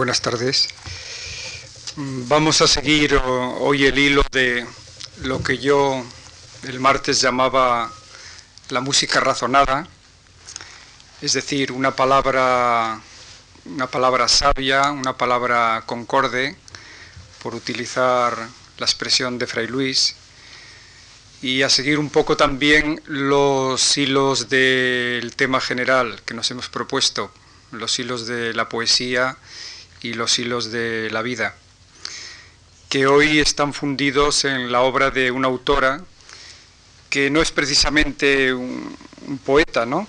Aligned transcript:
buenas 0.00 0.22
tardes. 0.22 0.66
Vamos 1.94 2.62
a 2.62 2.66
seguir 2.66 3.20
hoy 3.22 3.84
el 3.84 3.98
hilo 3.98 4.22
de 4.32 4.66
lo 5.24 5.42
que 5.42 5.58
yo 5.58 6.02
el 6.62 6.80
martes 6.80 7.20
llamaba 7.20 7.92
la 8.70 8.80
música 8.80 9.20
razonada, 9.20 9.86
es 11.20 11.34
decir, 11.34 11.70
una 11.70 11.94
palabra, 11.94 12.98
una 13.66 13.88
palabra 13.88 14.26
sabia, 14.26 14.90
una 14.90 15.18
palabra 15.18 15.82
concorde, 15.84 16.56
por 17.42 17.54
utilizar 17.54 18.48
la 18.78 18.86
expresión 18.86 19.38
de 19.38 19.46
Fray 19.46 19.66
Luis, 19.66 20.16
y 21.42 21.60
a 21.60 21.68
seguir 21.68 21.98
un 21.98 22.08
poco 22.08 22.38
también 22.38 23.02
los 23.04 23.98
hilos 23.98 24.48
del 24.48 25.36
tema 25.36 25.60
general 25.60 26.22
que 26.24 26.32
nos 26.32 26.50
hemos 26.50 26.70
propuesto, 26.70 27.30
los 27.70 27.98
hilos 27.98 28.26
de 28.26 28.54
la 28.54 28.70
poesía 28.70 29.36
y 30.02 30.14
los 30.14 30.38
hilos 30.38 30.70
de 30.72 31.10
la 31.10 31.22
vida, 31.22 31.54
que 32.88 33.06
hoy 33.06 33.38
están 33.38 33.72
fundidos 33.72 34.44
en 34.44 34.72
la 34.72 34.82
obra 34.82 35.10
de 35.10 35.30
una 35.30 35.48
autora 35.48 36.02
que 37.08 37.28
no 37.28 37.42
es 37.42 37.50
precisamente 37.50 38.54
un, 38.54 38.96
poeta, 39.44 39.84
¿no? 39.84 40.08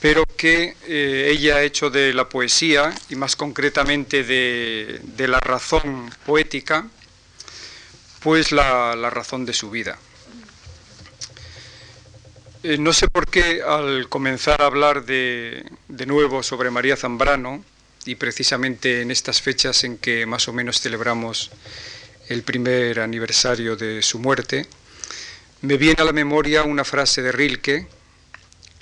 pero 0.00 0.24
que 0.36 0.76
eh, 0.86 1.28
ella 1.30 1.56
ha 1.56 1.62
hecho 1.62 1.90
de 1.90 2.12
la 2.12 2.28
poesía 2.28 2.94
y 3.08 3.16
más 3.16 3.34
concretamente 3.34 4.22
de, 4.22 5.00
la 5.26 5.40
razón 5.40 6.12
poética, 6.26 6.86
pues 8.20 8.52
la, 8.52 8.94
razón 9.10 9.46
de 9.46 9.52
su 9.52 9.70
vida. 9.70 9.98
Eh, 12.62 12.78
no 12.78 12.92
sé 12.92 13.08
por 13.08 13.26
qué 13.28 13.62
al 13.62 14.08
comenzar 14.08 14.60
a 14.62 14.66
hablar 14.66 15.06
de, 15.06 15.64
de 15.88 16.06
nuevo 16.06 16.42
sobre 16.42 16.70
María 16.70 16.96
Zambrano, 16.96 17.64
y 18.06 18.14
precisamente 18.14 19.02
en 19.02 19.10
estas 19.10 19.42
fechas 19.42 19.84
en 19.84 19.98
que 19.98 20.26
más 20.26 20.48
o 20.48 20.52
menos 20.52 20.80
celebramos 20.80 21.50
el 22.28 22.42
primer 22.42 23.00
aniversario 23.00 23.76
de 23.76 24.02
su 24.02 24.18
muerte, 24.18 24.66
me 25.60 25.76
viene 25.76 26.02
a 26.02 26.04
la 26.04 26.12
memoria 26.12 26.62
una 26.62 26.84
frase 26.84 27.22
de 27.22 27.32
Rilke, 27.32 27.86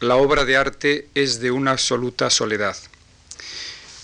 la 0.01 0.17
obra 0.17 0.45
de 0.45 0.57
arte 0.57 1.09
es 1.15 1.41
de 1.41 1.51
una 1.51 1.73
absoluta 1.73 2.29
soledad. 2.31 2.77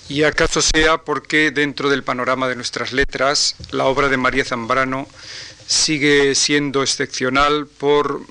Y 0.09 0.25
acaso 0.25 0.61
sea 0.63 0.99
porque 0.99 1.51
dentro 1.51 1.89
del 1.89 2.03
panorama 2.03 2.49
de 2.49 2.57
nuestras 2.57 2.93
letras, 2.93 3.57
la 3.71 3.85
obra 3.85 4.09
de 4.09 4.17
María 4.17 4.45
Zambrano 4.45 5.07
sigue 5.67 6.35
siendo 6.35 6.83
excepcional 6.83 7.67
por 7.67 8.23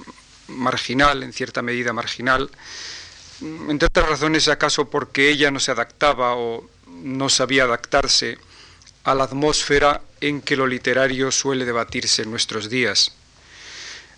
marginal, 0.47 1.23
en 1.23 1.31
cierta 1.31 1.61
medida 1.61 1.93
marginal, 1.93 2.49
entre 3.41 3.87
otras 3.87 4.09
razones 4.09 4.47
acaso 4.47 4.89
porque 4.89 5.29
ella 5.29 5.51
no 5.51 5.59
se 5.59 5.71
adaptaba 5.71 6.35
o 6.35 6.69
no 7.01 7.29
sabía 7.29 7.63
adaptarse 7.63 8.37
a 9.03 9.15
la 9.15 9.23
atmósfera 9.23 10.01
en 10.21 10.41
que 10.41 10.55
lo 10.55 10.67
literario 10.67 11.31
suele 11.31 11.65
debatirse 11.65 12.23
en 12.23 12.31
nuestros 12.31 12.69
días. 12.69 13.13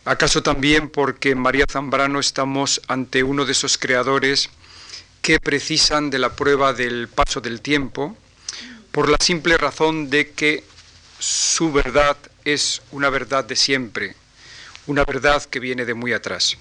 ¿Acaso 0.03 0.41
también 0.41 0.89
porque 0.89 1.29
en 1.29 1.39
María 1.39 1.65
Zambrano 1.69 2.19
estamos 2.19 2.81
ante 2.87 3.23
uno 3.23 3.45
de 3.45 3.51
esos 3.51 3.77
creadores 3.77 4.49
que 5.21 5.39
precisan 5.39 6.09
de 6.09 6.17
la 6.17 6.35
prueba 6.35 6.73
del 6.73 7.07
paso 7.07 7.41
del 7.41 7.61
tiempo, 7.61 8.17
por 8.91 9.09
la 9.09 9.17
simple 9.19 9.57
razón 9.57 10.09
de 10.09 10.31
que 10.31 10.63
su 11.19 11.71
verdad 11.71 12.17
es 12.43 12.81
una 12.91 13.09
verdad 13.09 13.45
de 13.45 13.55
siempre, 13.55 14.15
una 14.87 15.05
verdad 15.05 15.43
que 15.43 15.59
viene 15.59 15.85
de 15.85 15.93
muy 15.93 16.13
atrás. 16.13 16.57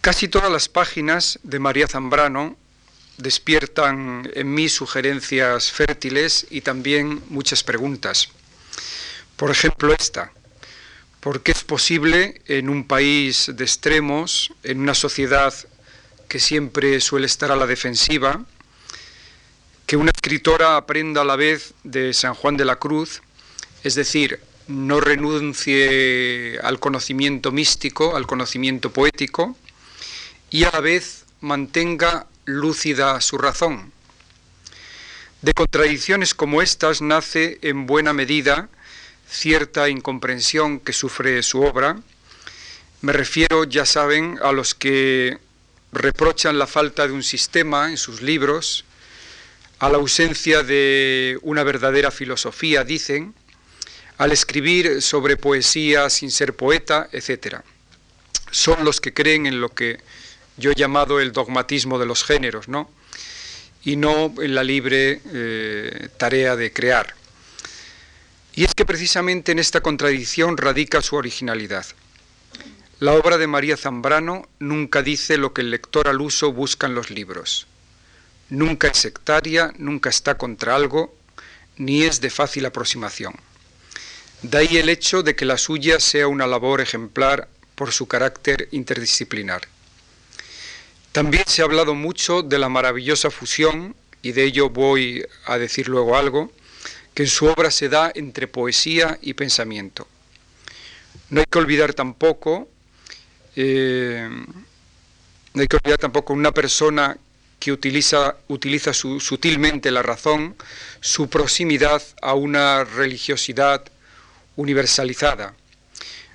Casi 0.00 0.28
todas 0.28 0.50
las 0.50 0.70
páginas 0.70 1.38
de 1.42 1.58
María 1.58 1.86
Zambrano 1.86 2.56
despiertan 3.18 4.30
en 4.34 4.54
mí 4.54 4.68
sugerencias 4.68 5.70
fértiles 5.70 6.46
y 6.50 6.62
también 6.62 7.22
muchas 7.28 7.62
preguntas. 7.62 8.28
Por 9.36 9.50
ejemplo, 9.50 9.92
esta. 9.92 10.32
¿Por 11.20 11.42
qué 11.42 11.52
es 11.52 11.64
posible 11.64 12.40
en 12.46 12.68
un 12.68 12.84
país 12.84 13.50
de 13.52 13.64
extremos, 13.64 14.52
en 14.62 14.80
una 14.80 14.94
sociedad 14.94 15.52
que 16.28 16.38
siempre 16.38 17.00
suele 17.00 17.26
estar 17.26 17.50
a 17.50 17.56
la 17.56 17.66
defensiva, 17.66 18.44
que 19.86 19.96
una 19.96 20.12
escritora 20.14 20.76
aprenda 20.76 21.22
a 21.22 21.24
la 21.24 21.36
vez 21.36 21.74
de 21.82 22.12
San 22.12 22.34
Juan 22.34 22.56
de 22.56 22.64
la 22.64 22.76
Cruz, 22.76 23.22
es 23.82 23.94
decir, 23.94 24.40
no 24.68 25.00
renuncie 25.00 26.58
al 26.62 26.78
conocimiento 26.78 27.50
místico, 27.50 28.14
al 28.14 28.26
conocimiento 28.26 28.92
poético, 28.92 29.56
y 30.50 30.64
a 30.64 30.70
la 30.70 30.80
vez 30.80 31.24
mantenga 31.40 32.26
lúcida 32.48 33.20
su 33.20 33.36
razón. 33.36 33.92
De 35.42 35.52
contradicciones 35.52 36.34
como 36.34 36.62
estas 36.62 37.02
nace 37.02 37.58
en 37.62 37.86
buena 37.86 38.12
medida 38.12 38.68
cierta 39.30 39.88
incomprensión 39.90 40.80
que 40.80 40.94
sufre 40.94 41.42
su 41.42 41.60
obra. 41.60 42.00
Me 43.02 43.12
refiero, 43.12 43.64
ya 43.64 43.84
saben, 43.84 44.38
a 44.42 44.52
los 44.52 44.74
que 44.74 45.38
reprochan 45.92 46.58
la 46.58 46.66
falta 46.66 47.06
de 47.06 47.12
un 47.12 47.22
sistema 47.22 47.90
en 47.90 47.98
sus 47.98 48.22
libros, 48.22 48.84
a 49.78 49.90
la 49.90 49.98
ausencia 49.98 50.62
de 50.62 51.38
una 51.42 51.62
verdadera 51.62 52.10
filosofía, 52.10 52.82
dicen, 52.82 53.34
al 54.16 54.32
escribir 54.32 55.02
sobre 55.02 55.36
poesía 55.36 56.08
sin 56.08 56.30
ser 56.30 56.54
poeta, 56.54 57.08
etc. 57.12 57.58
Son 58.50 58.84
los 58.84 59.00
que 59.00 59.12
creen 59.12 59.46
en 59.46 59.60
lo 59.60 59.68
que 59.68 60.00
yo 60.58 60.72
he 60.72 60.74
llamado 60.74 61.20
el 61.20 61.32
dogmatismo 61.32 61.98
de 61.98 62.06
los 62.06 62.24
géneros, 62.24 62.68
¿no? 62.68 62.90
Y 63.84 63.96
no 63.96 64.34
en 64.38 64.54
la 64.54 64.64
libre 64.64 65.20
eh, 65.32 66.08
tarea 66.16 66.56
de 66.56 66.72
crear. 66.72 67.14
Y 68.54 68.64
es 68.64 68.74
que 68.74 68.84
precisamente 68.84 69.52
en 69.52 69.60
esta 69.60 69.80
contradicción 69.80 70.56
radica 70.56 71.00
su 71.00 71.16
originalidad. 71.16 71.86
La 72.98 73.12
obra 73.12 73.38
de 73.38 73.46
María 73.46 73.76
Zambrano 73.76 74.48
nunca 74.58 75.02
dice 75.02 75.38
lo 75.38 75.52
que 75.52 75.60
el 75.60 75.70
lector 75.70 76.08
al 76.08 76.20
uso 76.20 76.52
busca 76.52 76.88
en 76.88 76.96
los 76.96 77.10
libros. 77.10 77.68
Nunca 78.50 78.88
es 78.88 78.98
sectaria, 78.98 79.72
nunca 79.78 80.10
está 80.10 80.36
contra 80.36 80.74
algo, 80.74 81.14
ni 81.76 82.02
es 82.02 82.20
de 82.20 82.30
fácil 82.30 82.66
aproximación. 82.66 83.34
De 84.42 84.58
ahí 84.58 84.76
el 84.78 84.88
hecho 84.88 85.22
de 85.22 85.36
que 85.36 85.44
la 85.44 85.58
suya 85.58 86.00
sea 86.00 86.26
una 86.26 86.48
labor 86.48 86.80
ejemplar 86.80 87.48
por 87.76 87.92
su 87.92 88.08
carácter 88.08 88.68
interdisciplinar. 88.72 89.68
También 91.12 91.44
se 91.46 91.62
ha 91.62 91.64
hablado 91.64 91.94
mucho 91.94 92.42
de 92.42 92.58
la 92.58 92.68
maravillosa 92.68 93.30
fusión, 93.30 93.94
y 94.22 94.32
de 94.32 94.44
ello 94.44 94.70
voy 94.70 95.24
a 95.46 95.58
decir 95.58 95.88
luego 95.88 96.16
algo, 96.16 96.52
que 97.14 97.24
en 97.24 97.28
su 97.28 97.46
obra 97.46 97.70
se 97.70 97.88
da 97.88 98.12
entre 98.14 98.46
poesía 98.46 99.18
y 99.22 99.34
pensamiento. 99.34 100.06
No 101.30 101.40
hay 101.40 101.46
que 101.50 101.58
olvidar 101.58 101.94
tampoco 101.94 102.68
eh, 103.60 104.28
no 105.58 105.62
hay 105.62 105.66
que 105.66 105.76
olvidar 105.76 105.98
tampoco 105.98 106.32
una 106.32 106.52
persona 106.52 107.18
que 107.58 107.72
utiliza, 107.72 108.36
utiliza 108.46 108.92
sutilmente 108.92 109.90
la 109.90 110.00
razón, 110.00 110.54
su 111.00 111.28
proximidad 111.28 112.00
a 112.22 112.34
una 112.34 112.84
religiosidad 112.84 113.82
universalizada. 114.54 115.54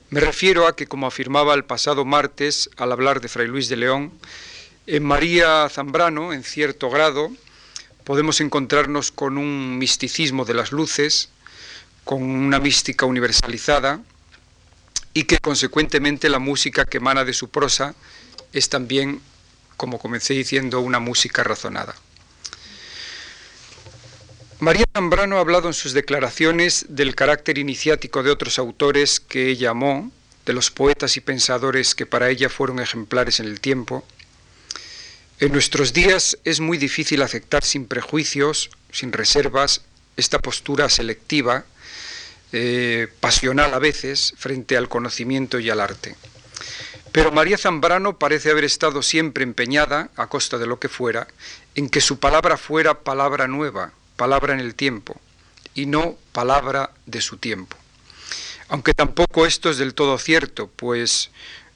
Me 0.09 0.19
refiero 0.19 0.67
a 0.67 0.75
que, 0.75 0.85
como 0.85 1.07
afirmaba 1.07 1.53
el 1.53 1.63
pasado 1.63 2.03
martes 2.03 2.69
al 2.75 2.91
hablar 2.91 3.21
de 3.21 3.29
Fray 3.29 3.47
Luis 3.47 3.69
de 3.69 3.77
León, 3.77 4.11
en 4.87 5.03
María 5.03 5.67
Zambrano, 5.69 6.33
en 6.33 6.43
cierto 6.43 6.89
grado, 6.89 7.31
podemos 8.03 8.41
encontrarnos 8.41 9.11
con 9.11 9.37
un 9.37 9.77
misticismo 9.77 10.45
de 10.45 10.53
las 10.53 10.71
luces, 10.71 11.29
con 12.03 12.21
una 12.21 12.59
mística 12.59 13.05
universalizada, 13.05 14.01
y 15.13 15.23
que 15.23 15.37
consecuentemente 15.37 16.27
la 16.27 16.39
música 16.39 16.85
que 16.85 16.97
emana 16.97 17.23
de 17.23 17.33
su 17.33 17.49
prosa 17.49 17.95
es 18.51 18.69
también, 18.69 19.21
como 19.77 19.99
comencé 19.99 20.33
diciendo, 20.33 20.79
una 20.79 20.99
música 20.99 21.43
razonada. 21.43 21.95
María 24.59 24.85
Zambrano 24.93 25.37
ha 25.37 25.41
hablado 25.41 25.67
en 25.67 25.73
sus 25.73 25.93
declaraciones 25.93 26.85
del 26.89 27.15
carácter 27.15 27.57
iniciático 27.57 28.23
de 28.23 28.31
otros 28.31 28.59
autores 28.59 29.19
que 29.19 29.49
ella 29.49 29.71
amó, 29.71 30.11
de 30.45 30.53
los 30.53 30.71
poetas 30.71 31.15
y 31.17 31.21
pensadores 31.21 31.95
que 31.95 32.05
para 32.05 32.29
ella 32.29 32.49
fueron 32.49 32.79
ejemplares 32.79 33.39
en 33.39 33.47
el 33.47 33.59
tiempo. 33.59 34.05
En 35.39 35.51
nuestros 35.51 35.93
días 35.93 36.37
es 36.43 36.59
muy 36.59 36.77
difícil 36.77 37.21
aceptar 37.21 37.63
sin 37.63 37.87
prejuicios, 37.87 38.69
sin 38.91 39.11
reservas, 39.11 39.81
esta 40.15 40.39
postura 40.39 40.89
selectiva 40.89 41.65
eh, 42.51 43.07
pasional 43.19 43.73
a 43.73 43.79
veces 43.79 44.35
frente 44.37 44.77
al 44.77 44.87
conocimiento 44.87 45.59
y 45.59 45.71
al 45.71 45.79
arte. 45.79 46.15
Pero 47.11 47.31
María 47.31 47.57
Zambrano 47.57 48.19
parece 48.19 48.51
haber 48.51 48.63
estado 48.63 49.01
siempre 49.01 49.43
empeñada, 49.43 50.11
a 50.15 50.27
costa 50.27 50.59
de 50.59 50.67
lo 50.67 50.79
que 50.79 50.87
fuera, 50.87 51.27
en 51.73 51.89
que 51.89 51.99
su 51.99 52.19
palabra 52.19 52.57
fuera 52.57 52.99
palabra 52.99 53.47
nueva, 53.47 53.91
palabra 54.17 54.53
en 54.53 54.59
el 54.59 54.75
tiempo, 54.75 55.19
y 55.73 55.87
no 55.87 56.15
palabra 56.31 56.91
de 57.07 57.21
su 57.21 57.37
tiempo. 57.37 57.75
Aunque 58.67 58.93
tampoco 58.93 59.45
esto 59.45 59.71
es 59.71 59.77
del 59.77 59.95
todo 59.95 60.17
cierto, 60.19 60.69
pues 60.75 61.31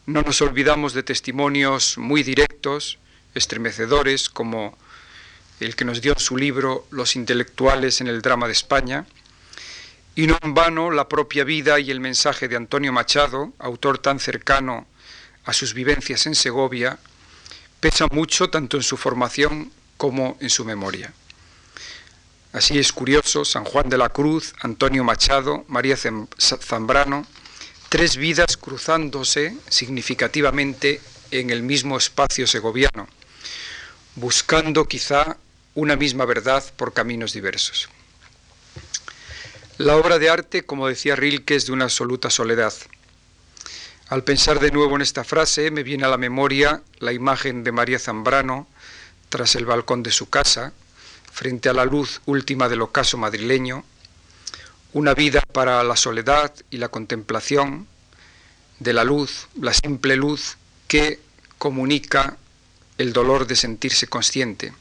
no 0.05 0.21
nos 0.21 0.41
olvidamos 0.41 0.93
de 0.93 1.03
testimonios 1.03 1.97
muy 1.97 2.23
directos, 2.23 2.99
estremecedores, 3.33 4.29
como 4.29 4.77
el 5.59 5.75
que 5.75 5.85
nos 5.85 6.01
dio 6.01 6.13
en 6.13 6.19
su 6.19 6.37
libro 6.37 6.87
Los 6.91 7.15
intelectuales 7.15 8.01
en 8.01 8.07
el 8.07 8.21
drama 8.21 8.47
de 8.47 8.53
España, 8.53 9.05
y 10.15 10.27
no 10.27 10.37
en 10.41 10.53
vano 10.53 10.91
la 10.91 11.07
propia 11.07 11.43
vida 11.43 11.79
y 11.79 11.91
el 11.91 11.99
mensaje 11.99 12.47
de 12.47 12.55
Antonio 12.55 12.91
Machado, 12.91 13.53
autor 13.59 13.99
tan 13.99 14.19
cercano 14.19 14.87
a 15.45 15.53
sus 15.53 15.73
vivencias 15.73 16.25
en 16.25 16.35
Segovia, 16.35 16.97
pesa 17.79 18.07
mucho 18.11 18.49
tanto 18.49 18.77
en 18.77 18.83
su 18.83 18.97
formación 18.97 19.71
como 19.95 20.37
en 20.41 20.49
su 20.49 20.65
memoria. 20.65 21.13
Así 22.53 22.79
es 22.79 22.91
curioso, 22.91 23.45
San 23.45 23.65
Juan 23.65 23.89
de 23.89 23.97
la 23.97 24.09
Cruz, 24.09 24.53
Antonio 24.61 25.03
Machado, 25.03 25.65
María 25.67 25.95
Zambrano, 25.97 27.27
tres 27.89 28.17
vidas 28.17 28.57
cruzándose 28.57 29.55
significativamente 29.69 30.99
en 31.31 31.49
el 31.49 31.61
mismo 31.61 31.97
espacio 31.97 32.47
segoviano, 32.47 33.07
buscando 34.17 34.87
quizá 34.87 35.37
una 35.75 35.95
misma 35.95 36.25
verdad 36.25 36.63
por 36.75 36.91
caminos 36.91 37.33
diversos. 37.33 37.87
La 39.77 39.95
obra 39.95 40.17
de 40.17 40.27
arte, 40.27 40.63
como 40.63 40.87
decía 40.87 41.15
Rilke, 41.15 41.55
es 41.55 41.67
de 41.67 41.71
una 41.71 41.85
absoluta 41.85 42.31
soledad. 42.31 42.73
Al 44.09 44.23
pensar 44.23 44.59
de 44.59 44.71
nuevo 44.71 44.95
en 44.95 45.03
esta 45.03 45.23
frase, 45.23 45.69
me 45.69 45.83
viene 45.83 46.05
a 46.05 46.09
la 46.09 46.17
memoria 46.17 46.81
la 46.97 47.13
imagen 47.13 47.63
de 47.63 47.71
María 47.71 47.99
Zambrano 47.99 48.67
tras 49.29 49.53
el 49.53 49.65
balcón 49.65 50.01
de 50.01 50.11
su 50.11 50.29
casa, 50.29 50.73
frente 51.31 51.69
a 51.69 51.73
la 51.73 51.85
luz 51.85 52.21
última 52.25 52.69
del 52.69 52.81
ocaso 52.81 53.19
madrileño, 53.19 53.85
una 54.93 55.13
vida 55.13 55.43
para 55.53 55.83
la 55.83 55.95
soledad 55.95 56.51
y 56.71 56.77
la 56.77 56.89
contemplación 56.89 57.87
de 58.79 58.93
la 58.93 59.03
luz, 59.03 59.47
la 59.61 59.75
simple 59.75 60.15
luz 60.15 60.57
que 60.87 61.19
comunica 61.59 62.37
el 62.97 63.13
dolor 63.13 63.47
de 63.47 63.55
sentirse 63.55 64.07
consciente 64.07 64.73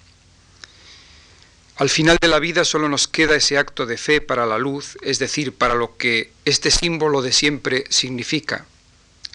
al 1.77 1.91
final 1.91 2.17
de 2.19 2.29
la 2.29 2.39
vida 2.39 2.65
solo 2.65 2.89
nos 2.89 3.07
queda 3.07 3.37
ese 3.37 3.59
acto 3.59 3.85
de 3.85 3.99
fe 3.99 4.23
para 4.23 4.47
la 4.47 4.57
luz, 4.57 4.97
es 5.03 5.19
decir, 5.19 5.53
para 5.53 5.75
lo 5.75 5.99
que 5.99 6.33
este 6.47 6.71
símbolo 6.71 7.21
de 7.21 7.33
siempre 7.33 7.85
significa, 7.91 8.65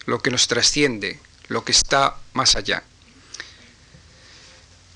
lo 0.06 0.18
que 0.18 0.32
nos 0.32 0.48
trasciende, 0.48 1.20
lo 1.46 1.64
que 1.64 1.70
está 1.70 2.16
más 2.32 2.56
allá. 2.56 2.82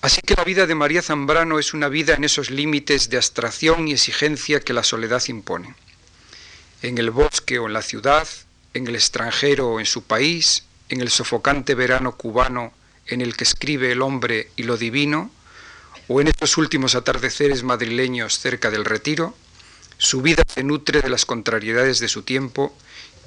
Así 0.02 0.20
que 0.22 0.34
la 0.34 0.42
vida 0.42 0.66
de 0.66 0.74
María 0.74 1.02
Zambrano 1.02 1.60
es 1.60 1.72
una 1.72 1.88
vida 1.88 2.14
en 2.14 2.24
esos 2.24 2.50
límites 2.50 3.10
de 3.10 3.16
abstracción 3.16 3.86
y 3.86 3.92
exigencia 3.92 4.58
que 4.58 4.72
la 4.72 4.82
soledad 4.82 5.22
impone. 5.28 5.76
En 6.82 6.98
el 6.98 7.12
bosque 7.12 7.60
o 7.60 7.68
en 7.68 7.74
la 7.74 7.82
ciudad, 7.82 8.26
en 8.74 8.88
el 8.88 8.96
extranjero 8.96 9.68
o 9.68 9.78
en 9.78 9.86
su 9.86 10.02
país, 10.02 10.64
en 10.88 11.00
el 11.00 11.10
sofocante 11.10 11.76
verano 11.76 12.16
cubano 12.16 12.72
en 13.06 13.20
el 13.20 13.36
que 13.36 13.44
escribe 13.44 13.92
el 13.92 14.02
hombre 14.02 14.50
y 14.56 14.64
lo 14.64 14.76
divino, 14.76 15.30
o 16.08 16.20
en 16.20 16.28
estos 16.28 16.56
últimos 16.56 16.94
atardeceres 16.94 17.62
madrileños 17.62 18.38
cerca 18.38 18.70
del 18.70 18.84
retiro, 18.84 19.36
su 19.98 20.22
vida 20.22 20.42
se 20.46 20.62
nutre 20.62 21.00
de 21.00 21.08
las 21.08 21.24
contrariedades 21.24 21.98
de 21.98 22.08
su 22.08 22.22
tiempo 22.22 22.76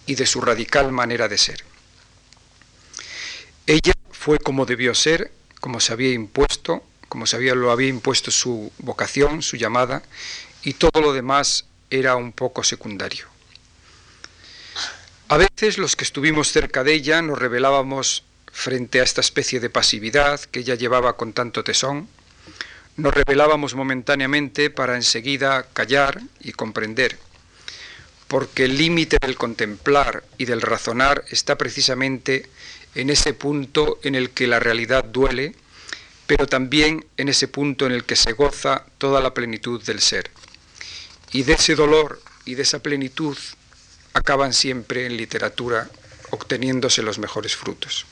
y 0.06 0.16
de 0.16 0.26
su 0.26 0.42
radical 0.42 0.92
manera 0.92 1.28
de 1.28 1.38
ser. 1.38 1.64
Ella 3.66 3.94
fue 4.12 4.40
como 4.40 4.66
debió 4.66 4.96
ser, 4.96 5.32
como 5.60 5.80
se 5.80 5.94
había 5.94 6.12
impuesto, 6.12 6.84
como 7.08 7.26
se 7.26 7.36
había, 7.36 7.56
lo 7.56 7.72
había 7.72 7.88
impuesto 7.88 8.32
su 8.32 8.72
vocación, 8.78 9.42
su 9.42 9.58
llamada, 9.58 10.04
y 10.64 10.74
todo 10.74 11.02
lo 11.02 11.14
demás 11.14 11.66
era 11.90 12.16
un 12.16 12.32
poco 12.32 12.64
secundario. 12.64 13.26
A 15.28 15.38
veces 15.38 15.78
los 15.78 15.96
que 15.96 16.04
estuvimos 16.04 16.52
cerca 16.52 16.84
de 16.84 16.94
ella 16.94 17.22
nos 17.22 17.38
revelábamos 17.38 18.24
frente 18.52 19.00
a 19.00 19.04
esta 19.04 19.22
especie 19.22 19.60
de 19.60 19.70
pasividad 19.70 20.40
que 20.42 20.60
ella 20.60 20.76
llevaba 20.76 21.18
con 21.18 21.34
tanto 21.34 21.64
tesón, 21.64 22.08
nos 22.98 23.14
revelábamos 23.14 23.76
momentáneamente 23.76 24.70
para 24.70 24.96
enseguida 24.96 25.68
callar 25.74 26.22
y 26.42 26.52
comprender, 26.52 27.18
porque 28.28 28.66
el 28.66 28.78
límite 28.78 29.18
del 29.22 29.38
contemplar 29.38 30.24
y 30.38 30.46
del 30.46 30.62
razonar 30.62 31.24
está 31.30 31.58
precisamente 31.58 32.50
en 32.96 33.10
ese 33.10 33.34
punto 33.34 34.00
en 34.04 34.16
el 34.16 34.32
que 34.32 34.48
la 34.48 34.60
realidad 34.60 35.06
duele, 35.06 35.56
pero 36.28 36.46
también 36.48 37.06
en 37.18 37.30
ese 37.30 37.48
punto 37.48 37.86
en 37.86 37.94
el 37.94 38.04
que 38.04 38.16
se 38.16 38.34
goza 38.34 38.86
toda 38.98 39.22
la 39.22 39.34
plenitud 39.34 39.82
del 39.84 40.02
ser. 40.02 40.30
Y 41.32 41.44
de 41.44 41.54
ese 41.54 41.76
dolor 41.76 42.22
y 42.46 42.56
de 42.56 42.64
esa 42.64 42.80
plenitud 42.80 43.38
acaban 44.14 44.54
siempre 44.54 45.06
en 45.06 45.18
literatura 45.18 45.90
obteniéndose 46.32 47.02
los 47.02 47.20
mejores 47.20 47.56
frutos. 47.56 48.06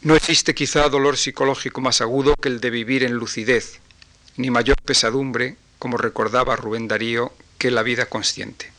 No 0.00 0.14
existe 0.14 0.54
quizá 0.54 0.88
dolor 0.88 1.16
psicológico 1.16 1.80
más 1.80 2.00
agudo 2.00 2.36
que 2.36 2.48
el 2.48 2.60
de 2.60 2.70
vivir 2.70 3.02
en 3.02 3.14
lucidez, 3.14 3.80
ni 4.36 4.48
mayor 4.48 4.76
pesadumbre, 4.82 5.56
como 5.80 5.96
recordaba 5.96 6.54
Rubén 6.54 6.86
Darío, 6.86 7.32
que 7.58 7.72
la 7.72 7.82
vida 7.82 8.06
consciente. 8.06 8.70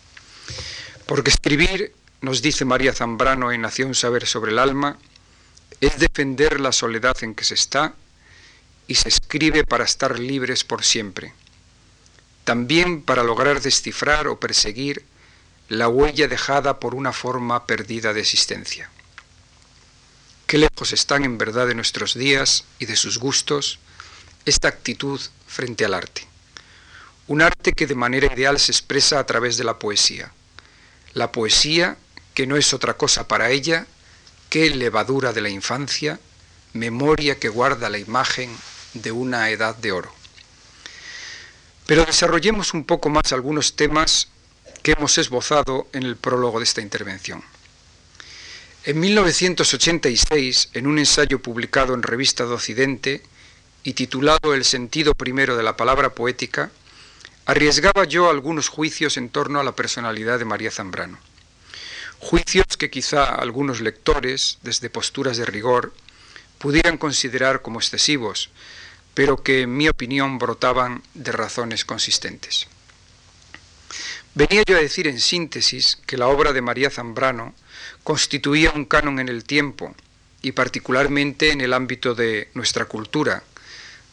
Porque 1.06 1.30
escribir, 1.30 1.94
nos 2.22 2.42
dice 2.42 2.64
María 2.64 2.94
Zambrano 2.94 3.52
en 3.52 3.62
Nación 3.62 3.96
Saber 3.96 4.28
sobre 4.28 4.52
el 4.52 4.60
Alma, 4.60 4.98
es 5.82 6.00
defender 6.00 6.62
la 6.62 6.72
soledad 6.72 7.18
en 7.22 7.36
que 7.36 7.44
se 7.44 7.56
está 7.56 7.96
y 8.88 8.96
se 8.96 9.10
escribe 9.10 9.66
para 9.66 9.84
estar 9.84 10.20
libres 10.20 10.64
por 10.64 10.86
siempre. 10.86 11.34
También 12.46 13.02
para 13.02 13.24
lograr 13.24 13.62
descifrar 13.62 14.30
o 14.30 14.40
perseguir 14.40 15.04
la 15.68 15.90
huella 15.90 16.30
dejada 16.30 16.80
por 16.80 16.96
una 16.96 17.12
forma 17.12 17.66
perdida 17.66 18.14
de 18.14 18.22
existencia. 18.22 18.90
Qué 20.50 20.58
lejos 20.58 20.94
están 20.94 21.26
en 21.26 21.38
verdad 21.38 21.68
de 21.68 21.76
nuestros 21.76 22.16
días 22.16 22.64
y 22.80 22.88
de 22.88 22.96
sus 22.96 23.20
gustos 23.20 23.78
esta 24.46 24.68
actitud 24.68 25.22
frente 25.46 25.86
al 25.86 25.94
arte. 25.94 26.26
Un 27.28 27.44
arte 27.44 27.74
que 27.74 27.86
de 27.86 27.94
manera 27.94 28.34
ideal 28.34 28.58
se 28.60 28.72
expresa 28.72 29.20
a 29.20 29.28
través 29.28 29.58
de 29.58 29.64
la 29.64 29.78
poesía. 29.78 30.32
La 31.14 31.32
poesía 31.32 31.98
que 32.34 32.48
no 32.48 32.58
es 32.58 32.74
otra 32.74 32.96
cosa 32.96 33.28
para 33.28 33.52
ella 33.52 33.86
que 34.50 34.72
levadura 34.72 35.34
de 35.34 35.42
la 35.42 35.50
infancia, 35.50 36.20
memoria 36.74 37.38
que 37.38 37.50
guarda 37.50 37.88
la 37.92 38.00
imagen 38.00 38.50
de 38.96 39.12
una 39.12 39.52
edad 39.52 39.76
de 39.76 39.92
oro. 39.92 40.12
Pero 41.86 42.06
desarrollemos 42.06 42.74
un 42.74 42.86
poco 42.86 43.10
más 43.10 43.34
algunos 43.34 43.76
temas 43.76 44.30
que 44.82 44.94
hemos 44.94 45.16
esbozado 45.20 45.88
en 45.94 46.02
el 46.02 46.16
prólogo 46.16 46.58
de 46.58 46.64
esta 46.64 46.82
intervención. 46.82 47.44
En 48.86 48.98
1986, 48.98 50.70
en 50.74 50.88
un 50.88 51.00
ensayo 51.00 51.42
publicado 51.42 51.94
en 51.94 52.02
Revista 52.02 52.46
de 52.46 52.54
Occidente 52.54 53.22
y 53.84 53.92
titulado 53.92 54.54
El 54.54 54.64
sentido 54.64 55.14
primero 55.14 55.58
de 55.58 55.64
la 55.64 55.76
palabra 55.76 56.12
poética, 56.12 56.72
arriesgaba 57.46 58.06
yo 58.06 58.30
algunos 58.30 58.70
juicios 58.70 59.18
en 59.18 59.28
torno 59.28 59.60
a 59.60 59.66
la 59.66 59.76
personalidad 59.76 60.40
de 60.40 60.46
María 60.46 60.72
Zambrano. 60.72 61.18
Juicios 62.20 62.78
que 62.78 62.90
quizá 62.90 63.26
algunos 63.26 63.82
lectores, 63.82 64.60
desde 64.64 64.90
posturas 64.90 65.36
de 65.36 65.46
rigor, 65.46 65.94
pudieran 66.58 66.98
considerar 66.98 67.62
como 67.62 67.80
excesivos, 67.80 68.50
pero 69.14 69.44
que 69.44 69.64
en 69.64 69.76
mi 69.76 69.90
opinión 69.90 70.38
brotaban 70.38 71.04
de 71.16 71.34
razones 71.34 71.84
consistentes. 71.84 72.68
Venía 74.36 74.64
yo 74.66 74.78
a 74.78 74.82
decir 74.82 75.06
en 75.08 75.20
síntesis 75.20 75.98
que 76.06 76.16
la 76.16 76.28
obra 76.28 76.54
de 76.54 76.62
María 76.62 76.90
Zambrano 76.90 77.54
constituía 78.10 78.72
un 78.72 78.86
canon 78.86 79.20
en 79.20 79.30
el 79.30 79.44
tiempo 79.44 79.94
y 80.42 80.54
particularmente 80.54 81.52
en 81.52 81.62
el 81.62 81.74
ámbito 81.74 82.16
de 82.16 82.50
nuestra 82.56 82.86
cultura, 82.86 83.44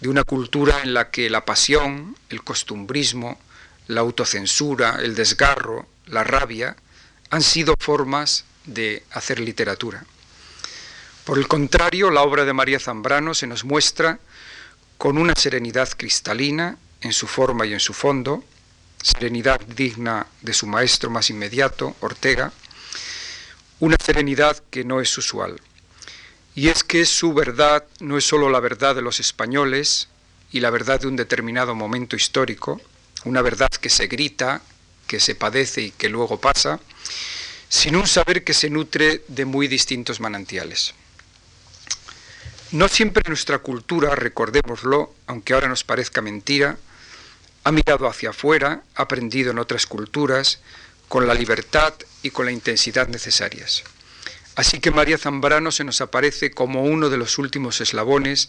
de 0.00 0.11
una 0.11 0.23
cultura 0.23 0.83
en 0.83 0.93
la 0.93 1.11
que 1.11 1.31
la 1.31 1.47
pasión, 1.47 2.15
el 2.29 2.45
costumbrismo, 2.45 3.41
la 3.87 4.03
autocensura, 4.03 4.99
el 5.00 5.15
desgarro, 5.15 5.87
la 6.05 6.25
rabia, 6.25 6.76
han 7.31 7.41
sido 7.41 7.75
formas 7.81 8.45
de 8.67 9.03
hacer 9.12 9.41
literatura. 9.41 10.05
Por 11.25 11.38
el 11.38 11.49
contrario, 11.49 12.11
la 12.11 12.21
obra 12.21 12.45
de 12.45 12.53
María 12.53 12.79
Zambrano 12.79 13.33
se 13.33 13.47
nos 13.47 13.65
muestra 13.65 14.19
con 14.99 15.17
una 15.17 15.35
serenidad 15.35 15.88
cristalina 15.97 16.76
en 17.00 17.15
su 17.15 17.26
forma 17.26 17.65
y 17.65 17.73
en 17.73 17.81
su 17.81 17.95
fondo, 17.95 18.45
serenidad 19.03 19.59
digna 19.62 20.26
de 20.43 20.53
su 20.53 20.67
maestro 20.67 21.09
más 21.09 21.31
inmediato, 21.31 21.97
Ortega, 22.00 22.53
una 23.80 23.97
serenidad 24.02 24.62
que 24.71 24.85
no 24.85 25.00
es 25.00 25.16
usual. 25.18 25.61
Y 26.54 26.68
es 26.68 26.85
que 26.85 27.04
su 27.04 27.35
verdad 27.35 27.85
no 28.00 28.16
es 28.16 28.25
sólo 28.25 28.49
la 28.49 28.61
verdad 28.61 28.95
de 28.95 29.02
los 29.02 29.21
españoles 29.21 30.09
y 30.50 30.61
la 30.61 30.71
verdad 30.71 31.00
de 31.00 31.06
un 31.06 31.16
determinado 31.16 31.75
momento 31.75 32.16
histórico, 32.16 32.80
una 33.25 33.42
verdad 33.42 33.68
que 33.68 33.90
se 33.90 34.06
grita, 34.06 34.62
que 35.06 35.21
se 35.21 35.35
padece 35.35 35.83
y 35.83 35.90
que 35.90 36.09
luego 36.09 36.40
pasa, 36.40 36.80
sino 37.68 38.00
un 38.00 38.06
saber 38.06 38.45
que 38.45 38.54
se 38.54 38.71
nutre 38.71 39.25
de 39.28 39.45
muy 39.45 39.68
distintos 39.68 40.21
manantiales. 40.21 40.95
No 42.73 42.88
siempre 42.88 43.23
nuestra 43.28 43.59
cultura, 43.59 44.14
recordémoslo, 44.14 45.14
aunque 45.26 45.54
ahora 45.54 45.68
nos 45.68 45.85
parezca 45.85 46.23
mentira, 46.23 46.78
ha 47.64 47.73
mirado 47.73 48.09
hacia 48.09 48.30
afuera, 48.30 48.83
ha 48.95 49.02
aprendido 49.02 49.50
en 49.50 49.59
otras 49.59 49.87
culturas, 49.87 50.61
con 51.09 51.26
la 51.26 51.35
libertad 51.35 51.95
y 52.26 52.30
con 52.30 52.47
la 52.47 52.52
intensidad 52.52 53.09
necesarias. 53.09 53.85
Así 54.54 54.80
que 54.80 54.90
María 54.90 55.18
Zambrano 55.18 55.71
se 55.71 55.85
nos 55.85 56.00
aparece 56.00 56.50
como 56.50 56.83
uno 56.85 57.11
de 57.11 57.18
los 57.18 57.38
últimos 57.38 57.80
eslabones 57.80 58.49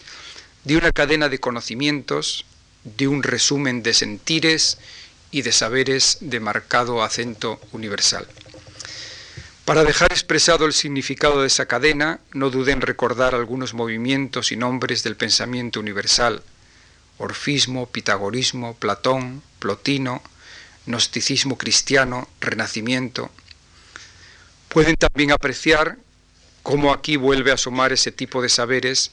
de 0.63 0.77
una 0.77 0.91
cadena 0.91 1.29
de 1.29 1.39
conocimientos, 1.39 2.45
de 2.83 3.07
un 3.07 3.23
resumen 3.23 3.83
de 3.83 3.93
sentires 3.93 4.77
y 5.31 5.41
de 5.41 5.51
saberes 5.51 6.17
de 6.21 6.39
marcado 6.39 7.03
acento 7.03 7.59
universal. 7.71 8.27
Para 9.65 9.83
dejar 9.83 10.13
expresado 10.13 10.65
el 10.65 10.71
significado 10.71 11.41
de 11.41 11.47
esa 11.47 11.65
cadena, 11.65 12.21
no 12.31 12.49
duden 12.49 12.75
en 12.75 12.81
recordar 12.83 13.35
algunos 13.35 13.73
movimientos 13.73 14.53
y 14.53 14.55
nombres 14.55 15.03
del 15.03 15.17
pensamiento 15.17 15.81
universal, 15.81 16.41
orfismo, 17.17 17.87
pitagorismo, 17.87 18.75
Platón, 18.75 19.43
Plotino, 19.59 20.21
gnosticismo 20.85 21.57
cristiano, 21.57 22.29
renacimiento. 22.39 23.29
Pueden 24.69 24.95
también 24.95 25.31
apreciar 25.31 25.97
cómo 26.63 26.91
aquí 26.91 27.15
vuelve 27.15 27.51
a 27.51 27.55
asomar 27.55 27.93
ese 27.93 28.11
tipo 28.11 28.41
de 28.41 28.49
saberes 28.49 29.11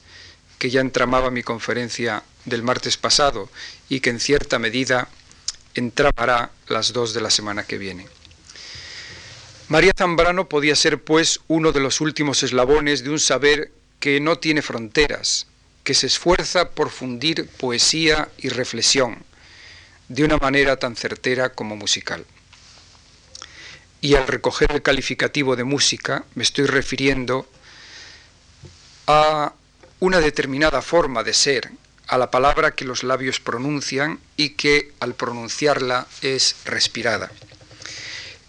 que 0.59 0.69
ya 0.69 0.81
entramaba 0.81 1.31
mi 1.31 1.43
conferencia 1.43 2.23
del 2.45 2.63
martes 2.63 2.97
pasado 2.97 3.49
y 3.89 3.99
que 3.99 4.09
en 4.09 4.19
cierta 4.19 4.59
medida 4.59 5.07
entramará 5.73 6.51
las 6.67 6.93
dos 6.93 7.13
de 7.13 7.21
la 7.21 7.29
semana 7.29 7.63
que 7.63 7.77
viene. 7.77 8.07
María 9.67 9.93
Zambrano 9.97 10.47
podía 10.47 10.75
ser, 10.75 11.01
pues, 11.01 11.39
uno 11.47 11.71
de 11.71 11.79
los 11.79 11.99
últimos 11.99 12.43
eslabones 12.43 13.03
de 13.03 13.09
un 13.09 13.19
saber 13.19 13.71
que 13.99 14.19
no 14.19 14.37
tiene 14.37 14.61
fronteras, 14.61 15.47
que 15.83 15.93
se 15.95 16.07
esfuerza 16.07 16.69
por 16.69 16.91
fundir 16.91 17.47
poesía 17.47 18.29
y 18.37 18.49
reflexión 18.49 19.23
de 20.07 20.23
una 20.23 20.37
manera 20.37 20.77
tan 20.77 20.95
certera 20.95 21.49
como 21.49 21.75
musical. 21.75 22.25
Y 24.05 24.13
al 24.13 24.27
recoger 24.27 24.71
el 24.71 24.83
calificativo 24.83 25.55
de 25.55 25.63
música 25.63 26.25
me 26.35 26.43
estoy 26.43 26.67
refiriendo 26.67 27.49
a 29.07 29.51
una 29.99 30.19
determinada 30.19 30.83
forma 30.83 31.23
de 31.23 31.33
ser, 31.33 31.71
a 32.05 32.19
la 32.19 32.29
palabra 32.29 32.75
que 32.75 32.85
los 32.85 33.01
labios 33.01 33.39
pronuncian 33.39 34.19
y 34.37 34.49
que 34.49 34.93
al 34.99 35.15
pronunciarla 35.15 36.05
es 36.21 36.55
respirada. 36.65 37.31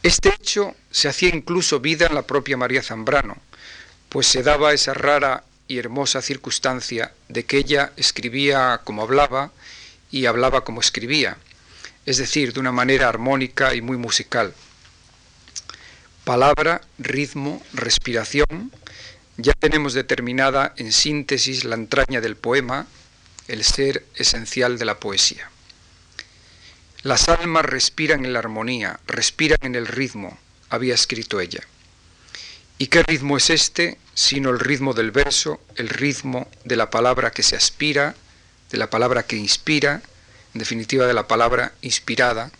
Este 0.02 0.28
hecho 0.28 0.74
se 0.90 1.08
hacía 1.08 1.30
incluso 1.30 1.80
vida 1.80 2.06
en 2.06 2.14
la 2.14 2.26
propia 2.26 2.58
María 2.58 2.82
Zambrano, 2.82 3.38
pues 4.10 4.26
se 4.26 4.42
daba 4.42 4.74
esa 4.74 4.92
rara 4.92 5.44
y 5.68 5.78
hermosa 5.78 6.20
circunstancia 6.20 7.14
de 7.30 7.46
que 7.46 7.56
ella 7.56 7.92
escribía 7.96 8.82
como 8.84 9.00
hablaba 9.00 9.52
y 10.10 10.26
hablaba 10.26 10.64
como 10.64 10.82
escribía, 10.82 11.38
es 12.04 12.18
decir, 12.18 12.52
de 12.52 12.60
una 12.60 12.72
manera 12.72 13.08
armónica 13.08 13.74
y 13.74 13.80
muy 13.80 13.96
musical. 13.96 14.52
Palabra, 16.26 16.80
ritmo, 16.98 17.62
respiración, 17.72 18.72
ya 19.36 19.52
tenemos 19.52 19.94
determinada 19.94 20.74
en 20.76 20.90
síntesis 20.90 21.62
la 21.62 21.76
entraña 21.76 22.20
del 22.20 22.34
poema, 22.34 22.88
el 23.46 23.62
ser 23.62 24.04
esencial 24.16 24.76
de 24.76 24.86
la 24.86 24.98
poesía. 24.98 25.48
Las 27.02 27.28
almas 27.28 27.64
respiran 27.64 28.24
en 28.24 28.32
la 28.32 28.40
armonía, 28.40 28.98
respiran 29.06 29.60
en 29.62 29.76
el 29.76 29.86
ritmo, 29.86 30.36
había 30.68 30.94
escrito 30.94 31.38
ella. 31.38 31.60
¿Y 32.76 32.88
qué 32.88 33.04
ritmo 33.04 33.36
es 33.36 33.50
este, 33.50 33.96
sino 34.14 34.50
el 34.50 34.58
ritmo 34.58 34.94
del 34.94 35.12
verso, 35.12 35.60
el 35.76 35.88
ritmo 35.88 36.48
de 36.64 36.74
la 36.74 36.90
palabra 36.90 37.30
que 37.30 37.44
se 37.44 37.54
aspira, 37.54 38.16
de 38.72 38.78
la 38.78 38.90
palabra 38.90 39.22
que 39.22 39.36
inspira, 39.36 40.02
en 40.54 40.58
definitiva 40.58 41.06
de 41.06 41.14
la 41.14 41.28
palabra 41.28 41.72
inspirada, 41.82 42.50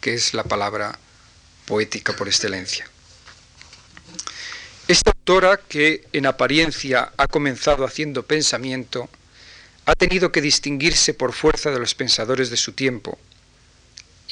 que 0.00 0.14
es 0.14 0.32
la 0.32 0.44
palabra 0.44 0.98
poética 1.66 2.14
por 2.14 2.26
excelencia? 2.26 2.90
Esta 4.90 5.12
autora, 5.12 5.56
que 5.56 6.02
en 6.12 6.26
apariencia 6.26 7.12
ha 7.16 7.28
comenzado 7.28 7.84
haciendo 7.84 8.24
pensamiento, 8.24 9.08
ha 9.86 9.94
tenido 9.94 10.32
que 10.32 10.40
distinguirse 10.40 11.14
por 11.14 11.32
fuerza 11.32 11.70
de 11.70 11.78
los 11.78 11.94
pensadores 11.94 12.50
de 12.50 12.56
su 12.56 12.72
tiempo, 12.72 13.16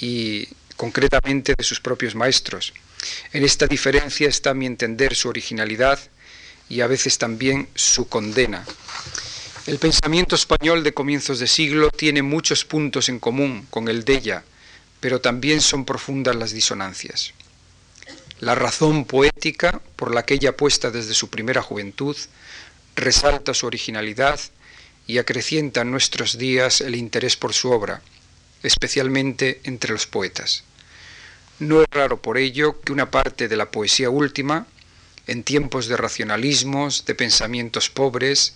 y 0.01 0.49
concretamente 0.77 1.55
de 1.57 1.63
sus 1.63 1.79
propios 1.79 2.17
maestros. 2.17 2.73
En 3.33 3.45
esta 3.45 3.69
diferencia 3.69 4.29
está 4.29 4.51
a 4.51 4.55
mi 4.55 4.67
entender 4.67 5.15
su 5.15 5.29
originalidad 5.29 6.01
y 6.69 6.81
a 6.81 6.89
veces 6.89 7.19
también 7.19 7.69
su 7.77 8.09
condena. 8.09 8.67
El 9.69 9.79
pensamiento 9.79 10.35
español 10.35 10.83
de 10.83 10.93
comienzos 10.93 11.39
de 11.39 11.47
siglo 11.47 11.93
tiene 11.93 12.23
muchos 12.23 12.65
puntos 12.65 13.09
en 13.09 13.21
común 13.21 13.69
con 13.71 13.87
el 13.87 14.05
de 14.05 14.15
ella, 14.15 14.45
pero 14.99 15.21
también 15.21 15.61
son 15.61 15.85
profundas 15.85 16.35
las 16.35 16.51
disonancias. 16.51 17.33
La 18.41 18.55
razón 18.55 19.05
poética 19.05 19.81
por 19.97 20.15
la 20.15 20.25
que 20.25 20.35
ella 20.35 20.51
apuesta 20.51 20.91
desde 20.91 21.15
su 21.15 21.29
primera 21.29 21.61
juventud 21.61 22.17
resalta 22.95 23.53
su 23.53 23.67
originalidad 23.67 24.39
y 25.09 25.19
acrecienta 25.19 25.81
en 25.81 25.91
nuestros 25.91 26.39
días 26.39 26.81
el 26.81 26.95
interés 26.95 27.37
por 27.37 27.53
su 27.53 27.71
obra, 27.71 28.01
especialmente 28.63 29.61
entre 29.65 29.93
los 29.93 30.07
poetas. 30.07 30.63
No 31.59 31.81
es 31.81 31.89
raro 31.91 32.23
por 32.23 32.39
ello 32.39 32.81
que 32.81 32.93
una 32.93 33.11
parte 33.11 33.49
de 33.49 33.57
la 33.57 33.71
poesía 33.73 34.11
última, 34.11 34.67
en 35.27 35.43
tiempos 35.43 35.89
de 35.89 35.97
racionalismos, 35.97 37.05
de 37.07 37.17
pensamientos 37.17 37.91
pobres, 37.91 38.55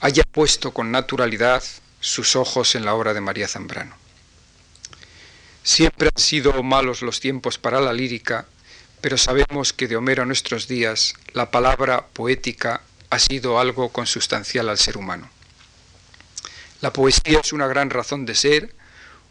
haya 0.00 0.24
puesto 0.24 0.72
con 0.72 0.90
naturalidad 0.90 1.62
sus 2.00 2.34
ojos 2.34 2.74
en 2.74 2.84
la 2.84 2.94
obra 2.94 3.14
de 3.14 3.20
María 3.20 3.46
Zambrano. 3.46 3.96
Siempre 5.62 6.10
han 6.14 6.20
sido 6.20 6.62
malos 6.62 7.02
los 7.02 7.20
tiempos 7.20 7.58
para 7.58 7.80
la 7.80 7.92
lírica, 7.92 8.46
pero 9.06 9.18
sabemos 9.18 9.72
que 9.72 9.86
de 9.86 9.94
Homero 9.94 10.24
a 10.24 10.26
nuestros 10.26 10.66
días 10.66 11.14
la 11.32 11.52
palabra 11.52 12.08
poética 12.08 12.80
ha 13.08 13.20
sido 13.20 13.60
algo 13.60 13.90
consustancial 13.90 14.68
al 14.68 14.78
ser 14.78 14.98
humano. 14.98 15.30
La 16.80 16.92
poesía 16.92 17.38
es 17.38 17.52
una 17.52 17.68
gran 17.68 17.90
razón 17.90 18.26
de 18.26 18.34
ser, 18.34 18.74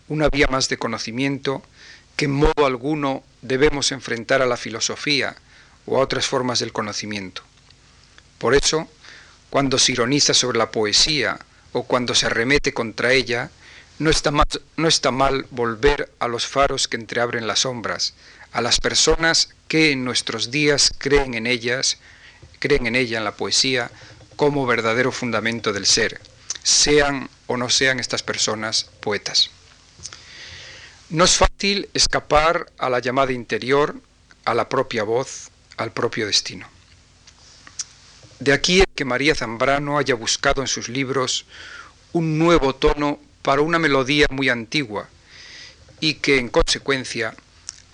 una 0.07 0.29
vía 0.29 0.47
más 0.47 0.69
de 0.69 0.77
conocimiento 0.77 1.61
que 2.15 2.23
en 2.23 2.31
modo 2.31 2.65
alguno 2.65 3.25
debemos 3.41 3.91
enfrentar 3.91 4.41
a 4.41 4.45
la 4.45 4.55
filosofía 4.55 5.35
o 5.85 5.97
a 5.97 5.99
otras 5.99 6.25
formas 6.25 6.59
del 6.59 6.71
conocimiento. 6.71 7.41
Por 8.37 8.55
eso, 8.55 8.87
cuando 9.49 9.77
se 9.77 9.91
ironiza 9.91 10.33
sobre 10.33 10.57
la 10.57 10.71
poesía 10.71 11.37
o 11.73 11.83
cuando 11.83 12.15
se 12.15 12.27
arremete 12.27 12.73
contra 12.73 13.11
ella, 13.11 13.51
no 13.99 14.09
está 14.09 15.11
mal 15.11 15.47
volver 15.51 16.13
a 16.19 16.29
los 16.29 16.47
faros 16.47 16.87
que 16.87 16.95
entreabren 16.95 17.45
las 17.45 17.59
sombras, 17.59 18.13
a 18.55 18.61
las 18.61 18.79
personas 18.79 19.49
que 19.67 19.91
en 19.91 20.05
nuestros 20.05 20.49
días 20.49 20.93
creen 20.97 21.33
en 21.33 21.45
ellas, 21.45 21.97
creen 22.59 22.87
en 22.87 22.95
ella, 22.95 23.17
en 23.17 23.25
la 23.25 23.35
poesía, 23.35 23.91
como 24.37 24.65
verdadero 24.65 25.11
fundamento 25.11 25.73
del 25.73 25.85
ser, 25.85 26.21
sean 26.63 27.29
o 27.47 27.57
no 27.57 27.69
sean 27.69 27.99
estas 27.99 28.23
personas 28.23 28.85
poetas. 29.01 29.51
No 31.09 31.25
es 31.25 31.35
fácil 31.35 31.89
escapar 31.93 32.71
a 32.77 32.89
la 32.89 32.99
llamada 32.99 33.33
interior, 33.33 33.99
a 34.45 34.53
la 34.53 34.69
propia 34.69 35.03
voz, 35.03 35.49
al 35.75 35.91
propio 35.91 36.25
destino. 36.25 36.69
De 38.39 38.53
aquí 38.53 38.85
que 38.95 39.03
María 39.03 39.35
Zambrano 39.35 39.97
haya 39.97 40.15
buscado 40.15 40.61
en 40.61 40.69
sus 40.69 40.87
libros 40.87 41.45
un 42.13 42.39
nuevo 42.39 42.73
tono 42.73 43.19
para 43.41 43.61
una 43.61 43.79
melodía 43.79 44.27
muy 44.29 44.47
antigua 44.47 45.09
y 45.99 46.15
que 46.15 46.37
en 46.37 46.47
consecuencia, 46.47 47.35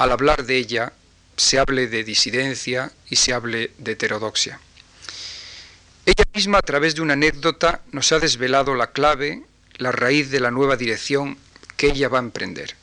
al 0.01 0.12
hablar 0.12 0.46
de 0.46 0.58
ella, 0.58 0.93
se 1.38 1.60
hable 1.60 1.88
de 1.88 2.03
disidencia 2.03 2.91
y 3.08 3.17
se 3.17 3.34
hable 3.34 3.72
de 3.77 3.91
heterodoxia. 3.91 4.60
Ella 6.08 6.24
misma 6.34 6.58
a 6.58 6.63
través 6.63 6.96
de 6.96 7.01
una 7.01 7.13
anécdota 7.13 7.81
nos 7.91 8.12
ha 8.12 8.17
desvelado 8.17 8.74
la 8.74 8.93
clave, 8.93 9.43
la 9.77 9.91
raíz 9.91 10.31
de 10.31 10.39
la 10.39 10.50
nueva 10.50 10.75
dirección 10.75 11.38
que 11.77 11.88
ella 11.88 12.10
va 12.10 12.17
a 12.17 12.24
emprender. 12.24 12.75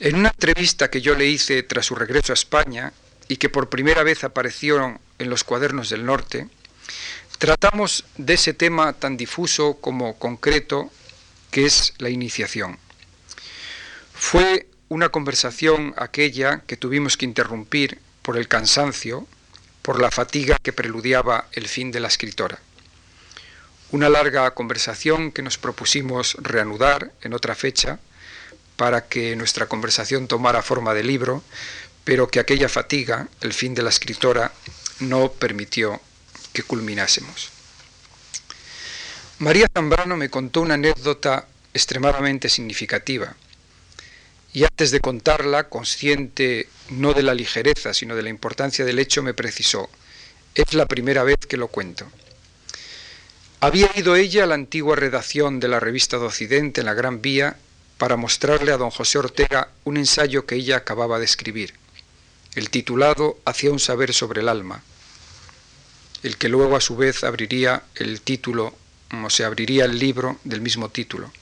En 0.00 0.16
una 0.16 0.30
entrevista 0.30 0.88
que 0.88 1.02
yo 1.02 1.14
le 1.14 1.26
hice 1.26 1.62
tras 1.62 1.84
su 1.84 1.94
regreso 1.94 2.32
a 2.32 2.40
España 2.40 2.94
y 3.28 3.36
que 3.36 3.50
por 3.50 3.68
primera 3.68 4.02
vez 4.02 4.24
apareció 4.24 4.98
en 5.18 5.28
los 5.28 5.44
cuadernos 5.44 5.90
del 5.90 6.06
norte, 6.06 6.48
tratamos 7.36 8.06
de 8.16 8.34
ese 8.34 8.54
tema 8.54 8.94
tan 8.94 9.18
difuso 9.18 9.74
como 9.82 10.18
concreto 10.18 10.90
que 11.50 11.66
es 11.66 11.92
la 11.98 12.08
iniciación. 12.08 12.78
Fue 14.14 14.66
una 14.88 15.08
conversación 15.08 15.94
aquella 15.96 16.62
que 16.66 16.76
tuvimos 16.76 17.16
que 17.16 17.24
interrumpir 17.24 17.98
por 18.22 18.36
el 18.36 18.48
cansancio, 18.48 19.26
por 19.82 20.00
la 20.00 20.10
fatiga 20.10 20.58
que 20.62 20.72
preludiaba 20.72 21.46
el 21.52 21.68
fin 21.68 21.90
de 21.90 22.00
la 22.00 22.08
escritora. 22.08 22.58
Una 23.90 24.08
larga 24.08 24.50
conversación 24.52 25.30
que 25.30 25.42
nos 25.42 25.58
propusimos 25.58 26.36
reanudar 26.40 27.12
en 27.22 27.34
otra 27.34 27.54
fecha, 27.54 27.98
para 28.76 29.06
que 29.06 29.36
nuestra 29.36 29.66
conversación 29.66 30.26
tomara 30.26 30.62
forma 30.62 30.94
de 30.94 31.04
libro, 31.04 31.42
pero 32.02 32.28
que 32.28 32.40
aquella 32.40 32.68
fatiga, 32.68 33.28
el 33.40 33.52
fin 33.52 33.74
de 33.74 33.82
la 33.82 33.90
escritora, 33.90 34.52
no 35.00 35.30
permitió 35.32 36.00
que 36.52 36.62
culminásemos. 36.62 37.50
María 39.38 39.68
Zambrano 39.72 40.16
me 40.16 40.30
contó 40.30 40.60
una 40.60 40.74
anécdota 40.74 41.46
extremadamente 41.72 42.48
significativa, 42.48 43.34
y 44.54 44.62
antes 44.62 44.92
de 44.92 45.00
contarla, 45.00 45.68
consciente 45.68 46.68
no 46.88 47.12
de 47.12 47.24
la 47.24 47.34
ligereza, 47.34 47.92
sino 47.92 48.14
de 48.14 48.22
la 48.22 48.30
importancia 48.30 48.84
del 48.84 49.00
hecho, 49.00 49.20
me 49.20 49.34
precisó, 49.34 49.90
es 50.54 50.74
la 50.74 50.86
primera 50.86 51.24
vez 51.24 51.38
que 51.48 51.56
lo 51.56 51.66
cuento. 51.66 52.06
Había 53.58 53.90
ido 53.96 54.14
ella 54.14 54.44
a 54.44 54.46
la 54.46 54.54
antigua 54.54 54.94
redacción 54.94 55.58
de 55.58 55.66
la 55.66 55.80
revista 55.80 56.18
de 56.18 56.26
Occidente 56.26 56.80
en 56.82 56.86
la 56.86 56.94
Gran 56.94 57.20
Vía 57.20 57.56
para 57.98 58.16
mostrarle 58.16 58.70
a 58.70 58.76
don 58.76 58.90
José 58.90 59.18
Ortega 59.18 59.70
un 59.82 59.96
ensayo 59.96 60.46
que 60.46 60.54
ella 60.54 60.76
acababa 60.76 61.18
de 61.18 61.24
escribir, 61.24 61.74
el 62.54 62.70
titulado 62.70 63.38
Hacia 63.44 63.72
un 63.72 63.80
saber 63.80 64.14
sobre 64.14 64.40
el 64.40 64.48
alma, 64.48 64.84
el 66.22 66.36
que 66.36 66.48
luego 66.48 66.76
a 66.76 66.80
su 66.80 66.94
vez 66.94 67.24
abriría 67.24 67.82
el 67.96 68.20
título, 68.20 68.72
o 69.24 69.30
se 69.30 69.44
abriría 69.44 69.84
el 69.84 69.98
libro 69.98 70.38
del 70.44 70.60
mismo 70.60 70.90
título. 70.90 71.32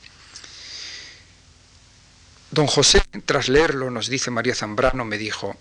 Don 2.52 2.66
José, 2.66 3.02
tras 3.24 3.48
leerlo, 3.48 3.90
nos 3.90 4.08
dice 4.08 4.30
María 4.30 4.54
Zambrano, 4.54 5.06
me 5.06 5.16
dijo, 5.16 5.56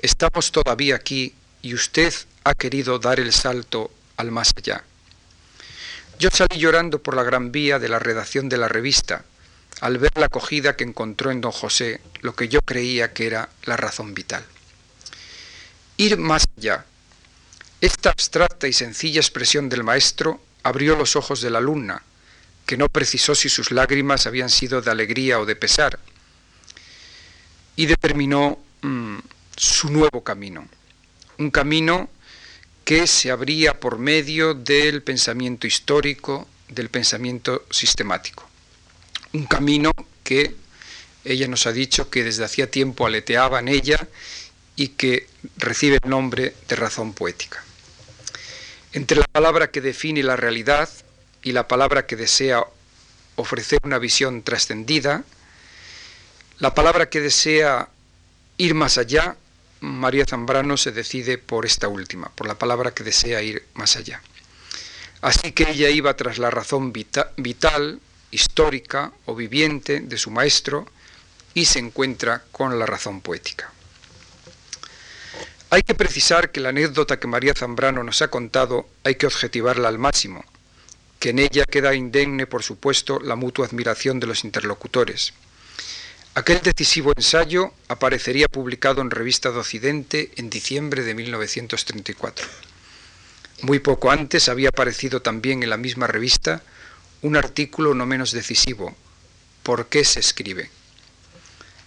estamos 0.00 0.52
todavía 0.52 0.94
aquí 0.94 1.34
y 1.60 1.74
usted 1.74 2.14
ha 2.44 2.54
querido 2.54 3.00
dar 3.00 3.18
el 3.18 3.32
salto 3.32 3.90
al 4.16 4.30
más 4.30 4.52
allá. 4.56 4.84
Yo 6.20 6.30
salí 6.30 6.60
llorando 6.60 7.02
por 7.02 7.16
la 7.16 7.24
gran 7.24 7.50
vía 7.50 7.80
de 7.80 7.88
la 7.88 7.98
redacción 7.98 8.48
de 8.48 8.58
la 8.58 8.68
revista, 8.68 9.24
al 9.80 9.98
ver 9.98 10.12
la 10.14 10.26
acogida 10.26 10.76
que 10.76 10.84
encontró 10.84 11.32
en 11.32 11.40
don 11.40 11.50
José 11.50 12.00
lo 12.20 12.36
que 12.36 12.46
yo 12.46 12.60
creía 12.60 13.12
que 13.12 13.26
era 13.26 13.48
la 13.64 13.76
razón 13.76 14.14
vital. 14.14 14.44
Ir 15.96 16.16
más 16.16 16.44
allá. 16.56 16.84
Esta 17.80 18.10
abstracta 18.10 18.68
y 18.68 18.72
sencilla 18.72 19.20
expresión 19.20 19.68
del 19.68 19.82
maestro 19.82 20.40
abrió 20.62 20.94
los 20.94 21.16
ojos 21.16 21.40
de 21.40 21.50
la 21.50 21.58
alumna, 21.58 22.04
que 22.66 22.76
no 22.76 22.88
precisó 22.88 23.34
si 23.34 23.48
sus 23.48 23.72
lágrimas 23.72 24.28
habían 24.28 24.48
sido 24.48 24.80
de 24.80 24.92
alegría 24.92 25.40
o 25.40 25.44
de 25.44 25.56
pesar, 25.56 25.98
y 27.76 27.86
determinó 27.86 28.58
mm, 28.82 29.18
su 29.56 29.90
nuevo 29.90 30.24
camino, 30.24 30.66
un 31.38 31.50
camino 31.50 32.08
que 32.84 33.06
se 33.06 33.30
abría 33.30 33.78
por 33.78 33.98
medio 33.98 34.54
del 34.54 35.02
pensamiento 35.02 35.66
histórico, 35.66 36.48
del 36.68 36.88
pensamiento 36.88 37.64
sistemático 37.70 38.46
un 39.36 39.46
camino 39.46 39.92
que 40.24 40.54
ella 41.24 41.48
nos 41.48 41.66
ha 41.66 41.72
dicho 41.72 42.10
que 42.10 42.24
desde 42.24 42.44
hacía 42.44 42.70
tiempo 42.70 43.06
aleteaba 43.06 43.60
en 43.60 43.68
ella 43.68 44.08
y 44.76 44.88
que 44.88 45.28
recibe 45.56 45.98
el 46.02 46.10
nombre 46.10 46.54
de 46.68 46.76
razón 46.76 47.12
poética. 47.12 47.62
Entre 48.92 49.18
la 49.18 49.26
palabra 49.26 49.70
que 49.70 49.80
define 49.80 50.22
la 50.22 50.36
realidad 50.36 50.88
y 51.42 51.52
la 51.52 51.68
palabra 51.68 52.06
que 52.06 52.16
desea 52.16 52.64
ofrecer 53.36 53.78
una 53.82 53.98
visión 53.98 54.42
trascendida, 54.42 55.24
la 56.58 56.74
palabra 56.74 57.10
que 57.10 57.20
desea 57.20 57.88
ir 58.56 58.74
más 58.74 58.96
allá, 58.96 59.36
María 59.80 60.24
Zambrano 60.24 60.76
se 60.76 60.90
decide 60.90 61.36
por 61.36 61.66
esta 61.66 61.88
última, 61.88 62.30
por 62.30 62.46
la 62.46 62.54
palabra 62.54 62.92
que 62.92 63.04
desea 63.04 63.42
ir 63.42 63.66
más 63.74 63.96
allá. 63.96 64.22
Así 65.20 65.52
que 65.52 65.70
ella 65.70 65.90
iba 65.90 66.16
tras 66.16 66.38
la 66.38 66.50
razón 66.50 66.92
vital, 66.92 68.00
histórica 68.30 69.12
o 69.26 69.34
viviente 69.34 70.00
de 70.00 70.18
su 70.18 70.30
maestro 70.30 70.86
y 71.52 71.66
se 71.66 71.78
encuentra 71.78 72.44
con 72.52 72.78
la 72.78 72.86
razón 72.86 73.20
poética. 73.20 73.72
Hay 75.68 75.82
que 75.82 75.94
precisar 75.94 76.52
que 76.52 76.60
la 76.60 76.70
anécdota 76.70 77.18
que 77.18 77.26
María 77.26 77.52
Zambrano 77.54 78.02
nos 78.02 78.22
ha 78.22 78.28
contado 78.28 78.88
hay 79.04 79.16
que 79.16 79.26
objetivarla 79.26 79.88
al 79.88 79.98
máximo, 79.98 80.44
que 81.18 81.30
en 81.30 81.38
ella 81.38 81.64
queda 81.64 81.94
indemne, 81.94 82.46
por 82.46 82.62
supuesto, 82.62 83.18
la 83.20 83.36
mutua 83.36 83.66
admiración 83.66 84.20
de 84.20 84.26
los 84.26 84.44
interlocutores. 84.44 85.34
Aquel 86.36 86.60
decisivo 86.60 87.14
ensayo 87.16 87.72
aparecería 87.88 88.46
publicado 88.46 89.00
en 89.00 89.10
Revista 89.10 89.50
de 89.50 89.58
Occidente 89.58 90.32
en 90.36 90.50
diciembre 90.50 91.02
de 91.02 91.14
1934. 91.14 92.46
Muy 93.62 93.78
poco 93.78 94.10
antes 94.10 94.50
había 94.50 94.68
aparecido 94.68 95.22
también 95.22 95.62
en 95.62 95.70
la 95.70 95.78
misma 95.78 96.06
revista 96.06 96.62
un 97.22 97.38
artículo 97.38 97.94
no 97.94 98.04
menos 98.04 98.32
decisivo, 98.32 98.94
¿por 99.62 99.86
qué 99.86 100.04
se 100.04 100.20
escribe? 100.20 100.68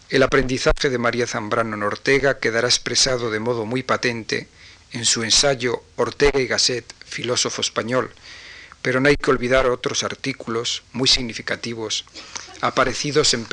El 0.09 0.23
aprendizaje 0.23 0.89
de 0.89 0.97
María 0.97 1.27
Zambrano 1.27 1.75
en 1.75 1.83
Ortega 1.83 2.39
quedará 2.39 2.67
expresado 2.67 3.29
de 3.29 3.39
modo 3.39 3.67
muy 3.67 3.83
patente 3.83 4.47
en 4.93 5.05
su 5.05 5.21
ensayo 5.21 5.83
Ortega 5.95 6.39
y 6.39 6.47
Gasset, 6.47 6.91
filósofo 7.05 7.61
español, 7.61 8.11
pero 8.81 8.99
no 8.99 9.09
hay 9.09 9.15
que 9.15 9.29
olvidar 9.29 9.67
otros 9.67 10.03
artículos 10.03 10.81
muy 10.91 11.07
significativos 11.07 12.03
aparecidos 12.61 13.33
en, 13.33 13.47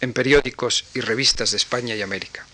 en 0.00 0.12
periódicos 0.12 0.84
y 0.94 1.00
revistas 1.00 1.50
de 1.50 1.56
España 1.56 1.94
y 1.94 2.02
América. 2.02 2.46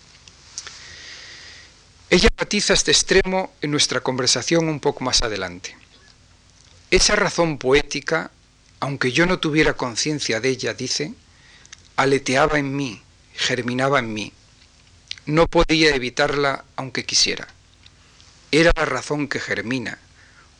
Ella 2.09 2.29
matiza 2.37 2.73
este 2.73 2.91
extremo 2.91 3.53
en 3.61 3.71
nuestra 3.71 4.01
conversación 4.01 4.67
un 4.67 4.79
poco 4.79 5.03
más 5.03 5.21
adelante. 5.21 5.77
Esa 6.89 7.15
razón 7.15 7.59
poética 7.59 8.31
aunque 8.79 9.11
yo 9.11 9.25
no 9.25 9.39
tuviera 9.39 9.73
conciencia 9.73 10.39
de 10.39 10.49
ella, 10.49 10.73
dice, 10.73 11.13
aleteaba 11.95 12.59
en 12.59 12.75
mí, 12.75 13.01
germinaba 13.33 13.99
en 13.99 14.13
mí. 14.13 14.33
No 15.25 15.47
podía 15.47 15.93
evitarla 15.93 16.63
aunque 16.75 17.05
quisiera. 17.05 17.47
Era 18.51 18.71
la 18.75 18.85
razón 18.85 19.27
que 19.27 19.39
germina, 19.39 19.99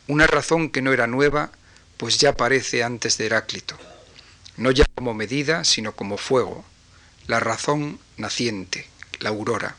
una 0.06 0.26
razón 0.26 0.70
que 0.70 0.82
no 0.82 0.92
era 0.92 1.06
nueva, 1.06 1.50
pues 1.96 2.18
ya 2.18 2.30
aparece 2.30 2.84
antes 2.84 3.16
de 3.18 3.26
Heráclito, 3.26 3.78
no 4.56 4.70
ya 4.70 4.84
como 4.94 5.14
medida, 5.14 5.64
sino 5.64 5.92
como 5.92 6.18
fuego, 6.18 6.64
la 7.26 7.40
razón 7.40 7.98
naciente, 8.16 8.88
la 9.20 9.30
aurora. 9.30 9.76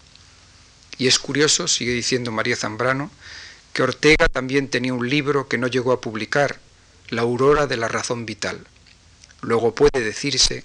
Y 0.98 1.08
es 1.08 1.20
curioso, 1.20 1.68
sigue 1.68 1.92
diciendo 1.94 2.32
María 2.32 2.56
Zambrano, 2.56 3.12
que 3.74 3.84
Ortega 3.84 4.28
también 4.28 4.70
tenía 4.70 4.94
un 4.94 5.10
libro 5.10 5.48
que 5.48 5.58
no 5.58 5.68
llegó 5.68 5.92
a 5.92 6.02
publicar, 6.02 6.60
la 7.10 7.24
aurora 7.24 7.68
de 7.68 7.78
la 7.78 7.88
razón 7.88 8.26
vital. 8.26 8.66
Luego 9.42 9.76
puede 9.76 10.02
decirse 10.02 10.64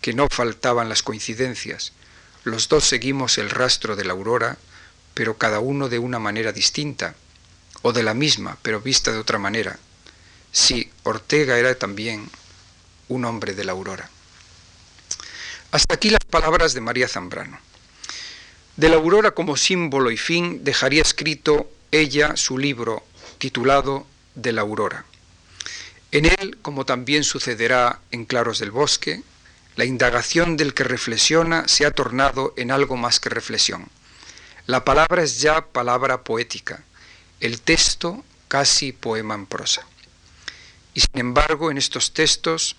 que 0.00 0.12
no 0.12 0.26
faltaban 0.30 0.88
las 0.88 1.02
coincidencias. 1.02 1.92
Los 2.44 2.68
dos 2.68 2.84
seguimos 2.84 3.38
el 3.38 3.50
rastro 3.50 3.96
de 3.96 4.04
la 4.04 4.12
aurora, 4.12 4.58
pero 5.14 5.38
cada 5.38 5.60
uno 5.60 5.88
de 5.88 5.98
una 5.98 6.18
manera 6.18 6.52
distinta, 6.52 7.14
o 7.82 7.92
de 7.92 8.02
la 8.02 8.14
misma, 8.14 8.58
pero 8.62 8.80
vista 8.80 9.12
de 9.12 9.18
otra 9.18 9.38
manera. 9.38 9.78
Sí, 10.52 10.90
Ortega 11.02 11.58
era 11.58 11.74
también 11.74 12.30
un 13.08 13.24
hombre 13.24 13.54
de 13.54 13.64
la 13.64 13.72
aurora. 13.72 14.08
Hasta 15.70 15.94
aquí 15.94 16.10
las 16.10 16.24
palabras 16.24 16.74
de 16.74 16.80
María 16.80 17.08
Zambrano. 17.08 17.58
De 18.76 18.88
la 18.88 18.96
aurora 18.96 19.32
como 19.32 19.56
símbolo 19.56 20.10
y 20.10 20.16
fin 20.16 20.64
dejaría 20.64 21.02
escrito 21.02 21.70
ella 21.90 22.36
su 22.36 22.58
libro 22.58 23.04
titulado 23.38 24.06
De 24.34 24.52
la 24.52 24.62
aurora. 24.62 25.04
En 26.10 26.24
él, 26.24 26.58
como 26.62 26.86
también 26.86 27.24
sucederá 27.24 28.00
en 28.10 28.24
Claros 28.24 28.58
del 28.60 28.70
Bosque, 28.70 29.22
la 29.76 29.84
indagación 29.84 30.56
del 30.56 30.74
que 30.74 30.84
reflexiona 30.84 31.68
se 31.68 31.84
ha 31.84 31.90
tornado 31.90 32.54
en 32.56 32.70
algo 32.70 32.96
más 32.96 33.20
que 33.20 33.28
reflexión. 33.28 33.88
La 34.66 34.84
palabra 34.84 35.22
es 35.22 35.40
ya 35.40 35.66
palabra 35.66 36.22
poética, 36.22 36.82
el 37.40 37.60
texto 37.60 38.24
casi 38.48 38.92
poema 38.92 39.34
en 39.34 39.46
prosa. 39.46 39.86
Y 40.94 41.00
sin 41.00 41.18
embargo, 41.18 41.70
en 41.70 41.78
estos 41.78 42.12
textos 42.12 42.76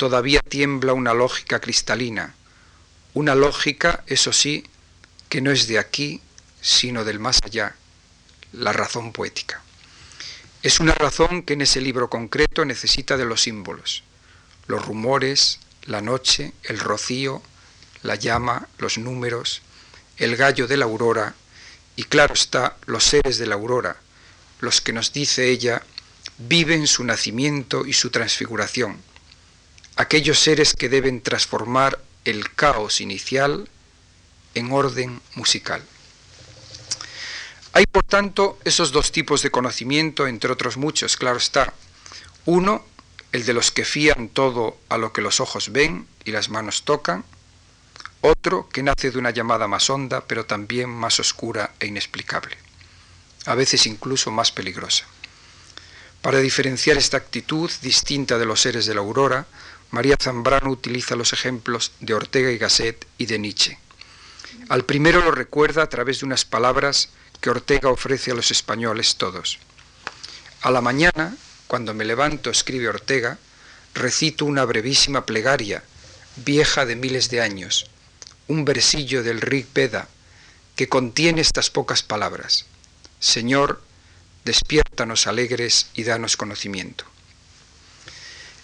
todavía 0.00 0.40
tiembla 0.40 0.94
una 0.94 1.12
lógica 1.12 1.60
cristalina, 1.60 2.34
una 3.12 3.34
lógica, 3.34 4.02
eso 4.06 4.32
sí, 4.32 4.64
que 5.28 5.42
no 5.42 5.50
es 5.50 5.68
de 5.68 5.78
aquí, 5.78 6.22
sino 6.62 7.04
del 7.04 7.18
más 7.18 7.38
allá, 7.44 7.76
la 8.54 8.72
razón 8.72 9.12
poética. 9.12 9.62
Es 10.62 10.80
una 10.80 10.94
razón 10.94 11.42
que 11.42 11.52
en 11.52 11.60
ese 11.60 11.82
libro 11.82 12.08
concreto 12.08 12.64
necesita 12.64 13.18
de 13.18 13.26
los 13.26 13.42
símbolos, 13.42 14.02
los 14.68 14.82
rumores, 14.86 15.60
la 15.84 16.00
noche, 16.00 16.54
el 16.62 16.78
rocío, 16.78 17.42
la 18.02 18.14
llama, 18.14 18.68
los 18.78 18.96
números, 18.96 19.60
el 20.16 20.34
gallo 20.34 20.66
de 20.66 20.78
la 20.78 20.86
aurora 20.86 21.34
y 21.94 22.04
claro 22.04 22.32
está 22.32 22.78
los 22.86 23.04
seres 23.04 23.36
de 23.36 23.46
la 23.46 23.56
aurora, 23.56 23.98
los 24.60 24.80
que 24.80 24.94
nos 24.94 25.12
dice 25.12 25.50
ella 25.50 25.82
viven 26.38 26.86
su 26.86 27.04
nacimiento 27.04 27.84
y 27.84 27.92
su 27.92 28.08
transfiguración, 28.08 29.09
aquellos 29.96 30.38
seres 30.38 30.74
que 30.74 30.88
deben 30.88 31.20
transformar 31.20 31.98
el 32.24 32.52
caos 32.54 33.00
inicial 33.00 33.68
en 34.54 34.72
orden 34.72 35.20
musical. 35.34 35.82
Hay, 37.72 37.86
por 37.86 38.02
tanto, 38.02 38.58
esos 38.64 38.90
dos 38.90 39.12
tipos 39.12 39.42
de 39.42 39.50
conocimiento, 39.50 40.26
entre 40.26 40.50
otros 40.50 40.76
muchos, 40.76 41.16
claro 41.16 41.38
está. 41.38 41.72
Uno, 42.44 42.84
el 43.32 43.44
de 43.46 43.52
los 43.52 43.70
que 43.70 43.84
fían 43.84 44.28
todo 44.28 44.76
a 44.88 44.98
lo 44.98 45.12
que 45.12 45.22
los 45.22 45.38
ojos 45.38 45.70
ven 45.70 46.06
y 46.24 46.32
las 46.32 46.48
manos 46.48 46.82
tocan. 46.84 47.24
Otro, 48.22 48.68
que 48.68 48.82
nace 48.82 49.10
de 49.10 49.18
una 49.18 49.30
llamada 49.30 49.68
más 49.68 49.88
honda, 49.88 50.22
pero 50.26 50.44
también 50.46 50.90
más 50.90 51.20
oscura 51.20 51.72
e 51.78 51.86
inexplicable, 51.86 52.56
a 53.46 53.54
veces 53.54 53.86
incluso 53.86 54.30
más 54.30 54.52
peligrosa. 54.52 55.06
Para 56.20 56.38
diferenciar 56.40 56.98
esta 56.98 57.16
actitud 57.16 57.70
distinta 57.80 58.36
de 58.36 58.44
los 58.44 58.60
seres 58.60 58.84
de 58.84 58.94
la 58.94 59.00
aurora, 59.00 59.46
María 59.90 60.16
Zambrano 60.20 60.70
utiliza 60.70 61.16
los 61.16 61.32
ejemplos 61.32 61.92
de 62.00 62.14
Ortega 62.14 62.50
y 62.50 62.58
Gasset 62.58 63.06
y 63.18 63.26
de 63.26 63.38
Nietzsche. 63.38 63.78
Al 64.68 64.84
primero 64.84 65.20
lo 65.20 65.32
recuerda 65.32 65.82
a 65.82 65.88
través 65.88 66.20
de 66.20 66.26
unas 66.26 66.44
palabras 66.44 67.10
que 67.40 67.50
Ortega 67.50 67.88
ofrece 67.88 68.30
a 68.30 68.34
los 68.34 68.50
españoles 68.50 69.16
todos. 69.16 69.58
A 70.62 70.70
la 70.70 70.80
mañana, 70.80 71.36
cuando 71.66 71.94
me 71.94 72.04
levanto, 72.04 72.50
escribe 72.50 72.88
Ortega, 72.88 73.38
recito 73.94 74.44
una 74.44 74.64
brevísima 74.64 75.26
plegaria, 75.26 75.82
vieja 76.36 76.86
de 76.86 76.96
miles 76.96 77.30
de 77.30 77.40
años, 77.40 77.90
un 78.46 78.64
versillo 78.64 79.22
del 79.22 79.40
Rig 79.40 79.66
Veda, 79.74 80.08
que 80.76 80.88
contiene 80.88 81.40
estas 81.40 81.70
pocas 81.70 82.02
palabras. 82.02 82.66
Señor, 83.18 83.82
despiértanos 84.44 85.26
alegres 85.26 85.90
y 85.94 86.04
danos 86.04 86.36
conocimiento. 86.36 87.04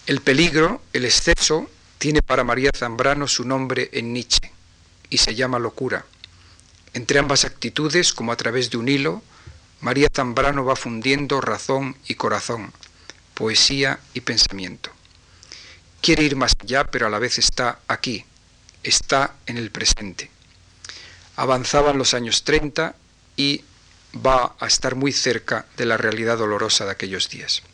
El 0.06 0.20
peligro, 0.20 0.80
el 0.92 1.04
exceso, 1.04 1.68
tiene 1.98 2.22
para 2.22 2.44
María 2.44 2.70
Zambrano 2.72 3.26
su 3.26 3.44
nombre 3.44 3.90
en 3.92 4.12
Nietzsche 4.12 4.52
y 5.10 5.18
se 5.18 5.34
llama 5.34 5.58
locura. 5.58 6.06
Entre 6.94 7.18
ambas 7.18 7.44
actitudes, 7.44 8.12
como 8.12 8.30
a 8.30 8.36
través 8.36 8.70
de 8.70 8.76
un 8.76 8.88
hilo, 8.88 9.20
María 9.80 10.08
Zambrano 10.14 10.64
va 10.64 10.76
fundiendo 10.76 11.40
razón 11.40 11.96
y 12.06 12.14
corazón, 12.14 12.72
poesía 13.34 13.98
y 14.14 14.20
pensamiento. 14.20 14.90
Quiere 16.00 16.22
ir 16.22 16.36
más 16.36 16.52
allá, 16.62 16.84
pero 16.84 17.08
a 17.08 17.10
la 17.10 17.18
vez 17.18 17.38
está 17.38 17.80
aquí, 17.88 18.24
está 18.84 19.34
en 19.46 19.56
el 19.56 19.72
presente. 19.72 20.30
Avanzaban 21.34 21.98
los 21.98 22.14
años 22.14 22.44
30 22.44 22.94
y 23.36 23.64
va 24.24 24.54
a 24.60 24.66
estar 24.68 24.94
muy 24.94 25.10
cerca 25.10 25.66
de 25.76 25.84
la 25.84 25.96
realidad 25.96 26.38
dolorosa 26.38 26.84
de 26.84 26.92
aquellos 26.92 27.28
días. 27.28 27.64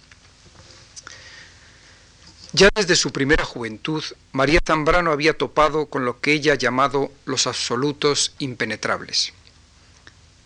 Ya 2.54 2.68
desde 2.74 2.96
su 2.96 3.12
primera 3.12 3.44
juventud, 3.44 4.04
María 4.32 4.60
Zambrano 4.64 5.10
había 5.10 5.36
topado 5.38 5.86
con 5.86 6.04
lo 6.04 6.20
que 6.20 6.32
ella 6.32 6.52
ha 6.52 6.56
llamado 6.56 7.10
los 7.24 7.46
absolutos 7.46 8.34
impenetrables. 8.38 9.32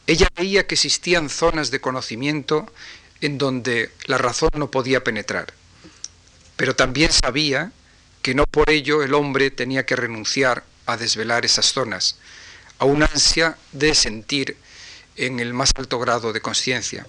Ella 0.07 0.29
veía 0.37 0.69
que 0.69 0.77
existían 0.77 1.29
zonas 1.29 1.73
de 1.73 1.81
conocimiento 1.81 2.73
en 3.21 3.39
donde 3.39 3.91
la 4.07 4.19
razón 4.19 4.51
no 4.55 4.71
podía 4.71 5.03
penetrar, 5.03 5.53
pero 6.55 6.77
también 6.77 7.11
sabía 7.11 7.73
que 8.23 8.37
no 8.37 8.45
por 8.45 8.71
ello 8.71 9.03
el 9.03 9.13
hombre 9.13 9.51
tenía 9.51 9.85
que 9.85 9.97
renunciar 9.97 10.63
a 10.87 10.97
desvelar 10.97 11.45
esas 11.45 11.73
zonas, 11.73 12.19
a 12.79 12.85
una 12.85 13.07
ansia 13.07 13.59
de 13.73 13.97
sentir 13.97 14.57
en 15.17 15.41
el 15.41 15.55
más 15.55 15.73
alto 15.75 15.99
grado 15.99 16.33
de 16.33 16.41
conciencia. 16.41 17.05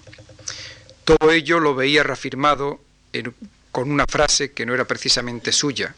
Todo 1.06 1.32
ello 1.32 1.60
lo 1.60 1.76
veía 1.76 2.02
reafirmado 2.02 2.82
en 3.14 3.36
con 3.78 3.92
una 3.92 4.08
frase 4.08 4.54
que 4.54 4.66
no 4.66 4.74
era 4.74 4.86
precisamente 4.86 5.52
suya. 5.52 5.94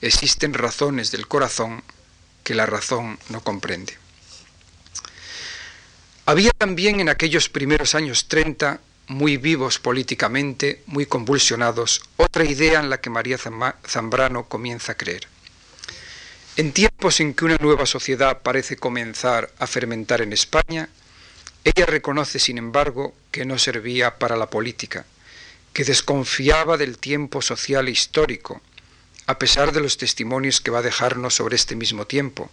Existen 0.00 0.54
razones 0.54 1.10
del 1.10 1.28
corazón 1.28 1.84
que 2.42 2.54
la 2.54 2.64
razón 2.64 3.18
no 3.28 3.42
comprende. 3.42 3.92
Había 6.24 6.50
también 6.52 7.00
en 7.00 7.10
aquellos 7.10 7.50
primeros 7.50 7.94
años 7.94 8.26
30, 8.28 8.80
muy 9.08 9.36
vivos 9.36 9.78
políticamente, 9.78 10.82
muy 10.86 11.04
convulsionados, 11.04 12.00
otra 12.16 12.46
idea 12.46 12.80
en 12.80 12.88
la 12.88 13.02
que 13.02 13.10
María 13.10 13.36
Zambrano 13.36 14.48
comienza 14.48 14.92
a 14.92 14.96
creer. 14.96 15.28
En 16.56 16.72
tiempos 16.72 17.20
en 17.20 17.34
que 17.34 17.44
una 17.44 17.58
nueva 17.60 17.84
sociedad 17.84 18.40
parece 18.40 18.78
comenzar 18.78 19.52
a 19.58 19.66
fermentar 19.66 20.22
en 20.22 20.32
España, 20.32 20.88
ella 21.64 21.84
reconoce, 21.84 22.38
sin 22.38 22.56
embargo, 22.56 23.14
que 23.30 23.44
no 23.44 23.58
servía 23.58 24.18
para 24.18 24.38
la 24.38 24.48
política, 24.48 25.04
que 25.74 25.84
desconfiaba 25.84 26.78
del 26.78 26.98
tiempo 26.98 27.42
social 27.42 27.88
e 27.88 27.90
histórico, 27.90 28.62
a 29.26 29.38
pesar 29.38 29.72
de 29.72 29.80
los 29.80 29.98
testimonios 29.98 30.60
que 30.60 30.70
va 30.70 30.78
a 30.78 30.82
dejarnos 30.82 31.34
sobre 31.34 31.56
este 31.56 31.74
mismo 31.74 32.06
tiempo, 32.06 32.48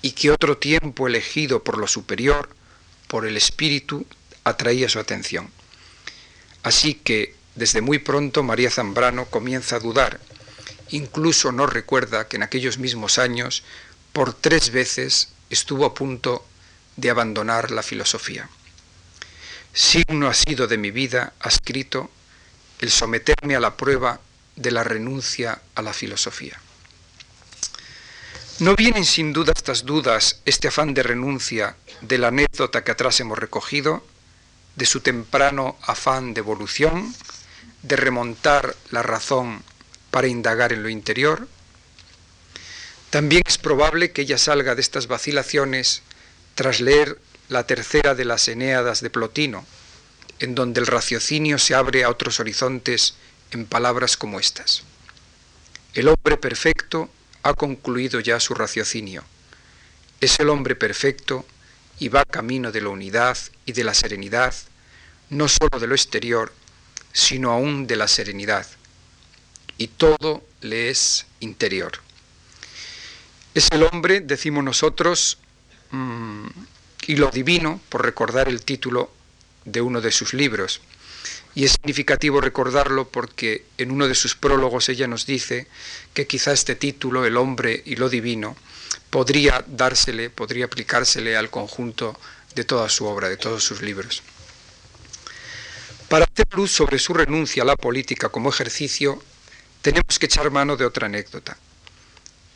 y 0.00 0.12
que 0.12 0.30
otro 0.30 0.56
tiempo 0.56 1.06
elegido 1.06 1.62
por 1.62 1.76
lo 1.76 1.86
superior, 1.86 2.48
por 3.06 3.26
el 3.26 3.36
espíritu, 3.36 4.06
atraía 4.44 4.88
su 4.88 4.98
atención. 4.98 5.50
Así 6.62 6.94
que 6.94 7.34
desde 7.54 7.82
muy 7.82 7.98
pronto 7.98 8.42
María 8.42 8.70
Zambrano 8.70 9.26
comienza 9.26 9.76
a 9.76 9.80
dudar, 9.80 10.18
incluso 10.90 11.52
no 11.52 11.66
recuerda 11.66 12.28
que 12.28 12.36
en 12.36 12.44
aquellos 12.44 12.78
mismos 12.78 13.18
años 13.18 13.62
por 14.14 14.32
tres 14.32 14.70
veces 14.70 15.28
estuvo 15.50 15.84
a 15.84 15.92
punto 15.92 16.46
de 16.96 17.10
abandonar 17.10 17.70
la 17.70 17.82
filosofía. 17.82 18.48
Signo 19.74 20.28
ha 20.28 20.34
sido 20.34 20.66
de 20.66 20.78
mi 20.78 20.90
vida, 20.90 21.34
ha 21.40 21.48
escrito, 21.48 22.10
el 22.80 22.90
someterme 22.90 23.56
a 23.56 23.60
la 23.60 23.76
prueba 23.76 24.20
de 24.56 24.70
la 24.70 24.84
renuncia 24.84 25.60
a 25.74 25.82
la 25.82 25.92
filosofía. 25.92 26.60
No 28.60 28.74
vienen 28.74 29.04
sin 29.04 29.32
duda 29.32 29.52
estas 29.56 29.84
dudas, 29.84 30.40
este 30.44 30.68
afán 30.68 30.92
de 30.92 31.04
renuncia 31.04 31.76
de 32.00 32.18
la 32.18 32.28
anécdota 32.28 32.82
que 32.82 32.90
atrás 32.90 33.20
hemos 33.20 33.38
recogido, 33.38 34.04
de 34.74 34.86
su 34.86 35.00
temprano 35.00 35.78
afán 35.82 36.34
de 36.34 36.40
evolución, 36.40 37.14
de 37.82 37.96
remontar 37.96 38.74
la 38.90 39.02
razón 39.02 39.62
para 40.10 40.26
indagar 40.26 40.72
en 40.72 40.82
lo 40.82 40.88
interior. 40.88 41.46
También 43.10 43.42
es 43.46 43.58
probable 43.58 44.10
que 44.10 44.22
ella 44.22 44.38
salga 44.38 44.74
de 44.74 44.80
estas 44.80 45.06
vacilaciones 45.06 46.02
tras 46.54 46.80
leer 46.80 47.20
la 47.48 47.64
tercera 47.64 48.14
de 48.14 48.24
las 48.24 48.48
Eneadas 48.48 49.00
de 49.00 49.10
Plotino, 49.10 49.64
en 50.38 50.54
donde 50.54 50.80
el 50.80 50.86
raciocinio 50.86 51.58
se 51.58 51.74
abre 51.74 52.04
a 52.04 52.10
otros 52.10 52.40
horizontes 52.40 53.14
en 53.50 53.66
palabras 53.66 54.16
como 54.16 54.40
estas. 54.40 54.84
El 55.94 56.08
hombre 56.08 56.36
perfecto 56.36 57.08
ha 57.42 57.54
concluido 57.54 58.20
ya 58.20 58.40
su 58.40 58.54
raciocinio. 58.54 59.24
Es 60.20 60.38
el 60.40 60.48
hombre 60.48 60.76
perfecto 60.76 61.46
y 61.98 62.08
va 62.08 62.24
camino 62.24 62.70
de 62.72 62.80
la 62.80 62.90
unidad 62.90 63.36
y 63.64 63.72
de 63.72 63.84
la 63.84 63.94
serenidad, 63.94 64.54
no 65.30 65.48
sólo 65.48 65.78
de 65.80 65.86
lo 65.86 65.94
exterior, 65.94 66.52
sino 67.12 67.50
aún 67.50 67.86
de 67.86 67.96
la 67.96 68.08
serenidad. 68.08 68.66
Y 69.76 69.88
todo 69.88 70.44
le 70.60 70.90
es 70.90 71.26
interior. 71.40 71.92
Es 73.54 73.68
el 73.72 73.82
hombre, 73.82 74.20
decimos 74.20 74.62
nosotros, 74.62 75.38
mm, 75.90 76.46
y 77.06 77.16
lo 77.16 77.30
divino, 77.30 77.80
por 77.88 78.04
recordar 78.04 78.48
el 78.48 78.62
título 78.62 79.10
de 79.72 79.80
uno 79.80 80.00
de 80.00 80.10
sus 80.10 80.34
libros. 80.34 80.80
Y 81.54 81.64
es 81.64 81.72
significativo 81.72 82.40
recordarlo 82.40 83.08
porque 83.08 83.64
en 83.78 83.90
uno 83.90 84.06
de 84.06 84.14
sus 84.14 84.34
prólogos 84.34 84.88
ella 84.88 85.06
nos 85.08 85.26
dice 85.26 85.66
que 86.14 86.26
quizá 86.26 86.52
este 86.52 86.74
título, 86.74 87.24
El 87.24 87.36
hombre 87.36 87.82
y 87.84 87.96
lo 87.96 88.08
divino, 88.08 88.56
podría 89.10 89.64
dársele, 89.66 90.30
podría 90.30 90.66
aplicársele 90.66 91.36
al 91.36 91.50
conjunto 91.50 92.18
de 92.54 92.64
toda 92.64 92.88
su 92.88 93.06
obra, 93.06 93.28
de 93.28 93.36
todos 93.36 93.64
sus 93.64 93.82
libros. 93.82 94.22
Para 96.08 96.24
hacer 96.24 96.46
luz 96.54 96.70
sobre 96.70 96.98
su 96.98 97.12
renuncia 97.12 97.62
a 97.62 97.66
la 97.66 97.76
política 97.76 98.28
como 98.30 98.48
ejercicio, 98.48 99.22
tenemos 99.82 100.18
que 100.18 100.26
echar 100.26 100.50
mano 100.50 100.76
de 100.76 100.86
otra 100.86 101.06
anécdota. 101.06 101.56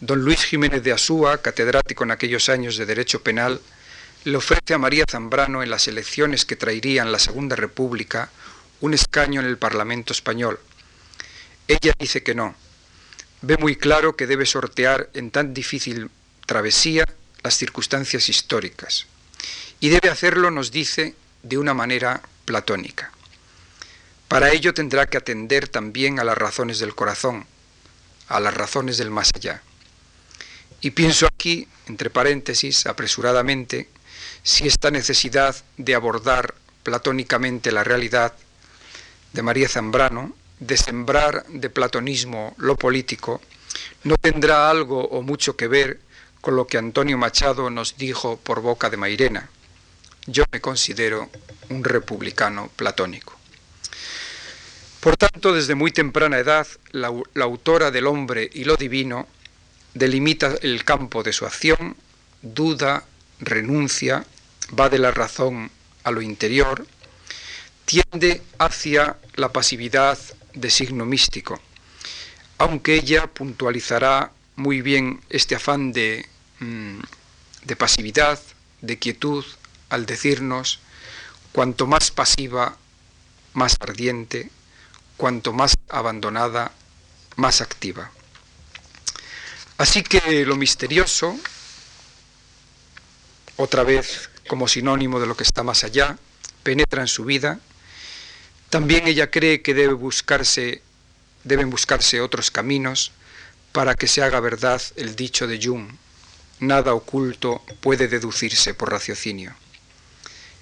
Don 0.00 0.20
Luis 0.20 0.42
Jiménez 0.44 0.82
de 0.82 0.92
Asúa, 0.92 1.38
catedrático 1.38 2.02
en 2.04 2.10
aquellos 2.10 2.48
años 2.48 2.76
de 2.76 2.86
Derecho 2.86 3.22
Penal, 3.22 3.60
le 4.24 4.36
ofrece 4.36 4.74
a 4.74 4.78
María 4.78 5.04
Zambrano 5.10 5.62
en 5.62 5.70
las 5.70 5.88
elecciones 5.88 6.44
que 6.44 6.56
traerían 6.56 7.10
la 7.10 7.18
Segunda 7.18 7.56
República 7.56 8.30
un 8.80 8.94
escaño 8.94 9.40
en 9.40 9.46
el 9.46 9.58
Parlamento 9.58 10.12
español. 10.12 10.60
Ella 11.68 11.92
dice 11.98 12.22
que 12.22 12.34
no. 12.34 12.54
Ve 13.40 13.56
muy 13.56 13.76
claro 13.76 14.16
que 14.16 14.26
debe 14.26 14.46
sortear 14.46 15.10
en 15.14 15.30
tan 15.30 15.54
difícil 15.54 16.10
travesía 16.46 17.04
las 17.42 17.56
circunstancias 17.56 18.28
históricas. 18.28 19.06
Y 19.80 19.88
debe 19.88 20.10
hacerlo, 20.10 20.50
nos 20.50 20.70
dice, 20.70 21.14
de 21.42 21.58
una 21.58 21.74
manera 21.74 22.22
platónica. 22.44 23.12
Para 24.28 24.52
ello 24.52 24.72
tendrá 24.72 25.06
que 25.06 25.18
atender 25.18 25.68
también 25.68 26.20
a 26.20 26.24
las 26.24 26.38
razones 26.38 26.78
del 26.78 26.94
corazón, 26.94 27.46
a 28.28 28.38
las 28.40 28.54
razones 28.54 28.98
del 28.98 29.10
más 29.10 29.30
allá. 29.34 29.62
Y 30.80 30.92
pienso 30.92 31.26
aquí, 31.26 31.68
entre 31.86 32.10
paréntesis, 32.10 32.86
apresuradamente, 32.86 33.88
si 34.42 34.66
esta 34.66 34.90
necesidad 34.90 35.56
de 35.76 35.94
abordar 35.94 36.54
platónicamente 36.82 37.70
la 37.72 37.84
realidad 37.84 38.32
de 39.32 39.42
María 39.42 39.68
Zambrano, 39.68 40.34
de 40.58 40.76
sembrar 40.76 41.44
de 41.48 41.70
platonismo 41.70 42.54
lo 42.58 42.76
político, 42.76 43.40
no 44.04 44.16
tendrá 44.16 44.70
algo 44.70 45.04
o 45.04 45.22
mucho 45.22 45.56
que 45.56 45.68
ver 45.68 46.00
con 46.40 46.56
lo 46.56 46.66
que 46.66 46.78
Antonio 46.78 47.16
Machado 47.18 47.70
nos 47.70 47.96
dijo 47.96 48.36
por 48.36 48.60
boca 48.60 48.90
de 48.90 48.96
Mairena. 48.96 49.48
Yo 50.26 50.44
me 50.52 50.60
considero 50.60 51.30
un 51.68 51.84
republicano 51.84 52.70
platónico. 52.76 53.38
Por 55.00 55.16
tanto, 55.16 55.52
desde 55.52 55.74
muy 55.74 55.90
temprana 55.90 56.38
edad, 56.38 56.66
la, 56.92 57.12
la, 57.34 57.44
autora 57.44 57.90
del 57.90 58.06
hombre 58.06 58.48
y 58.52 58.64
lo 58.64 58.76
divino 58.76 59.26
delimita 59.94 60.54
el 60.62 60.84
campo 60.84 61.24
de 61.24 61.32
su 61.32 61.44
acción, 61.44 61.96
duda, 62.40 63.04
renuncia, 63.42 64.24
va 64.78 64.88
de 64.88 64.98
la 64.98 65.10
razón 65.10 65.70
a 66.04 66.10
lo 66.10 66.22
interior, 66.22 66.86
tiende 67.84 68.42
hacia 68.58 69.18
la 69.34 69.52
pasividad 69.52 70.18
de 70.54 70.70
signo 70.70 71.04
místico, 71.04 71.60
aunque 72.58 72.94
ella 72.94 73.26
puntualizará 73.26 74.32
muy 74.56 74.80
bien 74.80 75.20
este 75.28 75.56
afán 75.56 75.92
de, 75.92 76.26
mm, 76.60 77.00
de 77.64 77.76
pasividad, 77.76 78.40
de 78.80 78.98
quietud, 78.98 79.44
al 79.90 80.06
decirnos, 80.06 80.80
cuanto 81.52 81.86
más 81.86 82.10
pasiva, 82.10 82.76
más 83.52 83.76
ardiente, 83.80 84.50
cuanto 85.16 85.52
más 85.52 85.76
abandonada, 85.88 86.72
más 87.36 87.60
activa. 87.60 88.10
Así 89.78 90.02
que 90.02 90.44
lo 90.46 90.56
misterioso, 90.56 91.38
otra 93.62 93.84
vez 93.84 94.30
como 94.48 94.68
sinónimo 94.68 95.20
de 95.20 95.26
lo 95.26 95.36
que 95.36 95.44
está 95.44 95.62
más 95.62 95.84
allá, 95.84 96.18
penetra 96.62 97.02
en 97.02 97.08
su 97.08 97.24
vida. 97.24 97.60
También 98.70 99.06
ella 99.06 99.30
cree 99.30 99.62
que 99.62 99.74
debe 99.74 99.94
buscarse, 99.94 100.82
deben 101.44 101.70
buscarse 101.70 102.20
otros 102.20 102.50
caminos 102.50 103.12
para 103.72 103.94
que 103.94 104.08
se 104.08 104.22
haga 104.22 104.40
verdad 104.40 104.82
el 104.96 105.16
dicho 105.16 105.46
de 105.46 105.60
Jung. 105.62 105.92
Nada 106.58 106.94
oculto 106.94 107.62
puede 107.80 108.08
deducirse 108.08 108.74
por 108.74 108.90
raciocinio. 108.90 109.54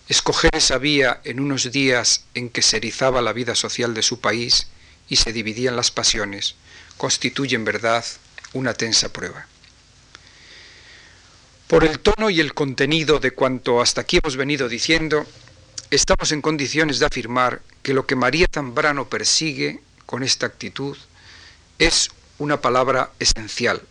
Escoger 0.09 0.55
esa 0.55 0.79
vía 0.79 1.21
en 1.25 1.41
unos 1.41 1.71
días 1.71 2.25
en 2.35 2.51
que 2.51 2.63
se 2.63 2.79
erizaba 2.79 3.23
la 3.23 3.33
vida 3.33 3.55
social 3.55 3.95
de 3.95 4.03
su 4.03 4.21
país 4.21 4.67
y 5.09 5.17
se 5.17 5.33
dividían 5.33 5.77
las 5.77 5.91
pasiones 5.91 6.57
constituye 7.01 7.57
en 7.57 7.65
verdad 7.65 8.05
una 8.53 8.75
tensa 8.75 9.11
prueba. 9.11 9.47
Por 11.71 11.85
el 11.85 12.01
tono 12.01 12.31
y 12.31 12.41
el 12.41 12.53
contenido 12.53 13.21
de 13.21 13.31
cuanto 13.31 13.81
hasta 13.81 14.01
aquí 14.01 14.17
hemos 14.17 14.37
venido 14.37 14.69
diciendo, 14.69 15.25
estamos 15.93 16.33
en 16.33 16.43
condiciones 16.43 16.99
de 16.99 17.07
afirmar 17.07 17.63
que 17.85 17.95
lo 17.95 18.09
que 18.09 18.17
María 18.17 18.49
Zambrano 18.53 19.09
persigue 19.09 19.79
con 20.05 20.25
esta 20.25 20.47
actitud 20.47 20.99
es 21.79 22.11
una 22.39 22.61
palabra 22.61 23.13
esencial, 23.21 23.83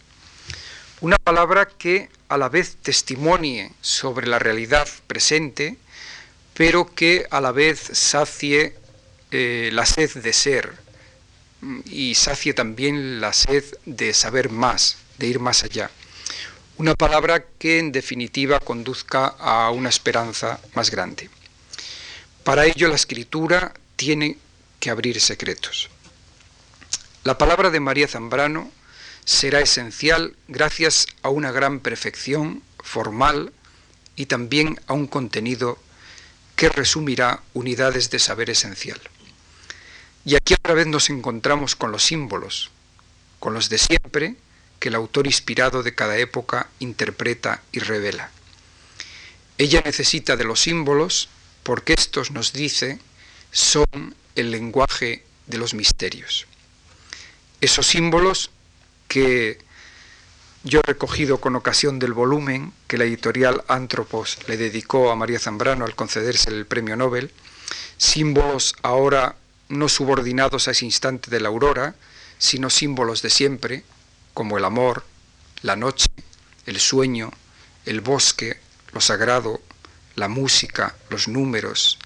una 1.00 1.16
palabra 1.16 1.70
que 1.70 2.10
a 2.28 2.38
la 2.38 2.50
vez 2.50 2.76
testimonie 2.82 3.72
sobre 3.80 4.28
la 4.28 4.40
realidad 4.40 4.90
presente, 5.08 5.78
pero 6.56 6.94
que 6.94 7.28
a 7.32 7.40
la 7.40 7.54
vez 7.54 7.80
sacie 7.94 8.76
eh, 9.32 9.70
la 9.72 9.86
sed 9.86 10.12
de 10.16 10.34
ser 10.34 10.74
mm, 11.62 11.80
y 11.86 12.16
sacie 12.16 12.54
también 12.54 13.22
la 13.22 13.32
sed 13.32 13.64
de 13.86 14.14
saber 14.14 14.50
más, 14.50 14.98
de 15.18 15.28
ir 15.28 15.40
más 15.40 15.64
allá. 15.64 15.90
Una 16.80 16.96
palabra 16.96 17.44
que 17.60 17.78
en 17.78 17.92
definitiva 17.92 18.62
conduzca 18.62 19.36
a 19.38 19.70
una 19.70 19.90
esperanza 19.90 20.62
más 20.76 20.90
grande. 20.90 21.30
Para 22.46 22.68
ello 22.68 22.88
la 22.88 22.96
escritura 22.96 23.74
tiene 23.98 24.38
que 24.80 24.90
abrir 24.90 25.20
secretos. 25.20 25.90
La 27.26 27.38
palabra 27.38 27.70
de 27.70 27.82
María 27.82 28.08
Zambrano 28.08 28.72
será 29.26 29.60
esencial 29.60 30.38
gracias 30.48 31.08
a 31.22 31.28
una 31.28 31.52
gran 31.52 31.82
perfección 31.82 32.64
formal 32.82 33.52
y 34.16 34.28
también 34.28 34.80
a 34.88 34.94
un 34.94 35.08
contenido 35.08 35.78
que 36.56 36.70
resumirá 36.70 37.42
unidades 37.54 38.10
de 38.10 38.20
saber 38.20 38.50
esencial. 38.50 39.02
Y 40.24 40.36
aquí 40.36 40.54
otra 40.54 40.76
vez 40.76 40.88
nos 40.88 41.10
encontramos 41.10 41.76
con 41.76 41.92
los 41.92 42.06
símbolos, 42.06 42.72
con 43.42 43.54
los 43.54 43.68
de 43.68 43.80
siempre, 43.80 44.38
que 44.80 44.90
el 44.90 44.96
autor 44.96 45.28
inspirado 45.28 45.84
de 45.84 45.94
cada 45.94 46.18
época 46.18 46.70
interpreta 46.80 47.62
y 47.72 47.80
revela. 47.80 48.32
Ella 49.58 49.82
necesita 49.84 50.38
de 50.38 50.46
los 50.46 50.62
símbolos 50.62 51.30
porque 51.64 51.94
estos, 51.94 52.32
nos 52.32 52.54
dice, 52.54 53.00
son 53.52 54.16
el 54.36 54.52
lenguaje 54.52 55.24
de 55.48 55.58
los 55.58 55.74
misterios. 55.74 56.48
Esos 57.62 57.88
símbolos 57.88 58.52
que 59.08 59.60
yo 60.64 60.80
he 60.80 60.88
recogido 60.88 61.40
con 61.40 61.56
ocasión 61.56 62.00
del 62.00 62.14
volumen 62.14 62.74
que 62.88 62.98
la 62.98 63.06
editorial 63.06 63.64
Antropos 63.68 64.38
le 64.48 64.58
dedicó 64.58 65.12
a 65.12 65.16
María 65.16 65.40
Zambrano 65.40 65.86
al 65.86 65.96
concederse 65.96 66.50
el 66.50 66.66
premio 66.66 66.96
Nobel, 66.96 67.32
símbolos 67.98 68.76
ahora 68.82 69.36
no 69.68 69.90
subordinados 69.90 70.68
a 70.68 70.72
ese 70.72 70.86
instante 70.86 71.30
de 71.30 71.40
la 71.40 71.50
aurora, 71.50 71.96
sino 72.38 72.70
símbolos 72.70 73.22
de 73.22 73.30
siempre, 73.30 73.84
como 74.40 74.58
el 74.58 74.64
amor, 74.64 75.04
la 75.64 75.76
noche, 75.76 76.08
el 76.66 76.80
sueño, 76.80 77.30
el 77.86 78.00
bosque, 78.00 78.58
lo 78.94 79.02
sagrado, 79.02 79.60
la 80.16 80.30
música, 80.30 80.96
los 81.10 81.28
números, 81.28 82.00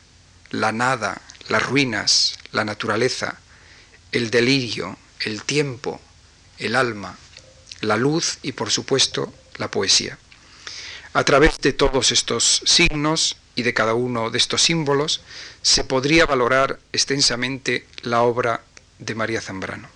la 0.49 0.71
nada, 0.71 1.21
las 1.49 1.61
ruinas, 1.61 2.39
la 2.51 2.65
naturaleza, 2.65 3.37
el 4.11 4.31
delirio, 4.31 4.97
el 5.19 5.43
tiempo, 5.43 6.01
el 6.57 6.75
alma, 6.75 7.19
la 7.81 7.97
luz 7.97 8.39
y 8.41 8.53
por 8.53 8.71
supuesto 8.71 9.31
la 9.57 9.69
poesía. 9.69 10.17
A 11.13 11.23
través 11.25 11.59
de 11.59 11.71
todos 11.71 12.11
estos 12.11 12.63
signos 12.65 13.37
y 13.53 13.61
de 13.61 13.75
cada 13.75 13.93
uno 13.93 14.31
de 14.31 14.39
estos 14.39 14.63
símbolos 14.63 15.21
se 15.61 15.83
podría 15.83 16.25
valorar 16.25 16.79
extensamente 16.93 17.85
la 18.01 18.23
obra 18.23 18.63
de 18.97 19.13
María 19.13 19.39
Zambrano. 19.39 19.87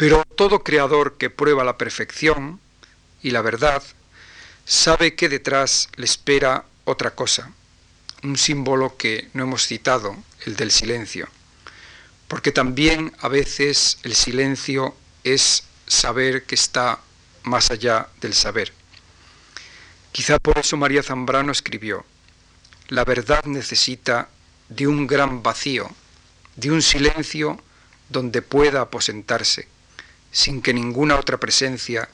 Pero 0.00 0.24
todo 0.34 0.64
creador 0.64 1.18
que 1.18 1.28
prueba 1.28 1.62
la 1.62 1.76
perfección 1.76 2.58
y 3.22 3.32
la 3.32 3.42
verdad 3.42 3.82
sabe 4.64 5.14
que 5.14 5.28
detrás 5.28 5.90
le 5.96 6.06
espera 6.06 6.64
otra 6.86 7.14
cosa, 7.14 7.52
un 8.22 8.38
símbolo 8.38 8.96
que 8.96 9.28
no 9.34 9.42
hemos 9.42 9.66
citado, 9.66 10.16
el 10.46 10.56
del 10.56 10.70
silencio, 10.70 11.28
porque 12.28 12.50
también 12.50 13.12
a 13.18 13.28
veces 13.28 13.98
el 14.02 14.14
silencio 14.14 14.96
es 15.22 15.64
saber 15.86 16.44
que 16.44 16.54
está 16.54 17.00
más 17.42 17.70
allá 17.70 18.08
del 18.22 18.32
saber. 18.32 18.72
Quizá 20.12 20.38
por 20.38 20.56
eso 20.56 20.78
María 20.78 21.02
Zambrano 21.02 21.52
escribió, 21.52 22.06
la 22.88 23.04
verdad 23.04 23.44
necesita 23.44 24.30
de 24.70 24.86
un 24.86 25.06
gran 25.06 25.42
vacío, 25.42 25.90
de 26.56 26.70
un 26.70 26.80
silencio 26.80 27.62
donde 28.08 28.40
pueda 28.40 28.80
aposentarse, 28.80 29.68
sin 30.32 30.62
que 30.62 30.74
ninguna 30.74 31.18
otra 31.18 31.38
presencia 31.38 32.08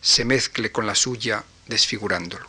se 0.00 0.24
mezcle 0.24 0.72
con 0.72 0.86
la 0.86 0.94
suya 0.94 1.44
desfigurándolo. 1.66 2.46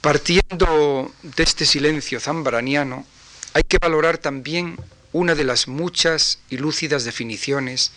Partiendo 0.00 1.12
de 1.22 1.42
este 1.42 1.66
silencio 1.66 2.20
zambraniano, 2.20 3.06
hay 3.52 3.62
que 3.62 3.78
valorar 3.78 4.18
también 4.18 4.78
una 5.12 5.34
de 5.34 5.44
las 5.44 5.66
muchas 5.68 6.38
y 6.50 6.58
lúcidas 6.58 7.04
definiciones 7.04 7.92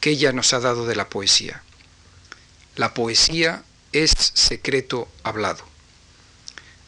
que 0.00 0.10
ella 0.10 0.32
nos 0.32 0.52
ha 0.52 0.60
dado 0.60 0.86
de 0.86 0.96
la 0.96 1.08
poesía. 1.08 1.62
La 2.76 2.94
poesía 2.94 3.62
es 3.92 4.12
secreto 4.16 5.08
hablado. 5.22 5.64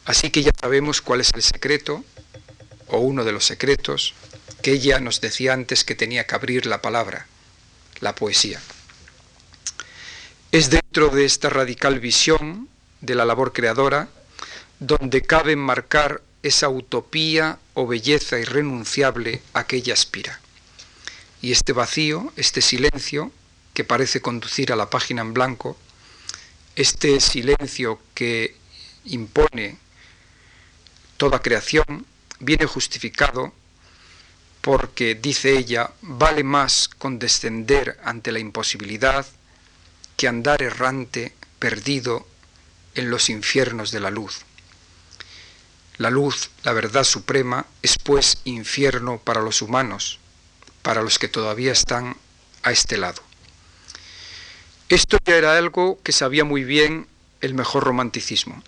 Así 0.05 0.29
que 0.31 0.43
ya 0.43 0.51
sabemos 0.59 1.01
cuál 1.01 1.21
es 1.21 1.31
el 1.35 1.43
secreto, 1.43 2.03
o 2.87 2.99
uno 2.99 3.23
de 3.23 3.31
los 3.31 3.45
secretos, 3.45 4.13
que 4.61 4.71
ella 4.71 4.99
nos 4.99 5.21
decía 5.21 5.53
antes 5.53 5.83
que 5.83 5.95
tenía 5.95 6.25
que 6.25 6.35
abrir 6.35 6.65
la 6.65 6.81
palabra, 6.81 7.27
la 8.03 8.13
poesía. 8.13 8.61
Es 10.51 10.69
dentro 10.69 11.09
de 11.09 11.25
esta 11.25 11.49
radical 11.49 11.99
visión 11.99 12.69
de 13.01 13.15
la 13.15 13.25
labor 13.25 13.53
creadora 13.53 14.09
donde 14.79 15.23
cabe 15.23 15.55
marcar 15.55 16.21
esa 16.43 16.69
utopía 16.69 17.57
o 17.73 17.87
belleza 17.87 18.37
irrenunciable 18.37 19.41
a 19.53 19.65
que 19.65 19.77
ella 19.77 19.93
aspira. 19.93 20.39
Y 21.41 21.51
este 21.51 21.73
vacío, 21.73 22.31
este 22.35 22.61
silencio 22.61 23.31
que 23.73 23.83
parece 23.83 24.21
conducir 24.21 24.71
a 24.71 24.75
la 24.75 24.89
página 24.89 25.21
en 25.21 25.33
blanco, 25.33 25.77
este 26.75 27.19
silencio 27.19 27.99
que 28.13 28.55
impone 29.05 29.77
toda 31.17 31.41
creación, 31.41 32.05
viene 32.39 32.65
justificado 32.65 33.53
porque, 34.63 35.13
dice 35.13 35.57
ella, 35.57 35.91
vale 36.01 36.45
más 36.45 36.87
condescender 36.87 37.99
ante 38.01 38.31
la 38.31 38.39
imposibilidad 38.39 39.25
que 40.15 40.29
andar 40.29 40.61
errante, 40.61 41.35
perdido 41.59 42.25
en 42.95 43.09
los 43.09 43.29
infiernos 43.29 43.91
de 43.91 43.99
la 43.99 44.09
luz. 44.09 44.43
La 45.97 46.09
luz, 46.09 46.49
la 46.63 46.71
verdad 46.71 47.03
suprema, 47.03 47.65
es 47.81 47.97
pues 47.97 48.37
infierno 48.45 49.17
para 49.17 49.41
los 49.41 49.61
humanos, 49.61 50.19
para 50.81 51.01
los 51.01 51.19
que 51.19 51.27
todavía 51.27 51.73
están 51.73 52.15
a 52.63 52.71
este 52.71 52.95
lado. 52.97 53.21
Esto 54.87 55.17
ya 55.25 55.35
era 55.35 55.57
algo 55.57 55.99
que 56.03 56.13
sabía 56.13 56.45
muy 56.45 56.63
bien 56.63 57.07
el 57.41 57.53
mejor 57.53 57.83
romanticismo. 57.83 58.63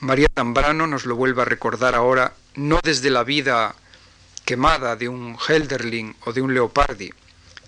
María 0.00 0.26
Zambrano 0.34 0.88
nos 0.88 1.06
lo 1.06 1.14
vuelve 1.14 1.42
a 1.42 1.44
recordar 1.44 1.94
ahora, 1.94 2.34
no 2.56 2.80
desde 2.82 3.10
la 3.10 3.22
vida 3.22 3.76
quemada 4.50 4.96
de 4.96 5.08
un 5.08 5.38
Helderling 5.38 6.16
o 6.24 6.32
de 6.32 6.42
un 6.42 6.52
Leopardi, 6.52 7.08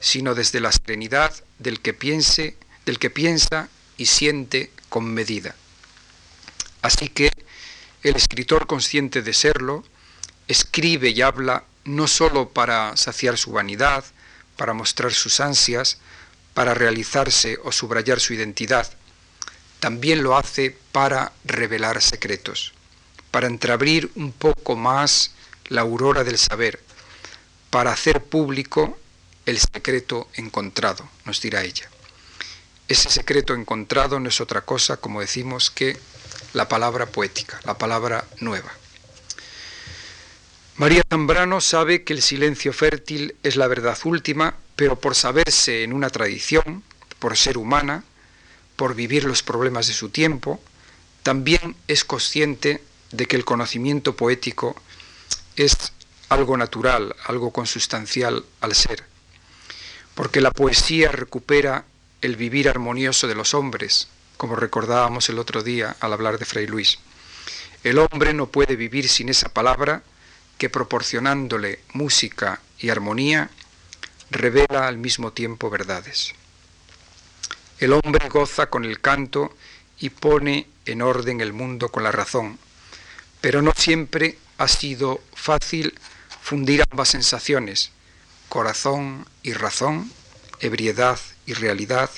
sino 0.00 0.34
desde 0.34 0.58
la 0.58 0.72
serenidad 0.72 1.32
del 1.60 1.78
que 1.78 1.94
piense, 1.94 2.56
del 2.84 2.98
que 2.98 3.08
piensa 3.08 3.68
y 3.96 4.06
siente 4.06 4.72
con 4.88 5.04
medida. 5.04 5.54
Así 6.82 7.06
que 7.08 7.30
el 8.02 8.16
escritor 8.16 8.66
consciente 8.66 9.22
de 9.22 9.32
serlo 9.32 9.84
escribe 10.48 11.10
y 11.10 11.22
habla 11.22 11.62
no 11.84 12.08
sólo 12.08 12.48
para 12.48 12.96
saciar 12.96 13.38
su 13.38 13.52
vanidad, 13.52 14.04
para 14.56 14.72
mostrar 14.72 15.12
sus 15.12 15.38
ansias, 15.38 15.98
para 16.52 16.74
realizarse 16.74 17.60
o 17.62 17.70
subrayar 17.70 18.18
su 18.18 18.34
identidad, 18.34 18.90
también 19.78 20.24
lo 20.24 20.36
hace 20.36 20.76
para 20.90 21.30
revelar 21.44 22.02
secretos, 22.02 22.72
para 23.30 23.46
entreabrir 23.46 24.10
un 24.16 24.32
poco 24.32 24.74
más 24.74 25.30
la 25.72 25.80
aurora 25.80 26.22
del 26.22 26.38
saber, 26.38 26.78
para 27.70 27.92
hacer 27.92 28.22
público 28.22 28.98
el 29.46 29.58
secreto 29.58 30.28
encontrado, 30.34 31.08
nos 31.24 31.40
dirá 31.40 31.64
ella. 31.64 31.88
Ese 32.88 33.08
secreto 33.08 33.54
encontrado 33.54 34.20
no 34.20 34.28
es 34.28 34.40
otra 34.40 34.60
cosa, 34.60 34.98
como 34.98 35.20
decimos, 35.20 35.70
que 35.70 35.98
la 36.52 36.68
palabra 36.68 37.06
poética, 37.06 37.58
la 37.64 37.78
palabra 37.78 38.26
nueva. 38.40 38.70
María 40.76 41.02
Zambrano 41.08 41.60
sabe 41.60 42.04
que 42.04 42.12
el 42.12 42.22
silencio 42.22 42.72
fértil 42.72 43.34
es 43.42 43.56
la 43.56 43.66
verdad 43.66 43.98
última, 44.04 44.56
pero 44.76 45.00
por 45.00 45.14
saberse 45.14 45.84
en 45.84 45.94
una 45.94 46.10
tradición, 46.10 46.82
por 47.18 47.36
ser 47.38 47.56
humana, 47.56 48.04
por 48.76 48.94
vivir 48.94 49.24
los 49.24 49.42
problemas 49.42 49.86
de 49.86 49.94
su 49.94 50.10
tiempo, 50.10 50.60
también 51.22 51.76
es 51.88 52.04
consciente 52.04 52.82
de 53.10 53.26
que 53.26 53.36
el 53.36 53.44
conocimiento 53.44 54.16
poético 54.16 54.76
es 55.56 55.92
algo 56.28 56.56
natural, 56.56 57.14
algo 57.24 57.52
consustancial 57.52 58.44
al 58.60 58.74
ser, 58.74 59.04
porque 60.14 60.40
la 60.40 60.50
poesía 60.50 61.12
recupera 61.12 61.84
el 62.20 62.36
vivir 62.36 62.68
armonioso 62.68 63.26
de 63.28 63.34
los 63.34 63.54
hombres, 63.54 64.08
como 64.36 64.56
recordábamos 64.56 65.28
el 65.28 65.38
otro 65.38 65.62
día 65.62 65.96
al 66.00 66.12
hablar 66.12 66.38
de 66.38 66.44
Fray 66.44 66.66
Luis. 66.66 66.98
El 67.84 67.98
hombre 67.98 68.32
no 68.32 68.46
puede 68.46 68.76
vivir 68.76 69.08
sin 69.08 69.28
esa 69.28 69.48
palabra 69.48 70.02
que 70.56 70.70
proporcionándole 70.70 71.80
música 71.92 72.60
y 72.78 72.90
armonía 72.90 73.50
revela 74.30 74.86
al 74.86 74.98
mismo 74.98 75.32
tiempo 75.32 75.68
verdades. 75.70 76.32
El 77.78 77.92
hombre 77.92 78.28
goza 78.28 78.66
con 78.66 78.84
el 78.84 79.00
canto 79.00 79.54
y 79.98 80.10
pone 80.10 80.68
en 80.86 81.02
orden 81.02 81.40
el 81.40 81.52
mundo 81.52 81.88
con 81.90 82.04
la 82.04 82.12
razón, 82.12 82.58
pero 83.40 83.60
no 83.60 83.72
siempre 83.76 84.38
ha 84.62 84.68
sido 84.68 85.20
fácil 85.34 85.92
fundir 86.40 86.84
ambas 86.88 87.08
sensaciones, 87.08 87.90
corazón 88.48 89.26
y 89.42 89.54
razón, 89.54 90.12
ebriedad 90.60 91.18
y 91.46 91.54
realidad. 91.54 92.08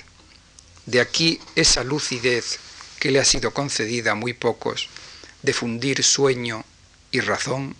De 0.84 1.00
aquí 1.00 1.40
esa 1.56 1.82
lucidez 1.84 2.58
que 3.00 3.10
le 3.10 3.18
ha 3.18 3.24
sido 3.24 3.52
concedida 3.52 4.12
a 4.12 4.14
muy 4.14 4.34
pocos, 4.34 4.90
de 5.42 5.54
fundir 5.54 6.04
sueño 6.04 6.66
y 7.10 7.20
razón, 7.20 7.76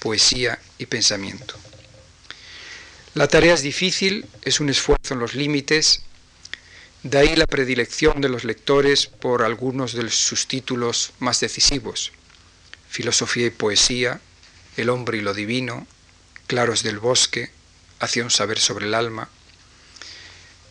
poesía 0.00 0.58
y 0.78 0.86
pensamiento. 0.86 1.54
La 3.14 3.28
tarea 3.28 3.54
es 3.54 3.62
difícil, 3.62 4.26
es 4.42 4.58
un 4.58 4.70
esfuerzo 4.70 5.14
en 5.14 5.20
los 5.20 5.36
límites, 5.36 6.02
de 7.04 7.18
ahí 7.18 7.36
la 7.36 7.46
predilección 7.46 8.20
de 8.20 8.28
los 8.28 8.42
lectores 8.42 9.06
por 9.06 9.44
algunos 9.44 9.92
de 9.92 10.10
sus 10.10 10.48
títulos 10.48 11.12
más 11.20 11.38
decisivos. 11.38 12.10
Filosofía 12.90 13.46
y 13.46 13.50
poesía, 13.50 14.20
El 14.76 14.90
hombre 14.90 15.18
y 15.18 15.20
lo 15.20 15.32
divino, 15.32 15.86
Claros 16.48 16.82
del 16.82 16.98
bosque, 16.98 17.50
Hacia 18.00 18.24
un 18.24 18.30
saber 18.30 18.58
sobre 18.58 18.86
el 18.86 18.94
alma. 18.94 19.28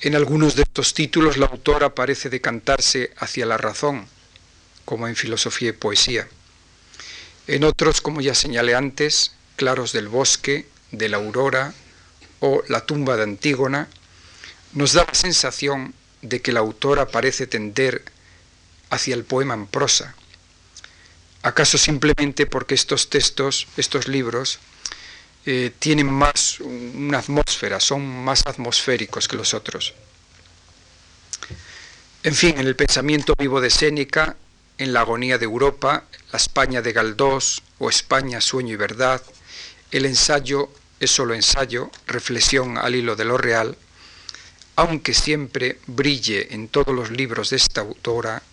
En 0.02 0.16
algunos 0.16 0.56
de 0.56 0.64
estos 0.64 0.94
títulos 0.94 1.38
la 1.38 1.46
autora 1.46 1.96
parece 1.96 2.30
decantarse 2.30 3.14
hacia 3.18 3.46
la 3.46 3.58
razón, 3.58 4.08
como 4.84 5.08
en 5.08 5.16
Filosofía 5.16 5.70
y 5.70 5.74
poesía. 5.74 6.28
En 7.48 7.64
otros, 7.64 8.02
como 8.02 8.20
ya 8.20 8.36
señalé 8.36 8.76
antes, 8.76 9.34
Claros 9.56 9.94
del 9.94 10.08
bosque, 10.08 10.68
de 10.92 11.10
la 11.10 11.18
aurora 11.18 11.74
o 12.40 12.64
La 12.68 12.86
tumba 12.86 13.16
de 13.16 13.24
Antígona, 13.24 13.88
nos 14.74 14.94
da 14.94 15.06
la 15.06 15.14
sensación 15.14 15.94
de 16.22 16.42
que 16.42 16.52
la 16.52 16.60
autora 16.60 17.08
parece 17.08 17.48
tender 17.48 18.04
hacia 18.90 19.16
el 19.16 19.24
poema 19.24 19.54
en 19.54 19.68
prosa. 19.68 20.16
¿Acaso 21.50 21.80
simplemente 21.80 22.46
porque 22.46 22.76
estos 22.76 23.10
textos, 23.10 23.66
estos 23.76 24.08
libros, 24.08 24.60
eh, 25.48 25.72
tienen 25.80 26.06
más 26.06 26.60
una 26.60 27.18
atmósfera, 27.18 27.80
son 27.80 28.06
más 28.24 28.46
atmosféricos 28.46 29.28
que 29.28 29.36
los 29.36 29.56
otros? 29.56 29.96
En 32.22 32.36
fin, 32.36 32.60
en 32.60 32.68
el 32.68 32.76
pensamiento 32.76 33.34
vivo 33.36 33.62
de 33.62 33.72
Séneca, 33.72 34.36
en 34.78 34.94
la 34.94 35.00
agonía 35.00 35.40
de 35.40 35.46
Europa, 35.46 36.04
la 36.32 36.38
España 36.38 36.84
de 36.84 36.94
Galdós 36.94 37.64
o 37.80 37.90
España, 37.90 38.42
sueño 38.42 38.76
y 38.76 38.78
verdad, 38.78 39.20
el 39.90 40.06
ensayo 40.06 40.70
es 41.00 41.10
solo 41.10 41.34
ensayo, 41.34 41.90
reflexión 42.06 42.78
al 42.78 42.94
hilo 42.94 43.16
de 43.16 43.26
lo 43.26 43.40
real, 43.40 43.76
aunque 44.76 45.16
siempre 45.16 45.80
brille 45.88 46.54
en 46.54 46.68
todos 46.68 46.94
los 46.94 47.10
libros 47.10 47.50
de 47.50 47.58
esta 47.58 47.82
autora 47.82 48.44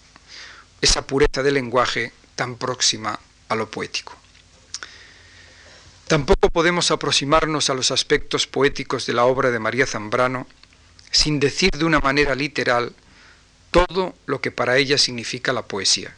esa 0.81 1.07
pureza 1.07 1.43
de 1.43 1.53
lenguaje 1.53 2.13
tan 2.37 2.57
próxima 2.57 3.18
a 3.49 3.55
lo 3.57 3.70
poético. 3.70 4.14
Tampoco 6.07 6.51
podemos 6.51 6.92
aproximarnos 6.92 7.68
a 7.68 7.75
los 7.75 7.90
aspectos 7.90 8.46
poéticos 8.46 9.07
de 9.07 9.14
la 9.14 9.25
obra 9.25 9.51
de 9.51 9.59
María 9.59 9.87
Zambrano 9.87 10.46
sin 11.11 11.40
decir 11.40 11.70
de 11.72 11.85
una 11.85 11.99
manera 11.99 12.35
literal 12.37 12.94
todo 13.72 14.14
lo 14.27 14.40
que 14.40 14.53
para 14.53 14.77
ella 14.77 14.99
significa 14.99 15.53
la 15.53 15.66
poesía. 15.66 16.14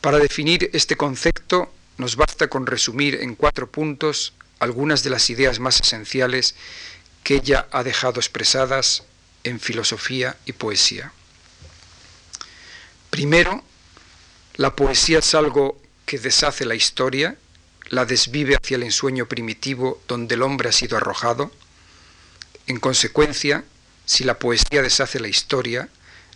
Para 0.00 0.18
definir 0.18 0.70
este 0.72 0.96
concepto 0.96 1.72
nos 1.96 2.16
basta 2.16 2.48
con 2.48 2.66
resumir 2.66 3.16
en 3.16 3.34
cuatro 3.34 3.70
puntos 3.70 4.34
algunas 4.60 5.02
de 5.02 5.10
las 5.10 5.28
ideas 5.30 5.58
más 5.58 5.80
esenciales 5.80 6.54
que 7.24 7.36
ella 7.36 7.66
ha 7.72 7.82
dejado 7.82 8.20
expresadas 8.20 9.04
en 9.44 9.58
filosofía 9.58 10.36
y 10.44 10.52
poesía. 10.52 11.12
Primero, 13.10 13.64
la 14.56 14.76
poesía 14.76 15.20
es 15.20 15.34
algo 15.34 15.80
que 16.04 16.18
deshace 16.18 16.64
la 16.64 16.74
historia, 16.74 17.36
la 17.88 18.04
desvive 18.04 18.56
hacia 18.56 18.76
el 18.76 18.82
ensueño 18.82 19.26
primitivo 19.26 20.02
donde 20.06 20.34
el 20.34 20.42
hombre 20.42 20.68
ha 20.68 20.72
sido 20.72 20.96
arrojado. 20.96 21.50
En 22.66 22.78
consecuencia, 22.78 23.64
si 24.04 24.24
la 24.24 24.38
poesía 24.38 24.82
deshace 24.82 25.20
la 25.20 25.28
historia, 25.28 25.88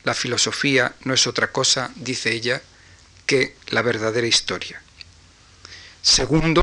la 0.05 0.15
filosofía 0.15 0.95
no 1.05 1.13
es 1.13 1.27
otra 1.27 1.53
cosa, 1.53 1.91
dice 1.97 2.33
ella, 2.33 2.63
que 3.27 3.57
la 3.69 3.83
verdadera 3.83 4.27
historia. 4.27 4.81
Segundo, 6.01 6.63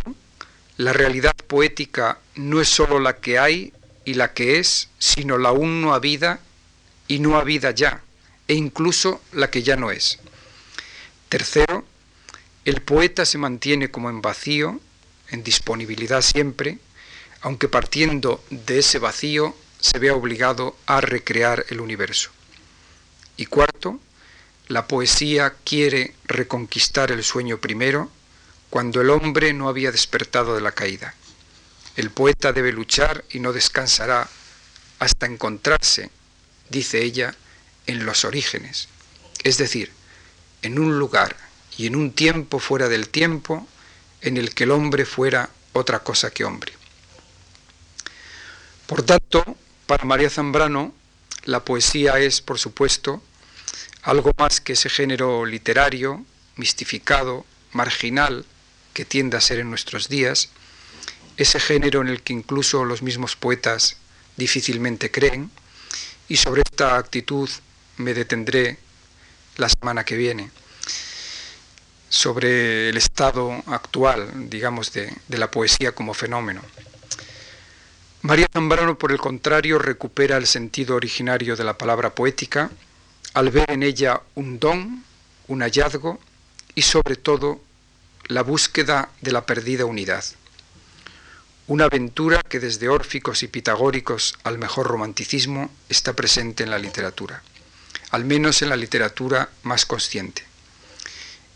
la 0.77 0.93
realidad 0.93 1.35
poética 1.47 2.17
no 2.35 2.61
es 2.61 2.69
sólo 2.69 2.99
la 2.99 3.17
que 3.17 3.37
hay 3.37 3.73
y 4.05 4.15
la 4.15 4.33
que 4.33 4.59
es, 4.59 4.89
sino 4.97 5.37
la 5.37 5.49
aún 5.49 5.81
no 5.81 5.93
habida 5.93 6.39
y 7.07 7.19
no 7.19 7.37
habida 7.37 7.71
ya, 7.71 8.01
e 8.47 8.55
incluso 8.55 9.21
la 9.33 9.51
que 9.51 9.61
ya 9.61 9.75
no 9.75 9.91
es. 9.91 10.19
Tercero, 11.33 11.83
el 12.63 12.83
poeta 12.83 13.25
se 13.25 13.39
mantiene 13.39 13.89
como 13.89 14.11
en 14.11 14.21
vacío, 14.21 14.79
en 15.29 15.43
disponibilidad 15.43 16.21
siempre, 16.21 16.77
aunque 17.41 17.67
partiendo 17.67 18.43
de 18.51 18.77
ese 18.77 18.99
vacío 18.99 19.57
se 19.79 19.97
vea 19.97 20.13
obligado 20.13 20.77
a 20.85 21.01
recrear 21.01 21.65
el 21.69 21.81
universo. 21.81 22.29
Y 23.35 23.47
cuarto, 23.47 23.99
la 24.67 24.87
poesía 24.87 25.55
quiere 25.63 26.13
reconquistar 26.25 27.11
el 27.11 27.23
sueño 27.23 27.57
primero, 27.57 28.11
cuando 28.69 29.01
el 29.01 29.09
hombre 29.09 29.53
no 29.53 29.69
había 29.69 29.91
despertado 29.91 30.53
de 30.53 30.61
la 30.61 30.73
caída. 30.73 31.15
El 31.95 32.11
poeta 32.11 32.53
debe 32.53 32.71
luchar 32.71 33.25
y 33.31 33.39
no 33.39 33.53
descansará 33.53 34.29
hasta 34.99 35.25
encontrarse, 35.25 36.11
dice 36.69 37.01
ella, 37.01 37.33
en 37.87 38.05
los 38.05 38.23
orígenes, 38.23 38.87
es 39.43 39.57
decir, 39.57 40.02
en 40.63 40.79
un 40.79 40.97
lugar 40.97 41.35
y 41.77 41.85
en 41.85 41.95
un 41.95 42.11
tiempo 42.11 42.59
fuera 42.59 42.89
del 42.89 43.09
tiempo 43.09 43.67
en 44.21 44.37
el 44.37 44.53
que 44.53 44.63
el 44.63 44.71
hombre 44.71 45.05
fuera 45.05 45.49
otra 45.73 45.99
cosa 45.99 46.31
que 46.31 46.45
hombre. 46.45 46.73
Por 48.87 49.03
tanto, 49.03 49.57
para 49.85 50.05
María 50.05 50.29
Zambrano, 50.29 50.93
la 51.45 51.63
poesía 51.63 52.19
es, 52.19 52.41
por 52.41 52.57
supuesto, 52.57 53.21
algo 54.01 54.31
más 54.37 54.61
que 54.61 54.73
ese 54.73 54.89
género 54.89 55.45
literario, 55.45 56.25
mistificado, 56.55 57.45
marginal, 57.71 58.45
que 58.93 59.05
tiende 59.05 59.37
a 59.37 59.41
ser 59.41 59.59
en 59.59 59.69
nuestros 59.69 60.09
días, 60.09 60.49
ese 61.37 61.59
género 61.59 62.01
en 62.01 62.07
el 62.07 62.21
que 62.21 62.33
incluso 62.33 62.85
los 62.85 63.01
mismos 63.01 63.35
poetas 63.35 63.97
difícilmente 64.37 65.11
creen, 65.11 65.51
y 66.29 66.37
sobre 66.37 66.61
esta 66.61 66.97
actitud 66.97 67.49
me 67.97 68.13
detendré 68.13 68.77
la 69.57 69.69
semana 69.69 70.03
que 70.03 70.15
viene, 70.15 70.51
sobre 72.09 72.89
el 72.89 72.97
estado 72.97 73.51
actual, 73.67 74.49
digamos, 74.49 74.93
de, 74.93 75.13
de 75.27 75.37
la 75.37 75.49
poesía 75.49 75.93
como 75.93 76.13
fenómeno. 76.13 76.61
María 78.21 78.47
Zambrano, 78.51 78.97
por 78.97 79.11
el 79.11 79.17
contrario, 79.17 79.79
recupera 79.79 80.37
el 80.37 80.47
sentido 80.47 80.95
originario 80.95 81.55
de 81.55 81.63
la 81.63 81.77
palabra 81.77 82.15
poética 82.15 82.71
al 83.33 83.49
ver 83.49 83.71
en 83.71 83.83
ella 83.83 84.21
un 84.35 84.59
don, 84.59 85.03
un 85.47 85.61
hallazgo 85.61 86.19
y 86.75 86.83
sobre 86.83 87.15
todo 87.15 87.61
la 88.27 88.43
búsqueda 88.43 89.09
de 89.21 89.31
la 89.31 89.45
perdida 89.45 89.85
unidad 89.85 90.23
una 91.67 91.85
aventura 91.85 92.41
que 92.41 92.59
desde 92.59 92.89
órficos 92.89 93.41
y 93.43 93.47
pitagóricos 93.47 94.35
al 94.43 94.57
mejor 94.57 94.87
romanticismo 94.87 95.69
está 95.87 96.13
presente 96.13 96.63
en 96.63 96.69
la 96.69 96.77
literatura, 96.77 97.41
al 98.13 98.25
menos 98.25 98.61
en 98.61 98.69
la 98.69 98.75
literatura 98.75 99.49
más 99.63 99.87
consciente. 99.87 100.43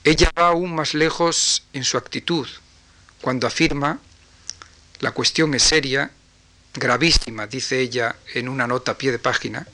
Ella 0.03 0.32
va 0.36 0.47
aún 0.47 0.74
más 0.74 0.95
lejos 0.95 1.68
en 1.72 1.84
su 1.84 1.97
actitud, 1.97 2.47
cuando 3.22 3.45
afirma, 3.45 3.99
La 4.99 5.12
cuestión 5.12 5.53
es 5.53 5.62
seria, 5.62 6.10
gravísima, 6.74 7.45
dice 7.45 7.80
ella 7.80 8.16
en 8.34 8.49
una 8.49 8.66
nota 8.66 8.93
a 8.93 8.97
pie 8.97 9.12
de 9.12 9.20
página, 9.20 9.68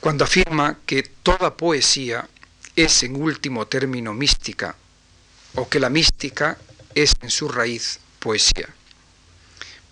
cuando 0.00 0.24
afirma 0.24 0.80
que 0.84 1.04
toda 1.04 1.56
poesía 1.56 2.28
es 2.74 3.04
en 3.04 3.14
último 3.14 3.68
término 3.68 4.12
mística, 4.14 4.74
o 5.54 5.68
que 5.68 5.78
la 5.78 5.90
mística 5.90 6.58
es 6.96 7.12
en 7.20 7.30
su 7.30 7.48
raíz 7.48 8.00
poesía. 8.18 8.68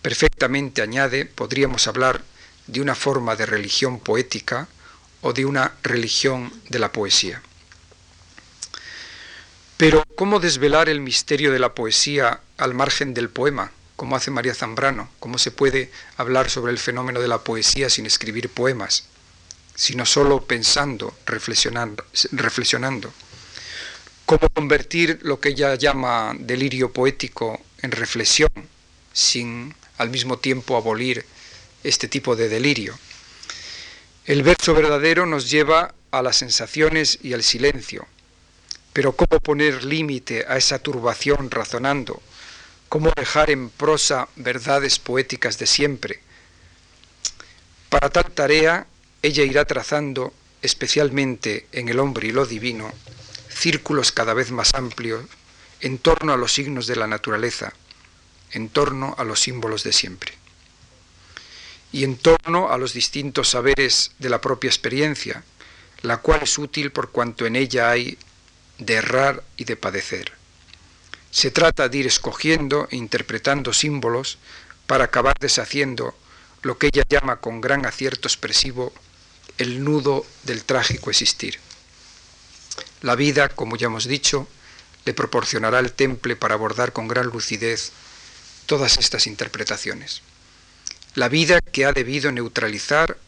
Perfectamente 0.02 0.82
añade, 0.82 1.26
podríamos 1.26 1.86
hablar 1.86 2.24
de 2.66 2.80
una 2.80 2.96
forma 2.96 3.36
de 3.36 3.46
religión 3.46 4.00
poética 4.00 4.66
o 5.22 5.32
de 5.32 5.44
una 5.44 5.72
religión 5.82 6.52
de 6.68 6.78
la 6.78 6.92
poesía. 6.92 7.42
Pero, 9.76 10.04
¿cómo 10.14 10.40
desvelar 10.40 10.88
el 10.88 11.00
misterio 11.00 11.52
de 11.52 11.58
la 11.58 11.74
poesía 11.74 12.40
al 12.58 12.74
margen 12.74 13.14
del 13.14 13.30
poema, 13.30 13.72
como 13.96 14.16
hace 14.16 14.30
María 14.30 14.54
Zambrano? 14.54 15.10
¿Cómo 15.18 15.38
se 15.38 15.50
puede 15.50 15.90
hablar 16.16 16.50
sobre 16.50 16.72
el 16.72 16.78
fenómeno 16.78 17.20
de 17.20 17.28
la 17.28 17.44
poesía 17.44 17.88
sin 17.88 18.06
escribir 18.06 18.50
poemas, 18.50 19.04
sino 19.74 20.04
solo 20.04 20.44
pensando, 20.44 21.16
reflexionando? 21.24 22.04
¿Cómo 24.26 24.48
convertir 24.54 25.18
lo 25.22 25.40
que 25.40 25.50
ella 25.50 25.74
llama 25.74 26.34
delirio 26.38 26.92
poético 26.92 27.60
en 27.82 27.90
reflexión, 27.90 28.50
sin 29.12 29.74
al 30.00 30.10
mismo 30.10 30.38
tiempo 30.38 30.76
abolir 30.76 31.24
este 31.84 32.08
tipo 32.08 32.36
de 32.36 32.48
delirio. 32.48 32.98
El 34.30 34.44
verso 34.44 34.74
verdadero 34.74 35.26
nos 35.26 35.50
lleva 35.50 35.92
a 36.12 36.22
las 36.22 36.36
sensaciones 36.36 37.18
y 37.20 37.32
al 37.32 37.42
silencio, 37.42 38.06
pero 38.92 39.16
¿cómo 39.16 39.40
poner 39.40 39.82
límite 39.82 40.44
a 40.46 40.56
esa 40.56 40.78
turbación 40.78 41.50
razonando? 41.50 42.22
¿Cómo 42.88 43.10
dejar 43.16 43.50
en 43.50 43.70
prosa 43.70 44.28
verdades 44.36 45.00
poéticas 45.00 45.58
de 45.58 45.66
siempre? 45.66 46.20
Para 47.88 48.08
tal 48.08 48.30
tarea, 48.30 48.86
ella 49.20 49.42
irá 49.42 49.64
trazando, 49.64 50.32
especialmente 50.62 51.66
en 51.72 51.88
el 51.88 51.98
hombre 51.98 52.28
y 52.28 52.30
lo 52.30 52.46
divino, 52.46 52.92
círculos 53.48 54.12
cada 54.12 54.32
vez 54.32 54.52
más 54.52 54.74
amplios 54.74 55.24
en 55.80 55.98
torno 55.98 56.32
a 56.32 56.36
los 56.36 56.52
signos 56.52 56.86
de 56.86 56.94
la 56.94 57.08
naturaleza, 57.08 57.72
en 58.52 58.68
torno 58.68 59.12
a 59.18 59.24
los 59.24 59.40
símbolos 59.40 59.82
de 59.82 59.92
siempre 59.92 60.39
y 61.92 62.04
en 62.04 62.16
torno 62.16 62.70
a 62.70 62.78
los 62.78 62.92
distintos 62.92 63.50
saberes 63.50 64.12
de 64.18 64.30
la 64.30 64.40
propia 64.40 64.68
experiencia, 64.68 65.44
la 66.02 66.18
cual 66.18 66.40
es 66.42 66.58
útil 66.58 66.92
por 66.92 67.10
cuanto 67.10 67.46
en 67.46 67.56
ella 67.56 67.90
hay 67.90 68.16
de 68.78 68.94
errar 68.94 69.42
y 69.56 69.64
de 69.64 69.76
padecer. 69.76 70.32
Se 71.30 71.50
trata 71.50 71.88
de 71.88 71.98
ir 71.98 72.06
escogiendo 72.06 72.88
e 72.90 72.96
interpretando 72.96 73.72
símbolos 73.72 74.38
para 74.86 75.04
acabar 75.04 75.34
deshaciendo 75.38 76.14
lo 76.62 76.78
que 76.78 76.88
ella 76.88 77.04
llama 77.08 77.36
con 77.36 77.60
gran 77.60 77.86
acierto 77.86 78.28
expresivo 78.28 78.92
el 79.58 79.84
nudo 79.84 80.26
del 80.44 80.64
trágico 80.64 81.10
existir. 81.10 81.58
La 83.02 83.14
vida, 83.14 83.48
como 83.48 83.76
ya 83.76 83.86
hemos 83.86 84.06
dicho, 84.06 84.48
le 85.04 85.14
proporcionará 85.14 85.78
el 85.78 85.92
temple 85.92 86.36
para 86.36 86.54
abordar 86.54 86.92
con 86.92 87.08
gran 87.08 87.26
lucidez 87.26 87.92
todas 88.66 88.98
estas 88.98 89.26
interpretaciones. 89.26 90.22
La 91.16 91.28
vida 91.28 91.60
que 91.60 91.84
ha 91.84 91.92
debido 91.92 92.30
neutralizar 92.30 93.18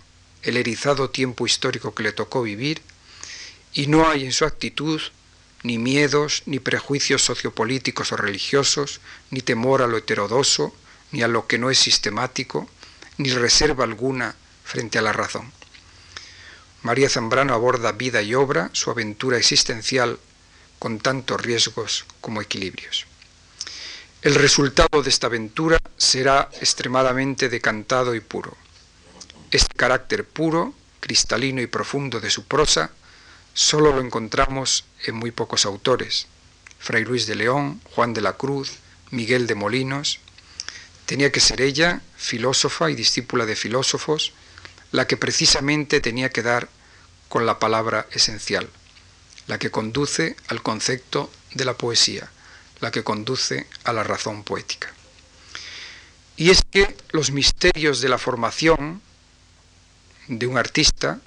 el 0.42 0.56
erizado 0.56 1.10
tiempo 1.10 1.46
histórico 1.46 1.94
que 1.94 2.04
le 2.04 2.12
tocó 2.12 2.42
vivir, 2.42 2.80
y 3.72 3.88
no 3.88 4.08
hay 4.08 4.24
en 4.24 4.32
su 4.32 4.44
actitud 4.44 5.00
ni 5.64 5.78
miedos, 5.78 6.44
ni 6.46 6.60
prejuicios 6.60 7.22
sociopolíticos 7.22 8.12
o 8.12 8.16
religiosos, 8.16 9.00
ni 9.30 9.40
temor 9.40 9.82
a 9.82 9.88
lo 9.88 9.96
heterodoso, 9.96 10.72
ni 11.10 11.22
a 11.22 11.28
lo 11.28 11.48
que 11.48 11.58
no 11.58 11.70
es 11.70 11.78
sistemático, 11.78 12.68
ni 13.18 13.30
reserva 13.30 13.82
alguna 13.82 14.36
frente 14.64 14.98
a 14.98 15.02
la 15.02 15.12
razón. 15.12 15.52
María 16.82 17.08
Zambrano 17.08 17.52
aborda 17.52 17.90
vida 17.90 18.22
y 18.22 18.34
obra, 18.34 18.70
su 18.74 18.90
aventura 18.90 19.38
existencial, 19.38 20.20
con 20.78 21.00
tantos 21.00 21.40
riesgos 21.40 22.06
como 22.20 22.42
equilibrios. 22.42 23.06
El 24.22 24.36
resultado 24.36 25.02
de 25.02 25.10
esta 25.10 25.26
aventura 25.26 25.78
será 25.96 26.48
extremadamente 26.60 27.48
decantado 27.48 28.14
y 28.14 28.20
puro. 28.20 28.56
Este 29.50 29.74
carácter 29.74 30.24
puro, 30.24 30.74
cristalino 31.00 31.60
y 31.60 31.66
profundo 31.66 32.20
de 32.20 32.30
su 32.30 32.44
prosa 32.44 32.92
solo 33.52 33.92
lo 33.92 34.00
encontramos 34.00 34.84
en 35.06 35.16
muy 35.16 35.32
pocos 35.32 35.66
autores. 35.66 36.28
Fray 36.78 37.04
Luis 37.04 37.26
de 37.26 37.34
León, 37.34 37.80
Juan 37.96 38.14
de 38.14 38.20
la 38.20 38.34
Cruz, 38.34 38.74
Miguel 39.10 39.48
de 39.48 39.56
Molinos. 39.56 40.20
Tenía 41.04 41.32
que 41.32 41.40
ser 41.40 41.60
ella, 41.60 42.00
filósofa 42.16 42.92
y 42.92 42.94
discípula 42.94 43.44
de 43.44 43.56
filósofos, 43.56 44.34
la 44.92 45.08
que 45.08 45.16
precisamente 45.16 46.00
tenía 46.00 46.30
que 46.30 46.42
dar 46.42 46.68
con 47.28 47.44
la 47.44 47.58
palabra 47.58 48.06
esencial, 48.12 48.70
la 49.48 49.58
que 49.58 49.72
conduce 49.72 50.36
al 50.46 50.62
concepto 50.62 51.28
de 51.54 51.64
la 51.64 51.76
poesía 51.76 52.30
la 52.82 52.90
que 52.90 53.04
conduce 53.04 53.66
a 53.84 53.92
la 53.94 54.02
razón 54.02 54.42
poética. 54.42 54.92
Y 56.36 56.50
es 56.50 56.62
que 56.70 56.94
los 57.12 57.30
misterios 57.30 58.00
de 58.00 58.08
la 58.08 58.18
formación 58.18 59.00
de 60.26 60.46
un 60.46 60.58
artista, 60.58 61.20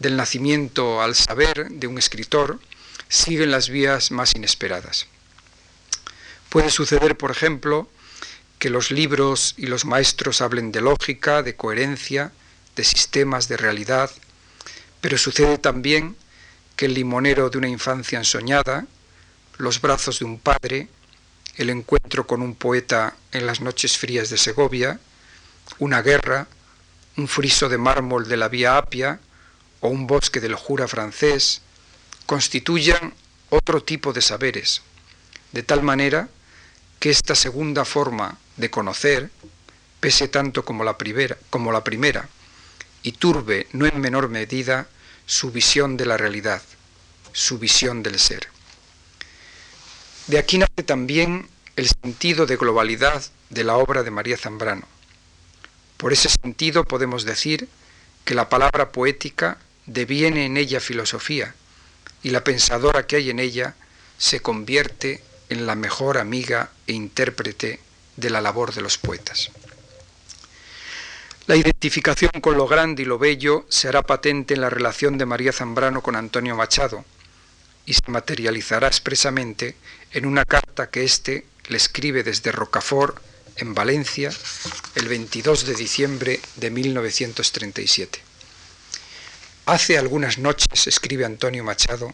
del 0.00 0.16
nacimiento 0.16 1.00
al 1.00 1.14
saber 1.14 1.68
de 1.70 1.86
un 1.86 1.98
escritor, 1.98 2.58
siguen 3.08 3.52
las 3.52 3.68
vías 3.68 4.10
más 4.10 4.34
inesperadas. 4.34 5.06
Puede 6.48 6.70
suceder, 6.70 7.16
por 7.16 7.30
ejemplo, 7.30 7.88
que 8.58 8.68
los 8.68 8.90
libros 8.90 9.54
y 9.56 9.66
los 9.66 9.84
maestros 9.84 10.40
hablen 10.40 10.72
de 10.72 10.80
lógica, 10.80 11.44
de 11.44 11.54
coherencia, 11.54 12.32
de 12.74 12.82
sistemas, 12.82 13.46
de 13.46 13.56
realidad, 13.56 14.10
pero 15.00 15.16
sucede 15.16 15.58
también 15.58 16.16
que 16.74 16.86
el 16.86 16.94
limonero 16.94 17.50
de 17.50 17.58
una 17.58 17.68
infancia 17.68 18.18
ensoñada, 18.18 18.86
los 19.58 19.80
brazos 19.80 20.20
de 20.20 20.24
un 20.24 20.38
padre, 20.38 20.88
el 21.56 21.70
encuentro 21.70 22.26
con 22.26 22.42
un 22.42 22.54
poeta 22.54 23.16
en 23.32 23.46
las 23.46 23.60
noches 23.60 23.98
frías 23.98 24.30
de 24.30 24.38
Segovia, 24.38 25.00
una 25.78 26.00
guerra, 26.02 26.46
un 27.16 27.28
friso 27.28 27.68
de 27.68 27.78
mármol 27.78 28.28
de 28.28 28.36
la 28.36 28.48
Vía 28.48 28.76
Apia 28.76 29.20
o 29.80 29.88
un 29.88 30.06
bosque 30.06 30.40
del 30.40 30.54
Jura 30.54 30.86
francés, 30.86 31.62
constituyan 32.26 33.12
otro 33.50 33.82
tipo 33.82 34.12
de 34.12 34.22
saberes, 34.22 34.82
de 35.52 35.62
tal 35.62 35.82
manera 35.82 36.28
que 37.00 37.10
esta 37.10 37.34
segunda 37.34 37.84
forma 37.84 38.38
de 38.56 38.70
conocer 38.70 39.30
pese 40.00 40.28
tanto 40.28 40.64
como 40.64 40.84
la 40.84 40.96
primera, 40.96 41.36
como 41.50 41.72
la 41.72 41.82
primera 41.82 42.28
y 43.02 43.12
turbe 43.12 43.66
no 43.72 43.86
en 43.86 44.00
menor 44.00 44.28
medida 44.28 44.88
su 45.26 45.50
visión 45.50 45.96
de 45.96 46.06
la 46.06 46.16
realidad, 46.16 46.62
su 47.32 47.58
visión 47.58 48.02
del 48.02 48.18
ser. 48.18 48.48
De 50.28 50.38
aquí 50.38 50.58
nace 50.58 50.82
también 50.84 51.48
el 51.76 51.88
sentido 51.88 52.44
de 52.44 52.56
globalidad 52.56 53.24
de 53.48 53.64
la 53.64 53.78
obra 53.78 54.02
de 54.02 54.10
María 54.10 54.36
Zambrano. 54.36 54.86
Por 55.96 56.12
ese 56.12 56.28
sentido 56.28 56.84
podemos 56.84 57.24
decir 57.24 57.66
que 58.26 58.34
la 58.34 58.50
palabra 58.50 58.92
poética 58.92 59.56
deviene 59.86 60.44
en 60.44 60.58
ella 60.58 60.80
filosofía 60.80 61.54
y 62.22 62.28
la 62.28 62.44
pensadora 62.44 63.06
que 63.06 63.16
hay 63.16 63.30
en 63.30 63.38
ella 63.38 63.74
se 64.18 64.40
convierte 64.40 65.22
en 65.48 65.66
la 65.66 65.74
mejor 65.74 66.18
amiga 66.18 66.72
e 66.86 66.92
intérprete 66.92 67.80
de 68.16 68.28
la 68.28 68.42
labor 68.42 68.74
de 68.74 68.82
los 68.82 68.98
poetas. 68.98 69.50
La 71.46 71.56
identificación 71.56 72.32
con 72.42 72.58
lo 72.58 72.66
grande 72.68 73.00
y 73.00 73.06
lo 73.06 73.16
bello 73.16 73.64
se 73.70 73.88
hará 73.88 74.02
patente 74.02 74.52
en 74.52 74.60
la 74.60 74.68
relación 74.68 75.16
de 75.16 75.24
María 75.24 75.54
Zambrano 75.54 76.02
con 76.02 76.16
Antonio 76.16 76.54
Machado, 76.54 77.06
y 77.88 77.94
se 77.94 78.02
materializará 78.10 78.86
expresamente 78.86 79.74
en 80.12 80.26
una 80.26 80.44
carta 80.44 80.90
que 80.90 81.04
éste 81.04 81.46
le 81.68 81.78
escribe 81.78 82.22
desde 82.22 82.52
Rocafort, 82.52 83.16
en 83.56 83.74
Valencia, 83.74 84.30
el 84.94 85.08
22 85.08 85.64
de 85.64 85.74
diciembre 85.74 86.40
de 86.56 86.70
1937. 86.70 88.20
Hace 89.64 89.96
algunas 89.96 90.36
noches, 90.36 90.86
escribe 90.86 91.24
Antonio 91.24 91.64
Machado, 91.64 92.12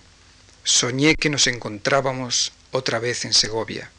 soñé 0.62 1.16
que 1.16 1.28
nos 1.28 1.48
encontrábamos 1.48 2.52
otra 2.70 3.00
vez 3.00 3.24
en 3.24 3.32
Segovia. 3.32 3.90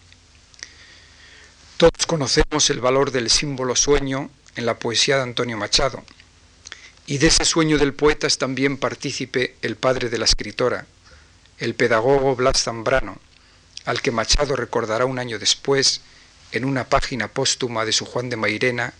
Todos 1.75 2.05
conocemos 2.07 2.69
el 2.69 2.79
valor 2.79 3.11
del 3.11 3.29
símbolo 3.29 3.75
sueño 3.75 4.31
en 4.55 4.65
la 4.65 4.79
poesía 4.79 5.17
de 5.17 5.23
Antonio 5.23 5.57
Machado, 5.57 6.05
y 7.05 7.17
de 7.17 7.27
ese 7.27 7.43
sueño 7.43 7.77
del 7.77 7.93
poeta 7.93 8.27
es 8.27 8.37
también 8.37 8.77
partícipe 8.77 9.55
el 9.61 9.75
padre 9.75 10.09
de 10.09 10.17
la 10.17 10.25
escritora, 10.25 10.87
el 11.57 11.75
pedagogo 11.75 12.35
Blas 12.35 12.63
Zambrano, 12.63 13.17
al 13.85 14.01
que 14.01 14.11
Machado 14.11 14.55
recordará 14.55 15.05
un 15.05 15.19
año 15.19 15.39
después 15.39 16.01
en 16.51 16.65
una 16.65 16.85
página 16.85 17.27
póstuma 17.27 17.85
de 17.85 17.93
su 17.93 18.05
Juan 18.05 18.29
de 18.29 18.35
Mairena 18.35 18.93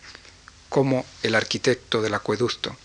como 0.70 1.06
el 1.24 1.36
arquitecto 1.36 2.02
del 2.02 2.14
acueducto. 2.14 2.76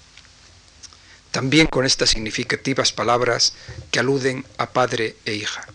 También 1.31 1.66
con 1.66 1.87
estas 1.87 2.11
significativas 2.11 2.93
palabras 2.93 3.55
que 3.91 4.01
aluden 4.01 4.45
a 4.59 4.71
padre 4.71 5.16
e 5.25 5.35
hija. 5.35 5.66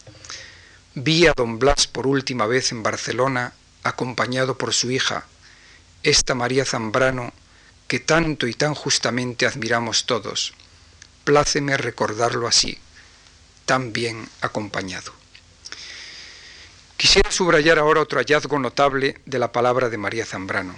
Vi 0.96 1.28
a 1.28 1.34
don 1.36 1.60
Blas 1.60 1.88
por 1.88 2.08
última 2.08 2.46
vez 2.46 2.72
en 2.72 2.84
Barcelona 2.84 3.54
acompañado 3.84 4.58
por 4.58 4.74
su 4.74 4.92
hija, 4.92 5.26
esta 6.04 6.36
María 6.36 6.66
Zambrano, 6.66 7.34
que 7.88 8.00
tanto 8.00 8.48
y 8.48 8.54
tan 8.54 8.74
justamente 8.74 9.46
admiramos 9.46 10.06
todos. 10.06 10.54
Pláceme 11.24 11.78
recordarlo 11.78 12.48
así, 12.48 12.78
tan 13.66 13.94
bien 13.94 14.28
acompañado. 14.42 15.12
Quisiera 16.98 17.32
subrayar 17.32 17.78
ahora 17.78 18.02
otro 18.02 18.20
hallazgo 18.20 18.58
notable 18.58 19.18
de 19.26 19.40
la 19.40 19.52
palabra 19.52 19.90
de 19.90 19.98
María 19.98 20.26
Zambrano. 20.26 20.76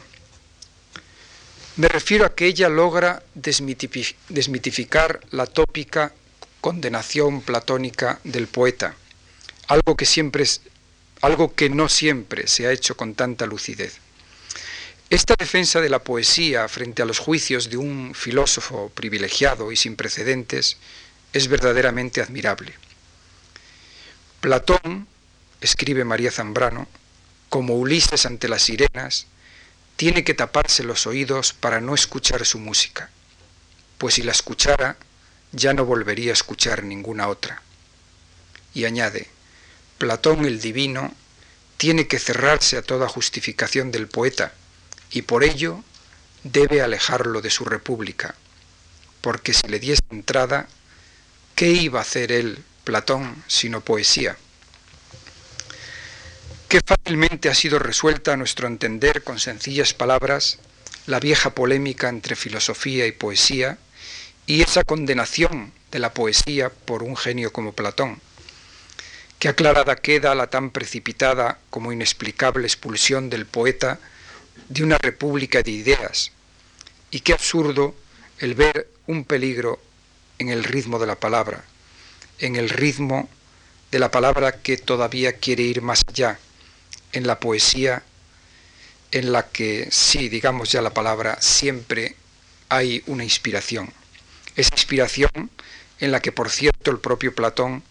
Me 1.75 1.88
refiero 1.88 2.25
a 2.25 2.33
que 2.33 2.47
ella 2.47 2.69
logra 2.69 3.21
desmitificar 3.35 5.21
la 5.29 5.45
tópica 5.45 6.11
condenación 6.59 7.41
platónica 7.41 8.19
del 8.23 8.47
poeta, 8.47 8.95
algo 9.67 9.95
que 9.95 10.05
siempre 10.05 10.43
es 10.43 10.61
algo 11.21 11.53
que 11.53 11.69
no 11.69 11.89
siempre 11.89 12.47
se 12.47 12.67
ha 12.67 12.71
hecho 12.71 12.95
con 12.95 13.15
tanta 13.15 13.45
lucidez. 13.45 13.97
Esta 15.09 15.35
defensa 15.38 15.79
de 15.79 15.89
la 15.89 15.99
poesía 15.99 16.67
frente 16.67 17.01
a 17.01 17.05
los 17.05 17.19
juicios 17.19 17.69
de 17.69 17.77
un 17.77 18.13
filósofo 18.13 18.91
privilegiado 18.93 19.71
y 19.71 19.75
sin 19.75 19.95
precedentes 19.95 20.77
es 21.34 21.47
verdaderamente 21.47 22.21
admirable. 22.21 22.73
Platón, 24.41 25.07
escribe 25.61 26.03
María 26.03 26.32
Zambrano, 26.32 26.88
como 27.49 27.75
Ulises 27.75 28.25
ante 28.25 28.47
las 28.47 28.63
sirenas, 28.63 29.28
tiene 29.95 30.23
que 30.23 30.34
taparse 30.34 30.84
los 30.84 31.07
oídos 31.07 31.53
para 31.53 31.82
no 31.82 31.95
escuchar 31.95 32.45
su 32.45 32.59
música, 32.59 33.09
pues 33.97 34.15
si 34.15 34.23
la 34.23 34.32
escuchara 34.32 34.97
ya 35.51 35.73
no 35.73 35.86
volvería 35.86 36.32
a 36.32 36.34
escuchar 36.34 36.84
ninguna 36.84 37.28
otra. 37.28 37.61
Y 38.73 38.86
añade, 38.86 39.28
Platón 39.97 40.45
el 40.45 40.61
divino 40.61 41.13
tiene 41.78 42.07
que 42.07 42.19
cerrarse 42.19 42.78
a 42.78 42.84
toda 42.84 43.07
justificación 43.07 43.91
del 43.91 44.07
poeta 44.07 44.53
y 45.11 45.23
por 45.23 45.43
ello 45.43 45.84
debe 46.43 46.82
alejarlo 46.82 47.41
de 47.41 47.49
su 47.49 47.65
república, 47.65 48.36
porque 49.21 49.53
si 49.53 49.67
le 49.67 49.80
diese 49.80 50.01
entrada, 50.11 50.67
¿qué 51.58 51.72
iba 51.72 51.97
a 51.97 52.03
hacer 52.03 52.32
él, 52.32 52.64
Platón, 52.84 53.43
sino 53.47 53.82
poesía? 53.82 54.38
Qué 56.70 56.82
fácilmente 56.86 57.49
ha 57.49 57.55
sido 57.55 57.80
resuelta 57.80 58.34
a 58.34 58.38
nuestro 58.38 58.68
entender 58.68 59.24
con 59.24 59.39
sencillas 59.39 59.95
palabras 59.95 60.60
la 61.08 61.20
vieja 61.20 61.55
polémica 61.55 62.10
entre 62.10 62.36
filosofía 62.36 63.08
y 63.08 63.12
poesía 63.12 63.80
y 64.45 64.62
esa 64.62 64.84
condenación 64.84 65.74
de 65.89 65.97
la 65.97 66.14
poesía 66.14 66.70
por 66.70 67.01
un 67.01 67.18
genio 67.18 67.51
como 67.51 67.74
Platón 67.74 68.22
Qué 69.39 69.49
aclarada 69.49 69.95
queda 69.95 70.36
la 70.36 70.47
tan 70.47 70.70
precipitada 70.70 71.60
como 71.72 71.91
inexplicable 71.91 72.68
expulsión 72.68 73.32
del 73.32 73.47
poeta 73.47 73.99
de 74.70 74.84
una 74.84 74.99
república 74.99 75.64
de 75.64 75.72
ideas, 75.72 76.32
y 77.10 77.22
qué 77.22 77.34
absurdo 77.34 77.95
el 78.39 78.53
ver 78.53 78.89
un 79.08 79.26
peligro 79.26 79.80
en 80.39 80.49
el 80.49 80.63
ritmo 80.63 80.99
de 80.99 81.07
la 81.07 81.15
palabra, 81.15 81.63
en 82.39 82.55
el 82.55 82.69
ritmo 82.69 83.29
de 83.91 83.99
la 83.99 84.11
palabra 84.11 84.61
que 84.61 84.77
todavía 84.77 85.33
quiere 85.33 85.63
ir 85.63 85.81
más 85.81 86.03
allá, 86.07 86.39
en 87.13 87.25
la 87.25 87.39
poesía 87.39 88.03
en 89.11 89.31
la 89.31 89.47
que, 89.47 89.88
sí, 89.91 90.29
digamos 90.29 90.71
ya 90.71 90.81
la 90.81 90.93
palabra, 90.93 91.38
siempre 91.41 92.15
hay 92.69 93.03
una 93.07 93.23
inspiración. 93.23 93.91
Esa 94.55 94.73
inspiración 94.73 95.49
en 95.99 96.11
la 96.11 96.21
que, 96.21 96.31
por 96.31 96.49
cierto, 96.49 96.91
el 96.91 96.99
propio 96.99 97.33
Platón 97.33 97.83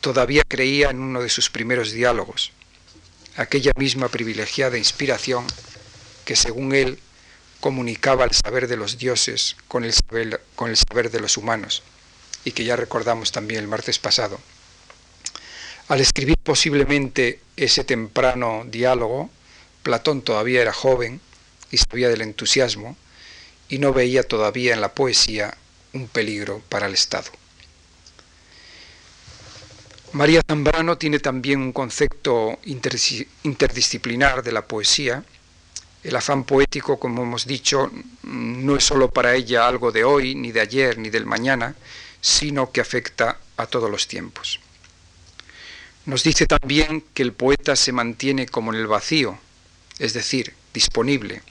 todavía 0.00 0.42
creía 0.46 0.90
en 0.90 1.00
uno 1.00 1.22
de 1.22 1.28
sus 1.28 1.50
primeros 1.50 1.92
diálogos, 1.92 2.52
aquella 3.36 3.72
misma 3.76 4.08
privilegiada 4.08 4.78
inspiración 4.78 5.46
que 6.24 6.36
según 6.36 6.74
él 6.74 6.98
comunicaba 7.60 8.24
el 8.24 8.32
saber 8.32 8.66
de 8.66 8.76
los 8.76 8.98
dioses 8.98 9.56
con 9.68 9.84
el 9.84 9.92
saber, 9.92 10.42
con 10.56 10.70
el 10.70 10.76
saber 10.76 11.10
de 11.10 11.20
los 11.20 11.36
humanos, 11.36 11.82
y 12.44 12.52
que 12.52 12.64
ya 12.64 12.76
recordamos 12.76 13.32
también 13.32 13.60
el 13.60 13.68
martes 13.68 13.98
pasado. 13.98 14.40
Al 15.88 16.00
escribir 16.00 16.36
posiblemente 16.42 17.40
ese 17.56 17.84
temprano 17.84 18.64
diálogo, 18.66 19.30
Platón 19.82 20.22
todavía 20.22 20.62
era 20.62 20.72
joven 20.72 21.20
y 21.70 21.78
sabía 21.78 22.08
del 22.08 22.22
entusiasmo, 22.22 22.96
y 23.68 23.78
no 23.78 23.92
veía 23.92 24.22
todavía 24.22 24.74
en 24.74 24.80
la 24.80 24.94
poesía 24.94 25.56
un 25.92 26.08
peligro 26.08 26.62
para 26.68 26.86
el 26.86 26.94
Estado. 26.94 27.30
María 30.12 30.42
Zambrano 30.46 30.98
tiene 30.98 31.20
también 31.20 31.60
un 31.60 31.72
concepto 31.72 32.58
interdisciplinar 32.64 34.42
de 34.42 34.50
la 34.50 34.66
poesía. 34.66 35.22
El 36.02 36.16
afán 36.16 36.44
poético, 36.44 36.98
como 36.98 37.22
hemos 37.22 37.46
dicho, 37.46 37.90
no 38.22 38.76
es 38.76 38.84
sólo 38.84 39.10
para 39.10 39.34
ella 39.34 39.68
algo 39.68 39.92
de 39.92 40.04
hoy, 40.04 40.34
ni 40.34 40.50
de 40.50 40.60
ayer, 40.60 40.96
ni 40.96 41.10
del 41.10 41.26
mañana, 41.26 41.74
sino 42.20 42.72
que 42.72 42.80
afecta 42.80 43.38
a 43.56 43.66
todos 43.66 43.90
los 43.90 44.08
tiempos. 44.08 44.60
Nos 46.06 46.22
dice 46.22 46.46
también 46.46 47.04
que 47.12 47.22
el 47.22 47.34
poeta 47.34 47.76
se 47.76 47.92
mantiene 47.92 48.46
como 48.46 48.72
en 48.72 48.80
el 48.80 48.86
vacío, 48.86 49.38
es 49.98 50.14
decir, 50.14 50.54
disponible. 50.72 51.42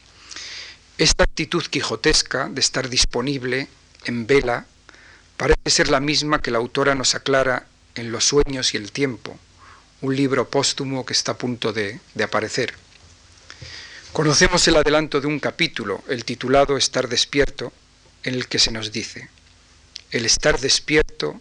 Esta 0.98 1.24
actitud 1.24 1.64
quijotesca 1.64 2.50
de 2.50 2.60
estar 2.60 2.90
disponible 2.90 3.68
en 4.06 4.26
vela 4.26 4.66
parece 5.38 5.70
ser 5.70 5.90
la 5.90 6.00
misma 6.00 6.42
que 6.42 6.52
la 6.52 6.58
autora 6.58 6.96
nos 6.96 7.14
aclara 7.14 7.68
en 7.96 8.12
los 8.12 8.26
sueños 8.26 8.74
y 8.74 8.78
el 8.78 8.92
tiempo, 8.92 9.38
un 10.02 10.16
libro 10.16 10.50
póstumo 10.50 11.06
que 11.06 11.14
está 11.14 11.34
a 11.34 11.38
punto 11.38 11.72
de, 11.72 12.00
de 12.16 12.24
aparecer. 12.24 12.74
Conocemos 14.14 14.68
el 14.68 14.76
adelanto 14.76 15.22
de 15.22 15.28
un 15.28 15.40
capítulo, 15.40 16.04
el 16.10 16.26
titulado 16.26 16.78
Estar 16.78 17.08
despierto, 17.08 17.72
en 18.24 18.34
el 18.34 18.48
que 18.48 18.60
se 18.60 18.72
nos 18.72 18.92
dice, 18.92 19.30
el 20.12 20.26
estar 20.26 20.60
despierto 20.60 21.40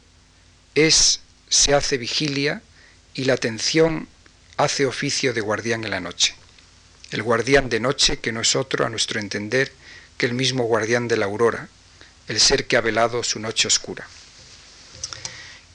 es, 0.75 1.21
se 1.49 1.75
hace 1.75 1.97
vigilia 1.97 2.63
y 3.15 3.25
la 3.25 3.33
atención 3.33 4.07
hace 4.59 4.85
oficio 4.85 5.33
de 5.33 5.41
guardián 5.41 5.83
en 5.85 5.91
la 5.91 6.01
noche. 6.01 6.35
El 7.11 7.23
guardián 7.23 7.71
de 7.71 7.81
noche 7.81 8.19
que 8.19 8.33
no 8.33 8.43
es 8.43 8.55
otro, 8.55 8.85
a 8.85 8.91
nuestro 8.91 9.19
entender, 9.19 9.73
que 10.19 10.27
el 10.27 10.35
mismo 10.35 10.65
guardián 10.65 11.09
de 11.09 11.17
la 11.17 11.25
aurora, 11.25 11.69
el 12.29 12.39
ser 12.39 12.67
que 12.67 12.77
ha 12.77 12.83
velado 12.83 13.25
su 13.25 13.41
noche 13.41 13.67
oscura. 13.67 14.07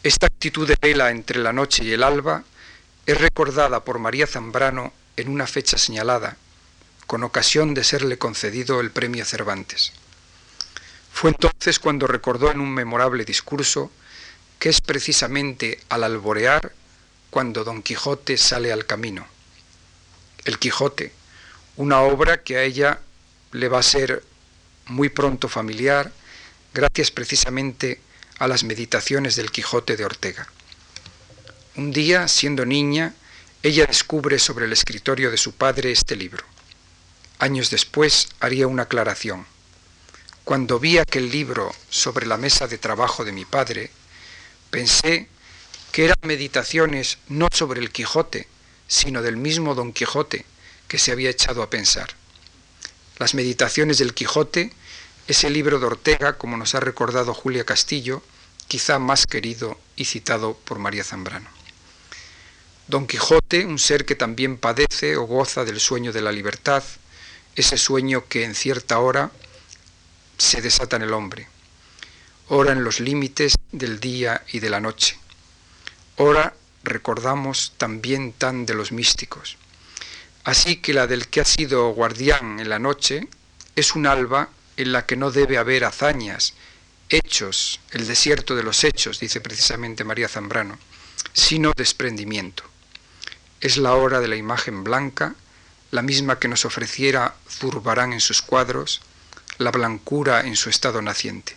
Esta 0.03 0.27
actitud 0.27 0.67
de 0.67 0.77
vela 0.79 1.09
entre 1.09 1.39
la 1.39 1.53
noche 1.53 1.83
y 1.83 1.91
el 1.91 2.03
alba 2.03 2.43
es 3.07 3.17
recordada 3.19 3.83
por 3.83 3.97
María 3.97 4.27
Zambrano 4.27 4.93
en 5.17 5.29
una 5.29 5.47
fecha 5.47 5.77
señalada, 5.77 6.37
con 7.07 7.23
ocasión 7.23 7.73
de 7.73 7.83
serle 7.83 8.17
concedido 8.17 8.79
el 8.79 8.91
premio 8.91 9.25
Cervantes. 9.25 9.93
Fue 11.11 11.29
entonces 11.29 11.79
cuando 11.79 12.07
recordó 12.07 12.51
en 12.51 12.59
un 12.59 12.73
memorable 12.73 13.25
discurso 13.25 13.91
que 14.59 14.69
es 14.69 14.81
precisamente 14.81 15.79
al 15.89 16.03
alborear 16.03 16.71
cuando 17.29 17.63
Don 17.63 17.81
Quijote 17.81 18.37
sale 18.37 18.71
al 18.71 18.85
camino. 18.85 19.27
El 20.45 20.59
Quijote, 20.59 21.11
una 21.77 22.01
obra 22.01 22.43
que 22.43 22.57
a 22.57 22.63
ella 22.63 22.99
le 23.51 23.67
va 23.69 23.79
a 23.79 23.83
ser 23.83 24.23
muy 24.85 25.09
pronto 25.09 25.47
familiar, 25.47 26.11
gracias 26.73 27.11
precisamente 27.11 28.01
a 28.39 28.47
las 28.47 28.63
meditaciones 28.63 29.35
del 29.35 29.51
Quijote 29.51 29.95
de 29.95 30.05
Ortega. 30.05 30.47
Un 31.75 31.91
día, 31.91 32.27
siendo 32.27 32.65
niña, 32.65 33.13
ella 33.63 33.85
descubre 33.85 34.37
sobre 34.39 34.65
el 34.65 34.73
escritorio 34.73 35.31
de 35.31 35.37
su 35.37 35.53
padre 35.53 35.91
este 35.91 36.15
libro. 36.15 36.43
Años 37.43 37.69
después 37.69 38.29
haría 38.39 38.67
una 38.67 38.83
aclaración. 38.83 39.45
Cuando 40.45 40.79
vi 40.79 40.97
aquel 40.97 41.29
libro 41.29 41.75
sobre 41.89 42.25
la 42.25 42.37
mesa 42.37 42.67
de 42.69 42.77
trabajo 42.77 43.25
de 43.25 43.33
mi 43.33 43.43
padre, 43.43 43.91
pensé 44.69 45.27
que 45.91 46.05
eran 46.05 46.15
meditaciones 46.21 47.17
no 47.27 47.49
sobre 47.51 47.81
el 47.81 47.91
Quijote, 47.91 48.47
sino 48.87 49.21
del 49.21 49.35
mismo 49.35 49.75
Don 49.75 49.91
Quijote 49.91 50.45
que 50.87 50.97
se 50.97 51.11
había 51.11 51.31
echado 51.31 51.61
a 51.61 51.69
pensar. 51.69 52.11
Las 53.19 53.33
meditaciones 53.33 53.97
del 53.97 54.13
Quijote 54.13 54.71
ese 55.27 55.49
libro 55.49 55.79
de 55.79 55.87
Ortega, 55.87 56.37
como 56.37 56.55
nos 56.55 56.75
ha 56.75 56.79
recordado 56.79 57.33
Julia 57.33 57.65
Castillo, 57.65 58.23
quizá 58.69 58.99
más 58.99 59.27
querido 59.27 59.77
y 59.97 60.05
citado 60.05 60.53
por 60.63 60.79
María 60.79 61.03
Zambrano. 61.03 61.49
Don 62.87 63.05
Quijote, 63.05 63.65
un 63.65 63.79
ser 63.79 64.05
que 64.05 64.15
también 64.15 64.57
padece 64.57 65.17
o 65.17 65.23
goza 65.23 65.65
del 65.65 65.81
sueño 65.81 66.13
de 66.13 66.21
la 66.21 66.31
libertad, 66.31 66.83
ese 67.55 67.77
sueño 67.77 68.25
que 68.27 68.43
en 68.43 68.55
cierta 68.55 68.99
hora 68.99 69.31
se 70.37 70.61
desata 70.61 70.95
en 70.95 71.03
el 71.03 71.13
hombre, 71.13 71.47
ora 72.47 72.71
en 72.71 72.83
los 72.83 72.99
límites 72.99 73.55
del 73.71 73.99
día 73.99 74.43
y 74.51 74.59
de 74.59 74.69
la 74.69 74.79
noche. 74.79 75.17
Ora 76.17 76.53
recordamos 76.83 77.73
también 77.77 78.33
tan 78.33 78.65
de 78.65 78.73
los 78.73 78.91
místicos. 78.91 79.57
Así 80.43 80.77
que 80.77 80.93
la 80.93 81.07
del 81.07 81.27
que 81.27 81.41
ha 81.41 81.45
sido 81.45 81.89
guardián 81.89 82.59
en 82.59 82.69
la 82.69 82.79
noche 82.79 83.27
es 83.75 83.95
un 83.95 84.05
alba 84.05 84.49
en 84.75 84.91
la 84.91 85.05
que 85.05 85.15
no 85.15 85.31
debe 85.31 85.57
haber 85.57 85.85
hazañas, 85.85 86.53
hechos, 87.09 87.79
el 87.91 88.07
desierto 88.07 88.55
de 88.55 88.63
los 88.63 88.83
hechos, 88.83 89.19
dice 89.19 89.39
precisamente 89.39 90.03
María 90.03 90.27
Zambrano, 90.27 90.77
sino 91.31 91.71
desprendimiento. 91.75 92.63
Es 93.61 93.77
la 93.77 93.93
hora 93.93 94.19
de 94.19 94.27
la 94.27 94.35
imagen 94.35 94.83
blanca, 94.83 95.35
la 95.93 96.01
misma 96.01 96.39
que 96.39 96.47
nos 96.47 96.65
ofreciera 96.65 97.35
Zurbarán 97.47 98.13
en 98.13 98.19
sus 98.19 98.41
cuadros, 98.41 99.01
la 99.59 99.69
blancura 99.69 100.41
en 100.41 100.55
su 100.55 100.71
estado 100.71 101.03
naciente. 101.03 101.55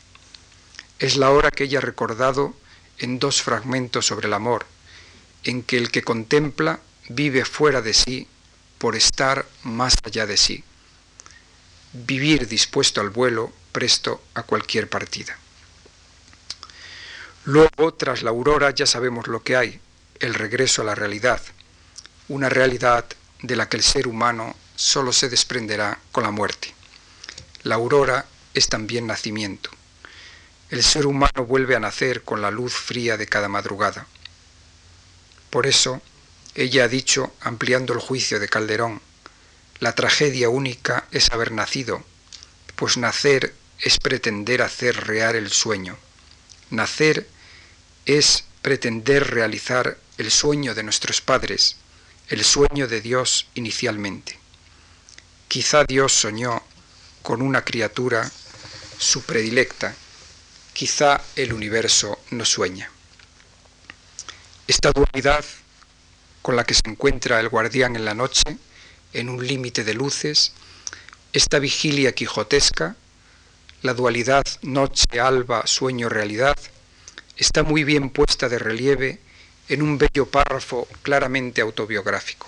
Es 0.98 1.16
la 1.16 1.30
hora 1.30 1.50
que 1.50 1.64
ella 1.64 1.78
ha 1.78 1.80
recordado 1.80 2.54
en 2.98 3.18
dos 3.18 3.40
fragmentos 3.40 4.04
sobre 4.04 4.26
el 4.26 4.34
amor, 4.34 4.66
en 5.44 5.62
que 5.62 5.78
el 5.78 5.90
que 5.90 6.02
contempla 6.02 6.80
vive 7.08 7.46
fuera 7.46 7.80
de 7.80 7.94
sí 7.94 8.28
por 8.76 8.94
estar 8.94 9.46
más 9.62 9.94
allá 10.04 10.26
de 10.26 10.36
sí. 10.36 10.62
Vivir 11.94 12.46
dispuesto 12.46 13.00
al 13.00 13.08
vuelo, 13.08 13.50
presto 13.72 14.22
a 14.34 14.42
cualquier 14.42 14.90
partida. 14.90 15.38
Luego, 17.46 17.94
tras 17.94 18.22
la 18.22 18.28
aurora, 18.28 18.70
ya 18.72 18.84
sabemos 18.84 19.28
lo 19.28 19.42
que 19.42 19.56
hay, 19.56 19.80
el 20.20 20.34
regreso 20.34 20.82
a 20.82 20.84
la 20.84 20.94
realidad, 20.94 21.40
una 22.28 22.50
realidad 22.50 23.06
de 23.42 23.56
la 23.56 23.68
que 23.68 23.76
el 23.76 23.82
ser 23.82 24.06
humano 24.06 24.56
solo 24.76 25.12
se 25.12 25.28
desprenderá 25.28 25.98
con 26.12 26.24
la 26.24 26.30
muerte. 26.30 26.74
La 27.62 27.76
aurora 27.76 28.26
es 28.54 28.68
también 28.68 29.06
nacimiento. 29.06 29.70
El 30.70 30.82
ser 30.82 31.06
humano 31.06 31.46
vuelve 31.46 31.76
a 31.76 31.80
nacer 31.80 32.22
con 32.22 32.42
la 32.42 32.50
luz 32.50 32.74
fría 32.74 33.16
de 33.16 33.26
cada 33.26 33.48
madrugada. 33.48 34.06
Por 35.50 35.66
eso, 35.66 36.02
ella 36.54 36.84
ha 36.84 36.88
dicho, 36.88 37.32
ampliando 37.40 37.92
el 37.92 38.00
juicio 38.00 38.40
de 38.40 38.48
Calderón, 38.48 39.00
la 39.78 39.94
tragedia 39.94 40.48
única 40.48 41.06
es 41.12 41.30
haber 41.30 41.52
nacido, 41.52 42.02
pues 42.76 42.96
nacer 42.96 43.54
es 43.78 43.98
pretender 43.98 44.62
hacer 44.62 45.06
real 45.06 45.36
el 45.36 45.50
sueño. 45.50 45.96
Nacer 46.70 47.28
es 48.06 48.44
pretender 48.62 49.30
realizar 49.30 49.98
el 50.18 50.30
sueño 50.30 50.74
de 50.74 50.82
nuestros 50.82 51.20
padres, 51.20 51.76
el 52.28 52.44
sueño 52.44 52.88
de 52.88 53.00
Dios 53.00 53.46
inicialmente. 53.54 54.38
Quizá 55.46 55.84
Dios 55.84 56.12
soñó 56.12 56.60
con 57.22 57.40
una 57.40 57.64
criatura 57.64 58.30
su 58.98 59.22
predilecta, 59.22 59.94
quizá 60.72 61.20
el 61.36 61.52
universo 61.52 62.18
no 62.30 62.44
sueña. 62.44 62.90
Esta 64.66 64.90
dualidad 64.90 65.44
con 66.42 66.56
la 66.56 66.64
que 66.64 66.74
se 66.74 66.82
encuentra 66.86 67.38
el 67.38 67.48
guardián 67.48 67.94
en 67.94 68.04
la 68.04 68.14
noche, 68.14 68.58
en 69.12 69.28
un 69.28 69.46
límite 69.46 69.84
de 69.84 69.94
luces, 69.94 70.52
esta 71.32 71.60
vigilia 71.60 72.12
quijotesca, 72.12 72.96
la 73.82 73.94
dualidad 73.94 74.44
noche-alba, 74.62 75.66
sueño-realidad, 75.66 76.56
está 77.36 77.62
muy 77.62 77.84
bien 77.84 78.10
puesta 78.10 78.48
de 78.48 78.58
relieve 78.58 79.20
en 79.68 79.82
un 79.82 79.98
bello 79.98 80.26
párrafo 80.26 80.88
claramente 81.02 81.60
autobiográfico. 81.60 82.46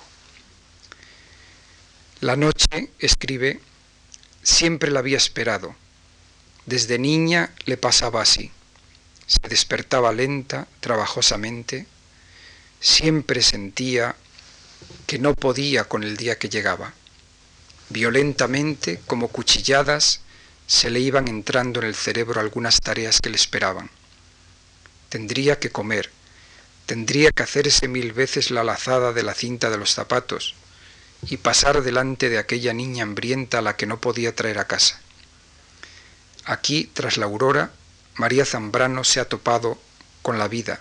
La 2.21 2.37
noche, 2.37 2.91
escribe, 2.99 3.61
siempre 4.43 4.91
la 4.91 5.01
había 5.01 5.17
esperado. 5.17 5.75
Desde 6.67 6.99
niña 6.99 7.53
le 7.65 7.77
pasaba 7.77 8.23
así. 8.23 8.51
Se 9.27 9.39
despertaba 9.49 10.13
lenta, 10.13 10.67
trabajosamente, 10.81 11.87
siempre 12.81 13.43
sentía 13.43 14.17
que 15.07 15.19
no 15.19 15.35
podía 15.35 15.85
con 15.85 16.03
el 16.03 16.17
día 16.17 16.39
que 16.39 16.49
llegaba. 16.49 16.93
Violentamente, 17.89 19.01
como 19.07 19.29
cuchilladas, 19.29 20.21
se 20.67 20.91
le 20.91 21.01
iban 21.01 21.29
entrando 21.29 21.81
en 21.81 21.87
el 21.87 21.95
cerebro 21.95 22.41
algunas 22.41 22.81
tareas 22.81 23.21
que 23.21 23.31
le 23.31 23.37
esperaban. 23.37 23.91
Tendría 25.09 25.59
que 25.59 25.71
comer, 25.71 26.11
tendría 26.89 27.33
que 27.33 27.43
hacerse 27.43 27.87
mil 27.87 28.15
veces 28.15 28.51
la 28.51 28.65
lazada 28.65 29.13
de 29.13 29.23
la 29.23 29.35
cinta 29.35 29.69
de 29.69 29.77
los 29.77 29.93
zapatos 29.93 30.55
y 31.29 31.37
pasar 31.37 31.83
delante 31.83 32.31
de 32.31 32.39
aquella 32.39 32.73
niña 32.73 33.03
hambrienta 33.03 33.59
a 33.59 33.61
la 33.63 33.77
que 33.77 33.85
no 33.85 34.01
podía 34.01 34.35
traer 34.35 34.59
a 34.59 34.67
casa. 34.67 34.99
Aquí, 36.47 36.91
tras 36.95 37.19
la 37.19 37.27
aurora, 37.27 37.73
María 38.15 38.47
Zambrano 38.47 39.05
se 39.05 39.21
ha 39.21 39.29
topado 39.29 39.79
con 40.23 40.39
la 40.39 40.49
vida, 40.49 40.81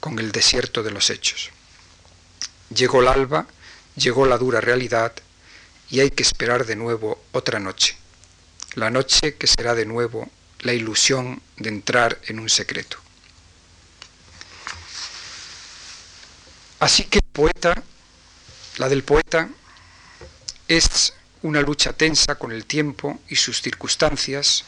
con 0.00 0.18
el 0.18 0.32
desierto 0.32 0.82
de 0.82 0.90
los 0.90 1.10
hechos. 1.10 1.50
Llegó 2.74 3.02
el 3.02 3.08
alba, 3.08 3.46
llegó 3.94 4.24
la 4.24 4.38
dura 4.38 4.62
realidad 4.62 5.12
y 5.90 6.00
hay 6.00 6.12
que 6.12 6.22
esperar 6.22 6.64
de 6.64 6.76
nuevo 6.76 7.22
otra 7.32 7.60
noche, 7.60 7.98
la 8.74 8.88
noche 8.88 9.34
que 9.34 9.46
será 9.46 9.74
de 9.74 9.84
nuevo 9.84 10.30
la 10.60 10.72
ilusión 10.72 11.42
de 11.58 11.68
entrar 11.68 12.18
en 12.24 12.38
un 12.38 12.48
secreto. 12.48 13.01
Así 16.82 17.04
que 17.04 17.20
poeta, 17.22 17.80
la 18.78 18.88
del 18.88 19.04
poeta, 19.04 19.48
es 20.66 21.14
una 21.42 21.60
lucha 21.60 21.92
tensa 21.92 22.34
con 22.34 22.50
el 22.50 22.64
tiempo 22.66 23.20
y 23.28 23.36
sus 23.36 23.62
circunstancias, 23.62 24.64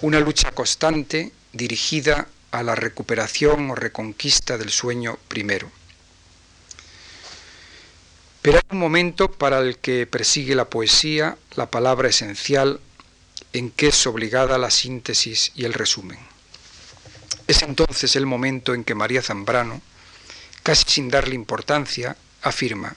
una 0.00 0.18
lucha 0.18 0.50
constante 0.50 1.30
dirigida 1.52 2.26
a 2.50 2.64
la 2.64 2.74
recuperación 2.74 3.70
o 3.70 3.76
reconquista 3.76 4.58
del 4.58 4.70
sueño 4.70 5.16
primero. 5.28 5.70
Pero 8.42 8.56
hay 8.56 8.64
un 8.72 8.78
momento 8.78 9.30
para 9.30 9.60
el 9.60 9.78
que 9.78 10.08
persigue 10.08 10.56
la 10.56 10.68
poesía 10.68 11.38
la 11.54 11.70
palabra 11.70 12.08
esencial 12.08 12.80
en 13.52 13.70
que 13.70 13.86
es 13.86 14.06
obligada 14.08 14.58
la 14.58 14.72
síntesis 14.72 15.52
y 15.54 15.66
el 15.66 15.72
resumen. 15.72 16.18
Es 17.46 17.62
entonces 17.62 18.16
el 18.16 18.26
momento 18.26 18.74
en 18.74 18.82
que 18.82 18.96
María 18.96 19.22
Zambrano, 19.22 19.80
casi 20.64 20.84
sin 20.88 21.08
darle 21.08 21.36
importancia, 21.36 22.16
afirma, 22.42 22.96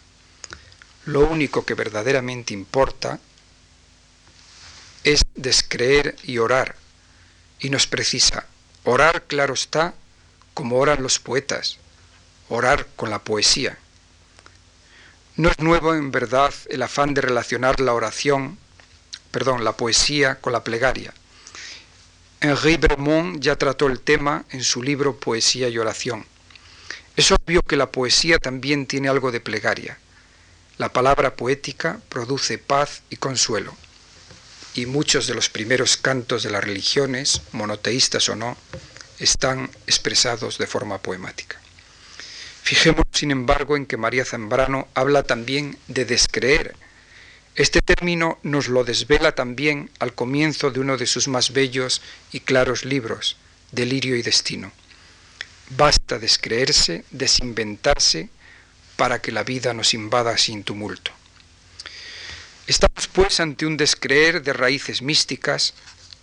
lo 1.05 1.27
único 1.27 1.63
que 1.63 1.75
verdaderamente 1.75 2.55
importa 2.55 3.19
es 5.03 5.21
descreer 5.35 6.15
y 6.23 6.39
orar, 6.39 6.75
y 7.59 7.69
nos 7.69 7.85
precisa, 7.85 8.47
Orar, 8.89 9.23
claro 9.23 9.53
está, 9.53 9.93
como 10.53 10.77
oran 10.77 11.03
los 11.03 11.19
poetas, 11.19 11.77
orar 12.47 12.87
con 12.95 13.09
la 13.09 13.19
poesía. 13.19 13.77
No 15.35 15.49
es 15.49 15.59
nuevo 15.59 15.93
en 15.93 16.09
verdad 16.09 16.53
el 16.69 16.81
afán 16.81 17.13
de 17.13 17.19
relacionar 17.19 17.81
la 17.81 17.93
oración, 17.93 18.57
perdón, 19.31 19.65
la 19.65 19.73
poesía 19.73 20.35
con 20.35 20.53
la 20.53 20.63
plegaria. 20.63 21.13
Henri 22.39 22.77
Bremont 22.77 23.41
ya 23.41 23.57
trató 23.57 23.87
el 23.87 23.99
tema 23.99 24.45
en 24.51 24.63
su 24.63 24.81
libro 24.81 25.19
Poesía 25.19 25.67
y 25.67 25.77
oración. 25.77 26.25
Es 27.17 27.31
obvio 27.31 27.63
que 27.63 27.75
la 27.75 27.91
poesía 27.91 28.37
también 28.37 28.85
tiene 28.85 29.09
algo 29.09 29.31
de 29.31 29.41
plegaria. 29.41 29.97
La 30.77 30.93
palabra 30.93 31.35
poética 31.35 31.99
produce 32.07 32.59
paz 32.59 33.01
y 33.09 33.17
consuelo 33.17 33.75
y 34.75 34.85
muchos 34.85 35.25
de 35.25 35.33
los 35.33 35.49
primeros 35.49 35.97
cantos 35.97 36.43
de 36.43 36.51
las 36.51 36.63
religiones, 36.63 37.41
monoteístas 37.51 38.29
o 38.29 38.35
no, 38.35 38.55
están 39.17 39.71
expresados 39.87 40.59
de 40.59 40.67
forma 40.67 40.99
poemática. 40.99 41.59
Fijémonos, 42.61 43.07
sin 43.11 43.31
embargo, 43.31 43.75
en 43.75 43.87
que 43.87 43.97
María 43.97 44.23
Zambrano 44.23 44.87
habla 44.93 45.23
también 45.23 45.79
de 45.87 46.05
descreer. 46.05 46.75
Este 47.55 47.81
término 47.81 48.37
nos 48.43 48.67
lo 48.67 48.83
desvela 48.83 49.33
también 49.33 49.89
al 49.97 50.13
comienzo 50.13 50.69
de 50.69 50.79
uno 50.79 50.97
de 50.97 51.07
sus 51.07 51.27
más 51.27 51.53
bellos 51.53 52.03
y 52.31 52.41
claros 52.41 52.85
libros, 52.85 53.37
Delirio 53.71 54.15
y 54.15 54.21
Destino. 54.21 54.71
Basta 55.69 56.17
descreerse, 56.17 57.03
desinventarse, 57.11 58.29
para 58.95 59.21
que 59.21 59.31
la 59.31 59.43
vida 59.43 59.73
nos 59.73 59.93
invada 59.93 60.37
sin 60.37 60.63
tumulto. 60.63 61.11
Estamos 62.65 63.07
pues 63.07 63.39
ante 63.39 63.65
un 63.65 63.77
descreer 63.77 64.41
de 64.43 64.53
raíces 64.53 65.01
místicas 65.01 65.73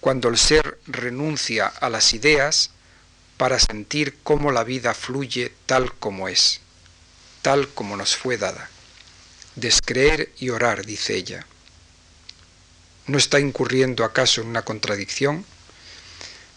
cuando 0.00 0.28
el 0.28 0.36
ser 0.36 0.78
renuncia 0.86 1.66
a 1.66 1.88
las 1.88 2.12
ideas 2.12 2.70
para 3.36 3.58
sentir 3.58 4.18
cómo 4.22 4.52
la 4.52 4.64
vida 4.64 4.92
fluye 4.92 5.52
tal 5.66 5.94
como 5.94 6.28
es, 6.28 6.60
tal 7.42 7.68
como 7.68 7.96
nos 7.96 8.16
fue 8.16 8.36
dada. 8.36 8.68
Descreer 9.56 10.32
y 10.38 10.50
orar, 10.50 10.84
dice 10.84 11.14
ella. 11.14 11.46
¿No 13.06 13.18
está 13.18 13.40
incurriendo 13.40 14.04
acaso 14.04 14.40
en 14.40 14.48
una 14.48 14.62
contradicción? 14.62 15.44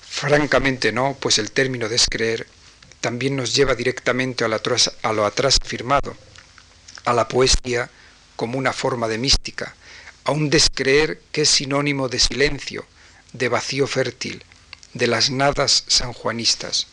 Francamente 0.10 0.92
no, 0.92 1.16
pues 1.20 1.38
el 1.38 1.52
término 1.52 1.90
descreer 1.90 2.48
también 3.02 3.36
nos 3.36 3.56
lleva 3.56 3.76
directamente 3.76 4.44
a, 4.44 4.48
lo 4.48 5.26
atrás 5.26 5.58
afirmado, 5.62 6.16
a 7.06 7.14
la 7.14 7.28
poesía 7.28 7.90
como 8.36 8.58
una 8.58 8.74
forma 8.74 9.08
de 9.08 9.18
mística, 9.18 9.76
a 10.24 10.32
un 10.32 10.50
descreer 10.50 11.22
que 11.32 11.42
es 11.42 11.50
sinónimo 11.50 12.10
de 12.10 12.20
silencio, 12.20 12.86
de 13.34 13.50
vacío 13.50 13.88
fértil, 13.88 14.44
de 14.94 15.08
las 15.08 15.30
nadas 15.30 15.84
sanjuanistas, 15.88 16.88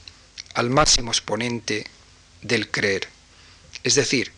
al 0.55 0.71
máximo 0.71 1.11
exponente 1.11 1.87
del 2.43 2.71
creer, 2.71 3.09
es 3.83 3.95
decir, 3.95 4.33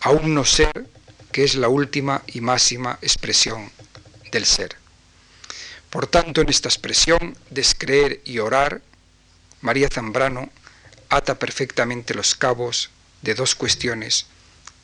a 0.00 0.10
un 0.10 0.34
no 0.34 0.44
ser 0.44 0.86
que 1.32 1.44
es 1.44 1.54
la 1.54 1.68
última 1.68 2.22
y 2.26 2.40
máxima 2.40 2.98
expresión 3.02 3.70
del 4.30 4.46
ser. 4.46 4.76
Por 5.90 6.06
tanto, 6.06 6.40
en 6.40 6.48
esta 6.48 6.68
expresión, 6.68 7.36
descreer 7.50 8.20
y 8.24 8.38
orar, 8.38 8.82
María 9.60 9.88
Zambrano 9.88 10.50
ata 11.08 11.38
perfectamente 11.38 12.14
los 12.14 12.34
cabos 12.34 12.90
de 13.22 13.34
dos 13.34 13.54
cuestiones 13.54 14.26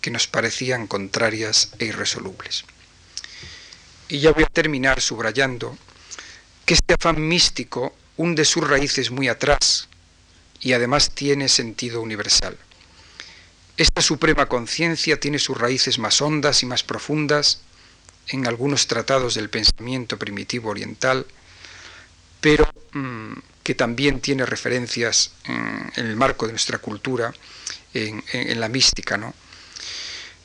que 0.01 0.11
nos 0.11 0.27
parecían 0.27 0.87
contrarias 0.87 1.73
e 1.79 1.87
irresolubles. 1.87 2.65
Y 4.09 4.19
ya 4.21 4.33
voy 4.33 4.45
a 4.45 4.49
terminar 4.49 5.01
subrayando 5.01 5.77
que 6.65 6.75
este 6.75 6.95
afán 6.95 7.21
místico 7.21 7.95
hunde 8.17 8.45
sus 8.45 8.67
raíces 8.69 9.11
muy 9.11 9.29
atrás 9.29 9.89
y 10.61 10.73
además 10.73 11.11
tiene 11.11 11.49
sentido 11.49 12.01
universal. 12.01 12.57
Esta 13.77 14.03
suprema 14.03 14.47
conciencia 14.47 15.19
tiene 15.19 15.39
sus 15.39 15.57
raíces 15.57 15.99
más 15.99 16.21
hondas 16.21 16.63
y 16.63 16.67
más 16.67 16.83
profundas 16.83 17.61
en 18.29 18.47
algunos 18.47 18.87
tratados 18.87 19.35
del 19.35 19.49
pensamiento 19.49 20.19
primitivo 20.19 20.71
oriental, 20.71 21.27
pero 22.41 22.69
mm, 22.93 23.33
que 23.63 23.75
también 23.75 24.21
tiene 24.21 24.47
referencias 24.47 25.33
en, 25.45 25.93
el 25.97 26.17
marco 26.17 26.47
de 26.47 26.53
nuestra 26.53 26.79
cultura, 26.79 27.35
en, 27.95 28.23
en 28.33 28.61
la 28.61 28.69
mística, 28.69 29.17
¿no? 29.17 29.35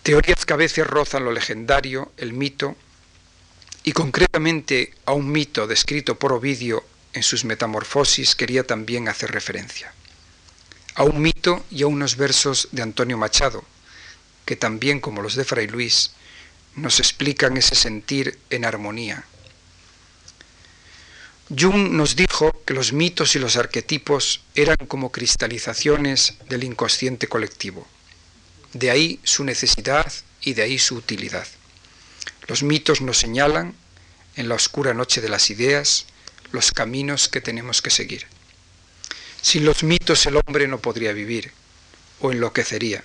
Teorías 0.03 0.45
que 0.45 0.53
a 0.53 0.57
veces 0.57 0.85
rozan 0.85 1.25
lo 1.25 1.31
legendario, 1.31 2.11
el 2.17 2.33
mito, 2.33 2.75
y 3.83 3.91
concretamente 3.91 4.93
a 5.05 5.13
un 5.13 5.31
mito 5.31 5.67
descrito 5.67 6.17
por 6.17 6.33
Ovidio 6.33 6.83
en 7.13 7.23
sus 7.23 7.45
Metamorfosis 7.45 8.35
quería 8.35 8.65
también 8.65 9.07
hacer 9.07 9.31
referencia. 9.31 9.93
A 10.95 11.03
un 11.03 11.21
mito 11.21 11.65
y 11.71 11.83
a 11.83 11.87
unos 11.87 12.17
versos 12.17 12.69
de 12.71 12.81
Antonio 12.81 13.17
Machado, 13.17 13.63
que 14.45 14.55
también 14.55 14.99
como 14.99 15.21
los 15.21 15.35
de 15.35 15.45
Fray 15.45 15.67
Luis, 15.67 16.11
nos 16.75 16.99
explican 16.99 17.57
ese 17.57 17.75
sentir 17.75 18.37
en 18.49 18.65
armonía. 18.65 19.25
Jung 21.49 21.91
nos 21.91 22.15
dijo 22.15 22.59
que 22.65 22.73
los 22.73 22.91
mitos 22.91 23.35
y 23.35 23.39
los 23.39 23.55
arquetipos 23.55 24.41
eran 24.55 24.77
como 24.87 25.11
cristalizaciones 25.11 26.33
del 26.49 26.63
inconsciente 26.63 27.27
colectivo. 27.27 27.87
De 28.73 28.89
ahí 28.89 29.19
su 29.23 29.43
necesidad 29.43 30.11
y 30.41 30.53
de 30.53 30.63
ahí 30.63 30.79
su 30.79 30.95
utilidad. 30.95 31.47
Los 32.47 32.63
mitos 32.63 33.01
nos 33.01 33.19
señalan, 33.19 33.75
en 34.35 34.49
la 34.49 34.55
oscura 34.55 34.95
noche 34.95 35.21
de 35.21 35.29
las 35.29 35.51
ideas, 35.51 36.07
los 36.51 36.71
caminos 36.71 37.29
que 37.29 37.41
tenemos 37.41 37.83
que 37.83 37.91
seguir. 37.91 38.25
Sin 39.39 39.65
los 39.65 39.83
mitos 39.83 40.25
el 40.25 40.37
hombre 40.37 40.67
no 40.67 40.79
podría 40.79 41.13
vivir 41.13 41.51
o 42.21 42.31
enloquecería. 42.31 43.03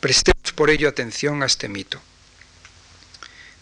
Prestemos 0.00 0.52
por 0.54 0.68
ello 0.68 0.86
atención 0.86 1.42
a 1.42 1.46
este 1.46 1.70
mito. 1.70 1.98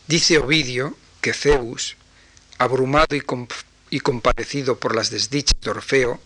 Dice 0.09 0.39
Ovidio 0.39 0.97
que 1.21 1.33
Zeus, 1.33 1.97
abrumado 2.61 3.17
y, 3.17 4.01
compadecido 4.01 4.79
por 4.79 4.95
las 4.95 5.09
desdichas 5.09 5.59
de 5.63 5.71
Orfeo, 5.71 6.21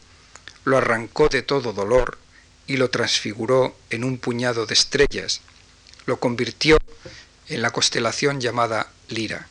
lo 0.64 0.76
arrancó 0.76 1.28
de 1.28 1.43
todo 1.43 1.72
dolor 1.72 2.18
y 2.66 2.76
lo 2.76 2.91
transfiguró 2.91 3.76
en 3.91 4.03
un 4.03 4.18
puñado 4.18 4.66
de 4.66 4.74
estrellas, 4.74 5.43
lo 6.07 6.18
convirtió 6.18 6.76
en 7.49 7.62
la 7.62 7.70
constelación 7.70 8.41
llamada 8.41 8.91
Lira. 9.09 9.47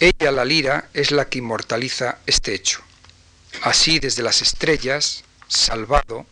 Ella, 0.00 0.32
la 0.32 0.46
Lira, 0.46 0.88
es 0.94 1.10
la 1.10 1.28
que 1.28 1.40
inmortaliza 1.40 2.20
este 2.24 2.54
hecho. 2.54 2.80
Así, 3.60 3.98
desde 3.98 4.22
las 4.22 4.40
estrellas, 4.40 5.24
salvado, 5.46 6.24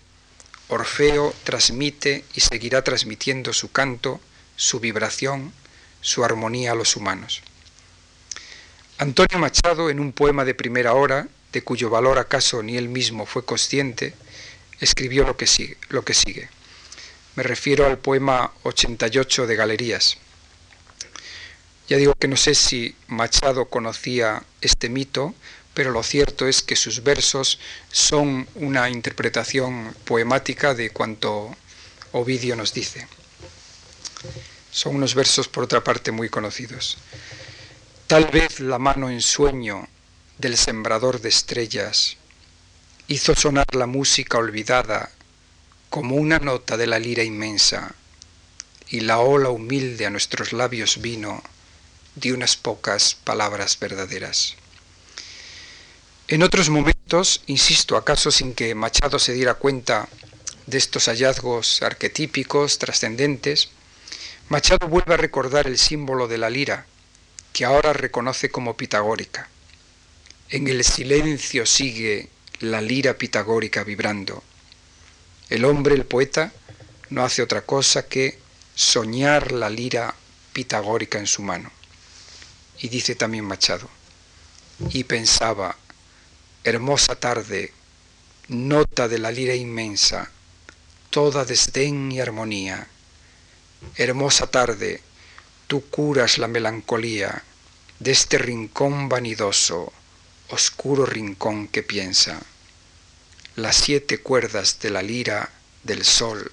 Orfeo 0.69 1.35
transmite 1.45 2.25
y 2.33 2.41
seguirá 2.41 2.83
transmitiendo 2.83 3.53
su 3.53 3.71
canto, 3.71 4.21
su 4.57 4.81
vibración, 4.81 5.53
su 6.01 6.25
armonía 6.25 6.73
a 6.73 6.75
los 6.75 6.97
humanos. 6.97 7.43
Antonio 8.99 9.39
Machado, 9.39 9.91
en 9.91 10.01
un 10.01 10.13
poema 10.13 10.47
de 10.47 10.55
primera 10.55 10.95
hora, 10.95 11.29
de 11.53 11.63
cuyo 11.63 11.91
valor 11.91 12.19
acaso 12.19 12.63
ni 12.63 12.79
él 12.79 12.89
mismo 12.89 13.27
fue 13.27 13.45
consciente, 13.45 14.15
escribió 14.81 15.25
lo 15.25 15.37
que 15.37 15.47
sigue. 16.15 16.49
Me 17.35 17.43
refiero 17.43 17.85
al 17.85 17.99
poema 17.99 18.55
88 18.63 19.47
de 19.47 19.57
Galerías. 19.57 20.17
Ya 21.89 21.99
digo 21.99 22.15
que 22.15 22.27
no 22.27 22.39
sé 22.39 22.55
si 22.55 22.97
Machado 23.07 23.67
conocía 23.67 24.43
este 24.63 24.89
mito, 24.89 25.35
pero 25.75 25.91
lo 25.91 26.03
cierto 26.03 26.49
es 26.49 26.63
que 26.63 26.75
sus 26.75 27.03
versos 27.03 27.59
son 27.93 28.49
una 28.55 28.89
interpretación 28.89 29.95
poemática 30.07 30.73
de 30.73 30.89
cuanto 30.89 31.55
Ovidio 32.13 32.57
nos 32.57 32.73
dice. 32.73 33.07
Son 34.71 34.97
unos 34.97 35.15
versos, 35.15 35.49
por 35.49 35.65
otra 35.65 35.85
parte, 35.85 36.13
muy 36.13 36.31
conocidos. 36.31 36.97
Tal 38.07 38.27
vez 38.27 38.61
la 38.61 38.79
mano 38.79 39.11
en 39.11 39.21
sueño 39.21 39.89
del 40.39 40.57
sembrador 40.57 41.21
de 41.21 41.29
estrellas 41.29 42.17
hizo 43.09 43.35
sonar 43.35 43.75
la 43.75 43.87
música 43.87 44.39
olvidada 44.39 45.11
como 45.91 46.15
una 46.15 46.39
nota 46.39 46.77
de 46.77 46.87
la 46.87 47.01
lira 47.01 47.25
inmensa, 47.25 47.97
y 48.89 49.01
la 49.01 49.19
ola 49.19 49.49
humilde 49.49 50.07
a 50.07 50.11
nuestros 50.11 50.53
labios 50.53 51.03
vino 51.03 51.43
de 52.15 52.33
unas 52.33 52.57
pocas 52.57 53.17
palabras 53.17 53.77
verdaderas. 53.81 54.55
En 56.29 56.45
otros 56.45 56.71
momentos, 56.71 57.43
insisto, 57.49 57.97
acaso 57.97 58.31
sin 58.31 58.55
que 58.55 58.77
Machado 58.77 59.19
se 59.19 59.33
diera 59.33 59.55
cuenta 59.55 60.09
de 60.67 60.79
estos 60.79 61.07
hallazgos 61.07 61.83
arquetípicos, 61.83 62.79
trascendentes, 62.79 63.71
Machado 64.49 64.87
vuelve 64.87 65.15
a 65.15 65.17
recordar 65.17 65.67
el 65.67 65.77
símbolo 65.77 66.29
de 66.29 66.39
la 66.39 66.51
lira, 66.51 66.87
que 67.57 67.65
ahora 67.65 67.95
reconoce 67.95 68.51
como 68.51 68.77
pitagórica. 68.77 69.49
En 70.51 70.69
el 70.69 70.85
silencio 70.85 71.65
sigue 71.65 72.29
la 72.61 72.83
lira 72.83 73.17
pitagórica 73.17 73.83
vibrando 73.83 74.45
el 75.49 75.65
hombre, 75.65 75.95
el 75.95 76.05
poeta, 76.05 76.53
no 77.09 77.25
hace 77.25 77.41
otra 77.41 77.63
cosa 77.63 78.09
que 78.09 78.39
soñar 78.75 79.53
la 79.53 79.71
lira 79.71 80.15
pitagórica 80.53 81.19
en 81.19 81.27
su 81.27 81.41
mano. 81.41 81.73
Y 82.79 82.91
dice 82.91 83.15
también 83.15 83.47
Machado, 83.47 83.89
y 84.91 85.05
pensaba, 85.05 85.79
hermosa 86.63 87.19
tarde, 87.19 87.73
nota 88.49 89.09
de 89.09 89.19
la 89.19 89.31
lira 89.31 89.55
inmensa, 89.55 90.31
toda 91.09 91.47
desdén 91.47 92.13
y 92.13 92.21
armonía. 92.21 92.87
Hermosa 93.95 94.47
tarde, 94.47 95.01
tú 95.69 95.89
curas 95.89 96.37
la 96.37 96.49
melancolía 96.49 97.43
de 97.99 98.13
este 98.13 98.39
rincón 98.39 99.09
vanidoso, 99.09 99.93
oscuro 100.49 101.07
rincón 101.07 101.69
que 101.69 101.83
piensa 101.83 102.41
las 103.57 103.77
siete 103.77 104.19
cuerdas 104.19 104.81
de 104.81 104.91
la 104.91 105.01
lira 105.01 105.51
del 105.83 106.05
sol 106.05 106.53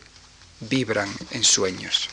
vibran 0.62 1.14
en 1.32 1.44
sueños. 1.44 2.08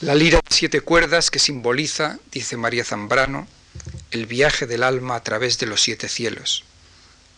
La 0.00 0.14
lira 0.14 0.38
de 0.38 0.56
siete 0.56 0.80
cuerdas 0.80 1.30
que 1.30 1.38
simboliza, 1.38 2.18
dice 2.32 2.56
María 2.56 2.84
Zambrano, 2.84 3.46
el 4.12 4.26
viaje 4.26 4.66
del 4.66 4.82
alma 4.82 5.16
a 5.16 5.22
través 5.22 5.58
de 5.58 5.66
los 5.66 5.82
siete 5.82 6.08
cielos, 6.08 6.64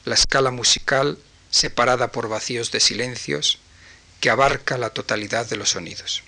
la 0.04 0.14
escala 0.14 0.52
musical 0.52 1.18
separada 1.50 2.12
por 2.12 2.28
vacíos 2.28 2.70
de 2.70 2.78
silencios 2.78 3.58
que 4.20 4.30
abarca 4.30 4.78
la 4.78 4.90
totalidad 4.90 5.46
de 5.46 5.56
los 5.56 5.70
sonidos. 5.70 6.22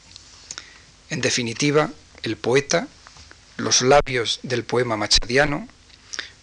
En 1.08 1.20
definitiva, 1.20 1.90
el 2.24 2.36
poeta, 2.36 2.88
los 3.56 3.82
labios 3.82 4.40
del 4.42 4.64
poema 4.64 4.96
machadiano, 4.96 5.68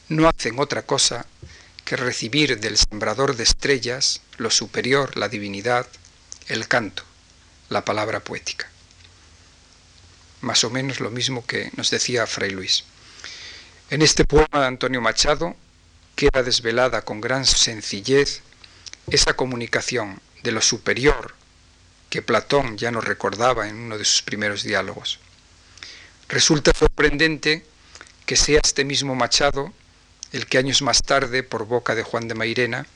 no 0.09 0.28
hacen 0.28 0.59
otra 0.59 0.84
cosa 0.84 1.26
que 1.86 1.95
recibir 1.95 2.59
del 2.59 2.78
sembrador 2.78 3.36
de 3.36 3.43
estrellas 3.43 4.22
lo 4.38 4.49
superior, 4.49 5.18
la 5.18 5.30
divinidad, 5.30 5.88
el 6.47 6.68
canto, 6.68 7.03
la 7.70 7.86
palabra 7.86 8.20
poética. 8.22 8.70
Más 10.41 10.64
o 10.64 10.70
menos 10.70 10.99
lo 10.99 11.09
mismo 11.09 11.45
que 11.45 11.72
nos 11.76 11.89
decía 11.89 12.28
Fray 12.28 12.51
Luis. 12.51 12.84
En 13.89 14.01
este 14.01 14.26
poema 14.26 14.61
de 14.61 14.68
Antonio 14.68 15.01
Machado 15.01 15.55
queda 16.16 16.43
desvelada 16.43 17.03
con 17.03 17.22
gran 17.22 17.45
sencillez 17.45 18.41
esa 19.07 19.34
comunicación 19.36 20.22
de 20.41 20.51
lo 20.51 20.61
superior 20.61 21.36
que 22.09 22.22
Platón 22.22 22.78
ya 22.78 22.91
nos 22.91 23.03
recordaba 23.03 23.68
en 23.68 23.76
uno 23.76 23.97
de 23.97 24.05
sus 24.05 24.22
primeros 24.22 24.64
diálogos. 24.64 25.20
Resulta 26.30 26.71
sorprendente 26.78 27.65
que 28.26 28.36
sea 28.36 28.59
este 28.63 28.86
mismo 28.86 29.15
Machado 29.15 29.74
el 30.32 30.47
que 30.47 30.57
años 30.57 30.82
más 30.82 31.03
tarde, 31.03 31.43
por 31.43 31.65
boca 31.65 31.93
de 31.93 32.03
Juan 32.03 32.28
de 32.28 32.34
Mairena, 32.34 32.88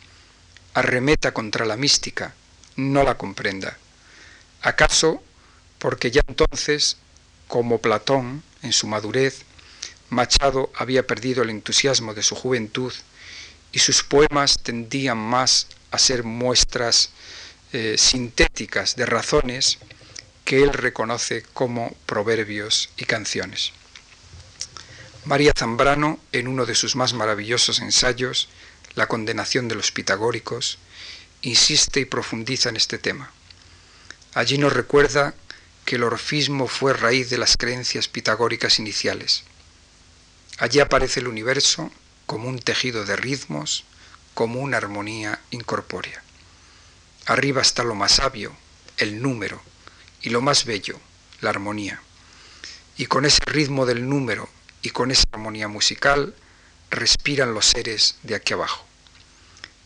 arremeta 0.73 1.34
contra 1.34 1.65
la 1.65 1.78
mística, 1.78 2.34
no 2.75 3.03
la 3.03 3.17
comprenda. 3.17 3.78
¿Acaso 4.61 5.21
porque 5.78 6.09
ya 6.09 6.21
entonces, 6.28 6.97
como 7.47 7.80
Platón, 7.80 8.43
en 8.63 8.73
su 8.73 8.88
madurez, 8.88 9.43
Machado 10.09 10.71
había 10.75 11.05
perdido 11.05 11.43
el 11.43 11.51
entusiasmo 11.51 12.13
de 12.13 12.23
su 12.23 12.36
juventud 12.36 12.93
y 13.71 13.80
sus 13.80 14.03
poemas 14.03 14.59
tendían 14.63 15.17
más 15.17 15.67
a 15.91 15.99
ser 15.99 16.23
muestras 16.23 17.11
eh, 17.73 17.95
sintéticas 17.97 18.95
de 18.95 19.05
razones 19.05 19.78
que 20.48 20.64
él 20.64 20.72
reconoce 20.72 21.43
como 21.54 21.93
proverbios 22.06 22.89
y 22.95 23.04
canciones. 23.04 23.74
María 25.26 25.52
Zambrano, 25.54 26.22
en 26.32 26.48
uno 26.48 26.66
de 26.66 26.74
sus 26.74 26.95
más 26.95 27.12
maravillosos 27.14 27.82
ensayos, 27.82 28.48
La 28.95 29.08
condenación 29.08 29.68
de 29.68 29.76
los 29.76 29.91
pitagóricos, 29.91 30.80
insiste 31.41 32.00
y 32.00 32.06
profundiza 32.06 32.70
en 32.70 32.78
este 32.78 32.98
tema. 32.98 33.30
Allí 34.34 34.58
nos 34.58 34.72
recuerda 34.72 35.36
que 35.84 35.98
el 35.98 36.04
orfismo 36.04 36.70
fue 36.70 36.93
raíz 36.93 37.30
de 37.30 37.38
las 37.38 37.58
creencias 37.58 38.08
pitagóricas 38.08 38.80
iniciales. 38.80 39.43
Allí 40.60 40.80
aparece 40.80 41.20
el 41.20 41.28
universo 41.28 41.91
como 42.26 42.48
un 42.48 42.60
tejido 42.60 43.04
de 43.04 43.18
ritmos, 43.18 43.84
como 44.34 44.62
una 44.62 44.78
armonía 44.78 45.41
incorpórea. 45.52 46.24
Arriba 47.26 47.62
está 47.62 47.84
lo 47.84 47.95
más 47.95 48.14
sabio, 48.14 48.56
el 48.95 49.22
número, 49.22 49.62
y 50.22 50.30
lo 50.30 50.41
más 50.41 50.65
bello, 50.65 50.99
la 51.41 51.49
armonía. 51.49 52.01
Y 52.97 53.05
con 53.05 53.26
ese 53.26 53.43
ritmo 53.45 53.86
del 53.86 54.07
número 54.09 54.49
y 54.82 54.89
con 54.89 55.11
esa 55.11 55.24
armonía 55.32 55.68
musical 55.68 56.34
respiran 56.89 57.53
los 57.53 57.65
seres 57.68 58.18
de 58.24 58.36
aquí 58.36 58.53
abajo. 58.53 58.86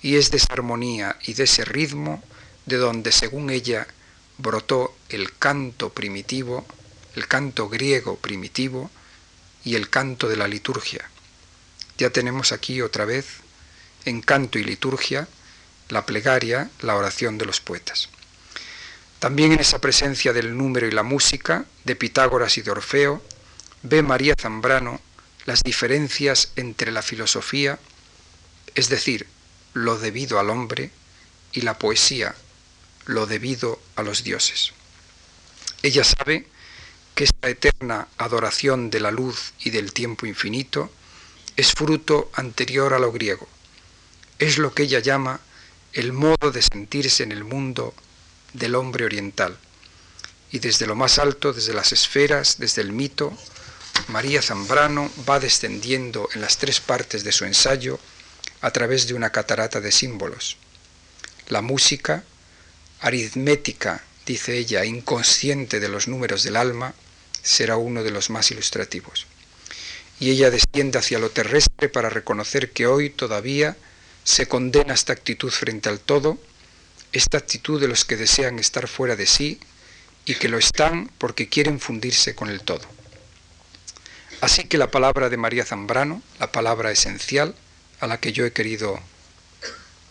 Y 0.02 0.16
es 0.16 0.32
de 0.32 0.38
esa 0.38 0.54
armonía 0.54 1.18
y 1.24 1.34
de 1.34 1.44
ese 1.44 1.66
ritmo 1.66 2.24
de 2.66 2.78
donde, 2.78 3.12
según 3.12 3.50
ella, 3.50 3.88
brotó 4.38 4.96
el 5.10 5.38
canto 5.38 5.90
primitivo, 5.90 6.66
el 7.16 7.28
canto 7.28 7.70
griego 7.70 8.18
primitivo 8.18 8.90
y 9.64 9.76
el 9.76 9.90
canto 9.90 10.28
de 10.28 10.38
la 10.38 10.48
liturgia. 10.48 11.10
Ya 11.98 12.10
tenemos 12.10 12.52
aquí 12.52 12.82
otra 12.82 13.06
vez, 13.06 13.28
en 14.06 14.22
canto 14.22 14.58
y 14.58 14.64
liturgia, 14.64 15.28
la 15.90 16.06
plegaria, 16.06 16.72
la 16.80 16.96
oración 16.96 17.38
de 17.38 17.46
los 17.46 17.60
poetas. 17.60 18.10
También 19.22 19.52
en 19.52 19.60
esa 19.60 19.80
presencia 19.80 20.34
del 20.34 20.58
número 20.58 20.88
y 20.88 20.92
la 20.92 21.04
música, 21.04 21.66
de 21.84 21.96
Pitágoras 21.96 22.58
y 22.58 22.64
de 22.64 22.72
Orfeo, 22.72 23.22
ve 23.84 24.02
María 24.02 24.34
Zambrano 24.36 25.00
las 25.46 25.62
diferencias 25.62 26.54
entre 26.56 26.92
la 26.92 27.04
filosofía, 27.04 27.78
es 28.74 28.90
decir, 28.90 29.28
lo 29.76 30.00
debido 30.00 30.40
al 30.40 30.50
hombre, 30.50 30.90
y 31.52 31.62
la 31.62 31.78
poesía, 31.78 32.34
lo 33.06 33.28
debido 33.28 33.80
a 33.96 34.02
los 34.02 34.24
dioses. 34.24 34.74
Ella 35.84 36.04
sabe 36.04 36.48
que 37.14 37.26
esta 37.26 37.48
eterna 37.48 38.08
adoración 38.18 38.90
de 38.90 39.02
la 39.02 39.12
luz 39.12 39.54
y 39.60 39.70
del 39.70 39.94
tiempo 39.94 40.26
infinito 40.26 40.92
es 41.58 41.74
fruto 41.74 42.32
anterior 42.34 42.96
a 42.96 43.00
lo 43.00 43.12
griego. 43.12 43.48
Es 44.40 44.58
lo 44.58 44.74
que 44.74 44.82
ella 44.82 44.98
llama 44.98 45.42
el 45.94 46.12
modo 46.12 46.52
de 46.52 46.64
sentirse 46.64 47.22
en 47.22 47.32
el 47.32 47.44
mundo 47.44 47.94
del 48.54 48.76
hombre 48.76 49.06
oriental. 49.06 49.58
Y 50.52 50.60
desde 50.60 50.88
lo 50.88 50.96
más 50.96 51.20
alto, 51.20 51.54
desde 51.54 51.74
las 51.74 51.92
esferas, 51.92 52.58
desde 52.58 52.82
el 52.82 52.92
mito, 52.92 53.38
María 54.08 54.42
Zambrano 54.42 55.10
va 55.30 55.40
descendiendo 55.40 56.28
en 56.34 56.42
las 56.42 56.58
tres 56.58 56.80
partes 56.80 57.24
de 57.24 57.32
su 57.32 57.46
ensayo 57.46 58.00
a 58.62 58.72
través 58.72 59.08
de 59.08 59.14
una 59.14 59.32
catarata 59.32 59.80
de 59.80 59.92
símbolos. 59.92 60.58
La 61.48 61.62
música, 61.62 62.24
aritmética, 63.00 64.04
dice 64.26 64.58
ella, 64.58 64.86
inconsciente 64.86 65.80
de 65.80 65.90
los 65.90 66.08
números 66.08 66.44
del 66.44 66.56
alma, 66.56 66.94
será 67.42 67.78
uno 67.78 68.04
de 68.04 68.12
los 68.12 68.30
más 68.30 68.52
ilustrativos. 68.52 69.26
Y 70.20 70.30
ella 70.30 70.52
desciende 70.52 71.00
hacia 71.00 71.20
lo 71.20 71.32
terrestre 71.32 71.90
para 71.90 72.10
reconocer 72.10 72.72
que 72.72 72.86
hoy 72.86 73.10
todavía 73.10 73.76
se 74.24 74.48
condena 74.48 74.94
esta 74.94 75.14
actitud 75.14 75.50
frente 75.50 75.90
al 75.90 76.00
todo, 76.00 76.38
esta 77.12 77.38
actitud 77.38 77.80
de 77.80 77.88
los 77.88 78.06
que 78.06 78.18
desean 78.18 78.60
estar 78.60 78.88
fuera 78.88 79.16
de 79.16 79.26
sí 79.26 79.60
y 80.26 80.36
que 80.36 80.50
lo 80.50 80.58
están 80.58 81.12
porque 81.18 81.50
quieren 81.50 81.80
fundirse 81.80 82.36
con 82.36 82.50
el 82.50 82.62
todo. 82.62 82.86
Así 84.42 84.64
que 84.64 84.78
la 84.78 84.92
palabra 84.92 85.30
de 85.30 85.38
María 85.38 85.66
Zambrano, 85.66 86.22
la 86.40 86.52
palabra 86.52 86.92
esencial 86.92 87.56
a 88.00 88.08
la 88.08 88.20
que 88.20 88.32
yo 88.34 88.46
he 88.46 88.54
querido 88.54 89.00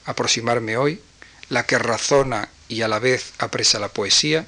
aproximarme 0.05 0.77
hoy, 0.77 1.01
la 1.49 1.67
que 1.67 1.79
razona 1.79 2.49
y 2.69 2.83
a 2.83 2.89
la 2.89 3.01
vez 3.01 3.33
apresa 3.39 3.81
la 3.81 3.89
poesía, 3.89 4.47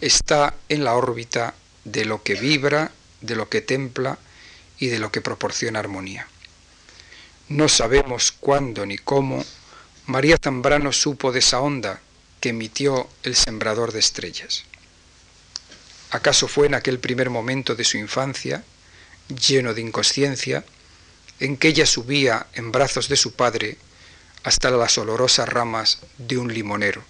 está 0.00 0.54
en 0.68 0.84
la 0.84 0.94
órbita 0.94 1.54
de 1.84 2.04
lo 2.04 2.22
que 2.22 2.34
vibra, 2.34 2.92
de 3.20 3.36
lo 3.36 3.48
que 3.48 3.60
templa 3.60 4.18
y 4.78 4.86
de 4.86 4.98
lo 4.98 5.12
que 5.12 5.20
proporciona 5.20 5.80
armonía. 5.80 6.26
No 7.48 7.68
sabemos 7.68 8.32
cuándo 8.32 8.86
ni 8.86 8.96
cómo 8.96 9.44
María 10.06 10.36
Zambrano 10.42 10.92
supo 10.92 11.32
de 11.32 11.38
esa 11.38 11.60
onda 11.60 12.00
que 12.40 12.50
emitió 12.50 13.08
el 13.22 13.34
sembrador 13.34 13.92
de 13.92 14.00
estrellas. 14.00 14.64
¿Acaso 16.10 16.46
fue 16.46 16.66
en 16.66 16.74
aquel 16.74 16.98
primer 16.98 17.30
momento 17.30 17.74
de 17.74 17.84
su 17.84 17.96
infancia, 17.96 18.64
lleno 19.28 19.72
de 19.72 19.80
inconsciencia, 19.80 20.64
en 21.40 21.56
que 21.56 21.68
ella 21.68 21.86
subía 21.86 22.46
en 22.52 22.70
brazos 22.70 23.08
de 23.08 23.16
su 23.16 23.32
padre 23.32 23.78
hasta 24.42 24.70
las 24.70 24.98
olorosas 24.98 25.48
ramas 25.48 26.00
de 26.18 26.36
un 26.36 26.52
limonero. 26.52 27.02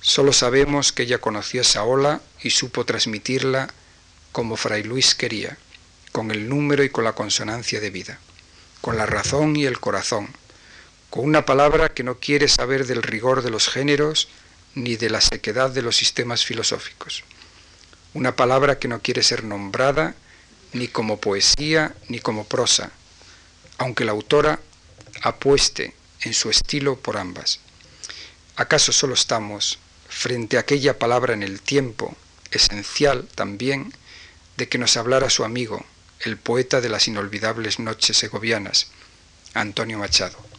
Solo 0.00 0.32
sabemos 0.32 0.92
que 0.92 1.02
ella 1.02 1.18
conoció 1.18 1.60
esa 1.60 1.82
ola 1.82 2.20
y 2.40 2.50
supo 2.50 2.86
transmitirla 2.86 3.68
como 4.30 4.56
Fray 4.56 4.84
Luis 4.84 5.16
quería, 5.16 5.58
con 6.12 6.30
el 6.30 6.48
número 6.48 6.84
y 6.84 6.88
con 6.88 7.02
la 7.02 7.14
consonancia 7.14 7.80
de 7.80 7.90
vida, 7.90 8.20
con 8.80 8.96
la 8.96 9.06
razón 9.06 9.56
y 9.56 9.66
el 9.66 9.80
corazón, 9.80 10.28
con 11.10 11.24
una 11.24 11.44
palabra 11.44 11.92
que 11.92 12.04
no 12.04 12.18
quiere 12.18 12.48
saber 12.48 12.86
del 12.86 13.02
rigor 13.02 13.42
de 13.42 13.50
los 13.50 13.68
géneros 13.68 14.28
ni 14.74 14.96
de 14.96 15.10
la 15.10 15.20
sequedad 15.20 15.70
de 15.70 15.82
los 15.82 15.96
sistemas 15.96 16.44
filosóficos, 16.44 17.24
una 18.14 18.36
palabra 18.36 18.78
que 18.78 18.86
no 18.86 19.00
quiere 19.02 19.24
ser 19.24 19.42
nombrada 19.42 20.14
ni 20.72 20.86
como 20.86 21.20
poesía 21.20 21.94
ni 22.08 22.20
como 22.20 22.44
prosa, 22.44 22.92
aunque 23.78 24.04
la 24.04 24.12
autora 24.12 24.60
apueste 25.22 25.94
en 26.22 26.32
su 26.32 26.48
estilo 26.48 26.96
por 26.96 27.16
ambas. 27.16 27.58
¿Acaso 28.54 28.92
solo 28.92 29.14
estamos 29.14 29.80
frente 30.08 30.56
a 30.56 30.60
aquella 30.60 30.98
palabra 30.98 31.34
en 31.34 31.42
el 31.42 31.60
tiempo, 31.60 32.16
esencial 32.52 33.26
también, 33.34 33.92
de 34.56 34.68
que 34.68 34.78
nos 34.78 34.96
hablara 34.96 35.30
su 35.30 35.44
amigo, 35.44 35.84
el 36.20 36.36
poeta 36.36 36.80
de 36.80 36.88
las 36.88 37.08
inolvidables 37.08 37.78
noches 37.78 38.16
segovianas, 38.16 38.88
Antonio 39.54 39.98
Machado, 39.98 40.49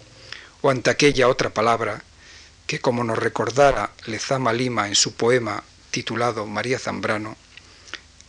o 0.61 0.69
ante 0.69 0.89
aquella 0.89 1.27
otra 1.27 1.49
palabra 1.49 2.03
que, 2.67 2.79
como 2.79 3.03
nos 3.03 3.17
recordara 3.17 3.91
Lezama 4.05 4.53
Lima 4.53 4.87
en 4.87 4.95
su 4.95 5.13
poema 5.13 5.63
titulado 5.91 6.45
María 6.45 6.79
Zambrano, 6.79 7.35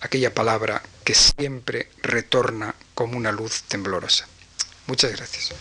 aquella 0.01 0.35
palabra 0.35 0.83
que 1.05 1.15
siempre 1.15 1.91
retorna 2.03 2.75
como 2.95 3.17
una 3.17 3.33
luz 3.33 3.63
temblorosa. 3.69 4.27
Muchas 4.87 5.13
gracias. 5.13 5.53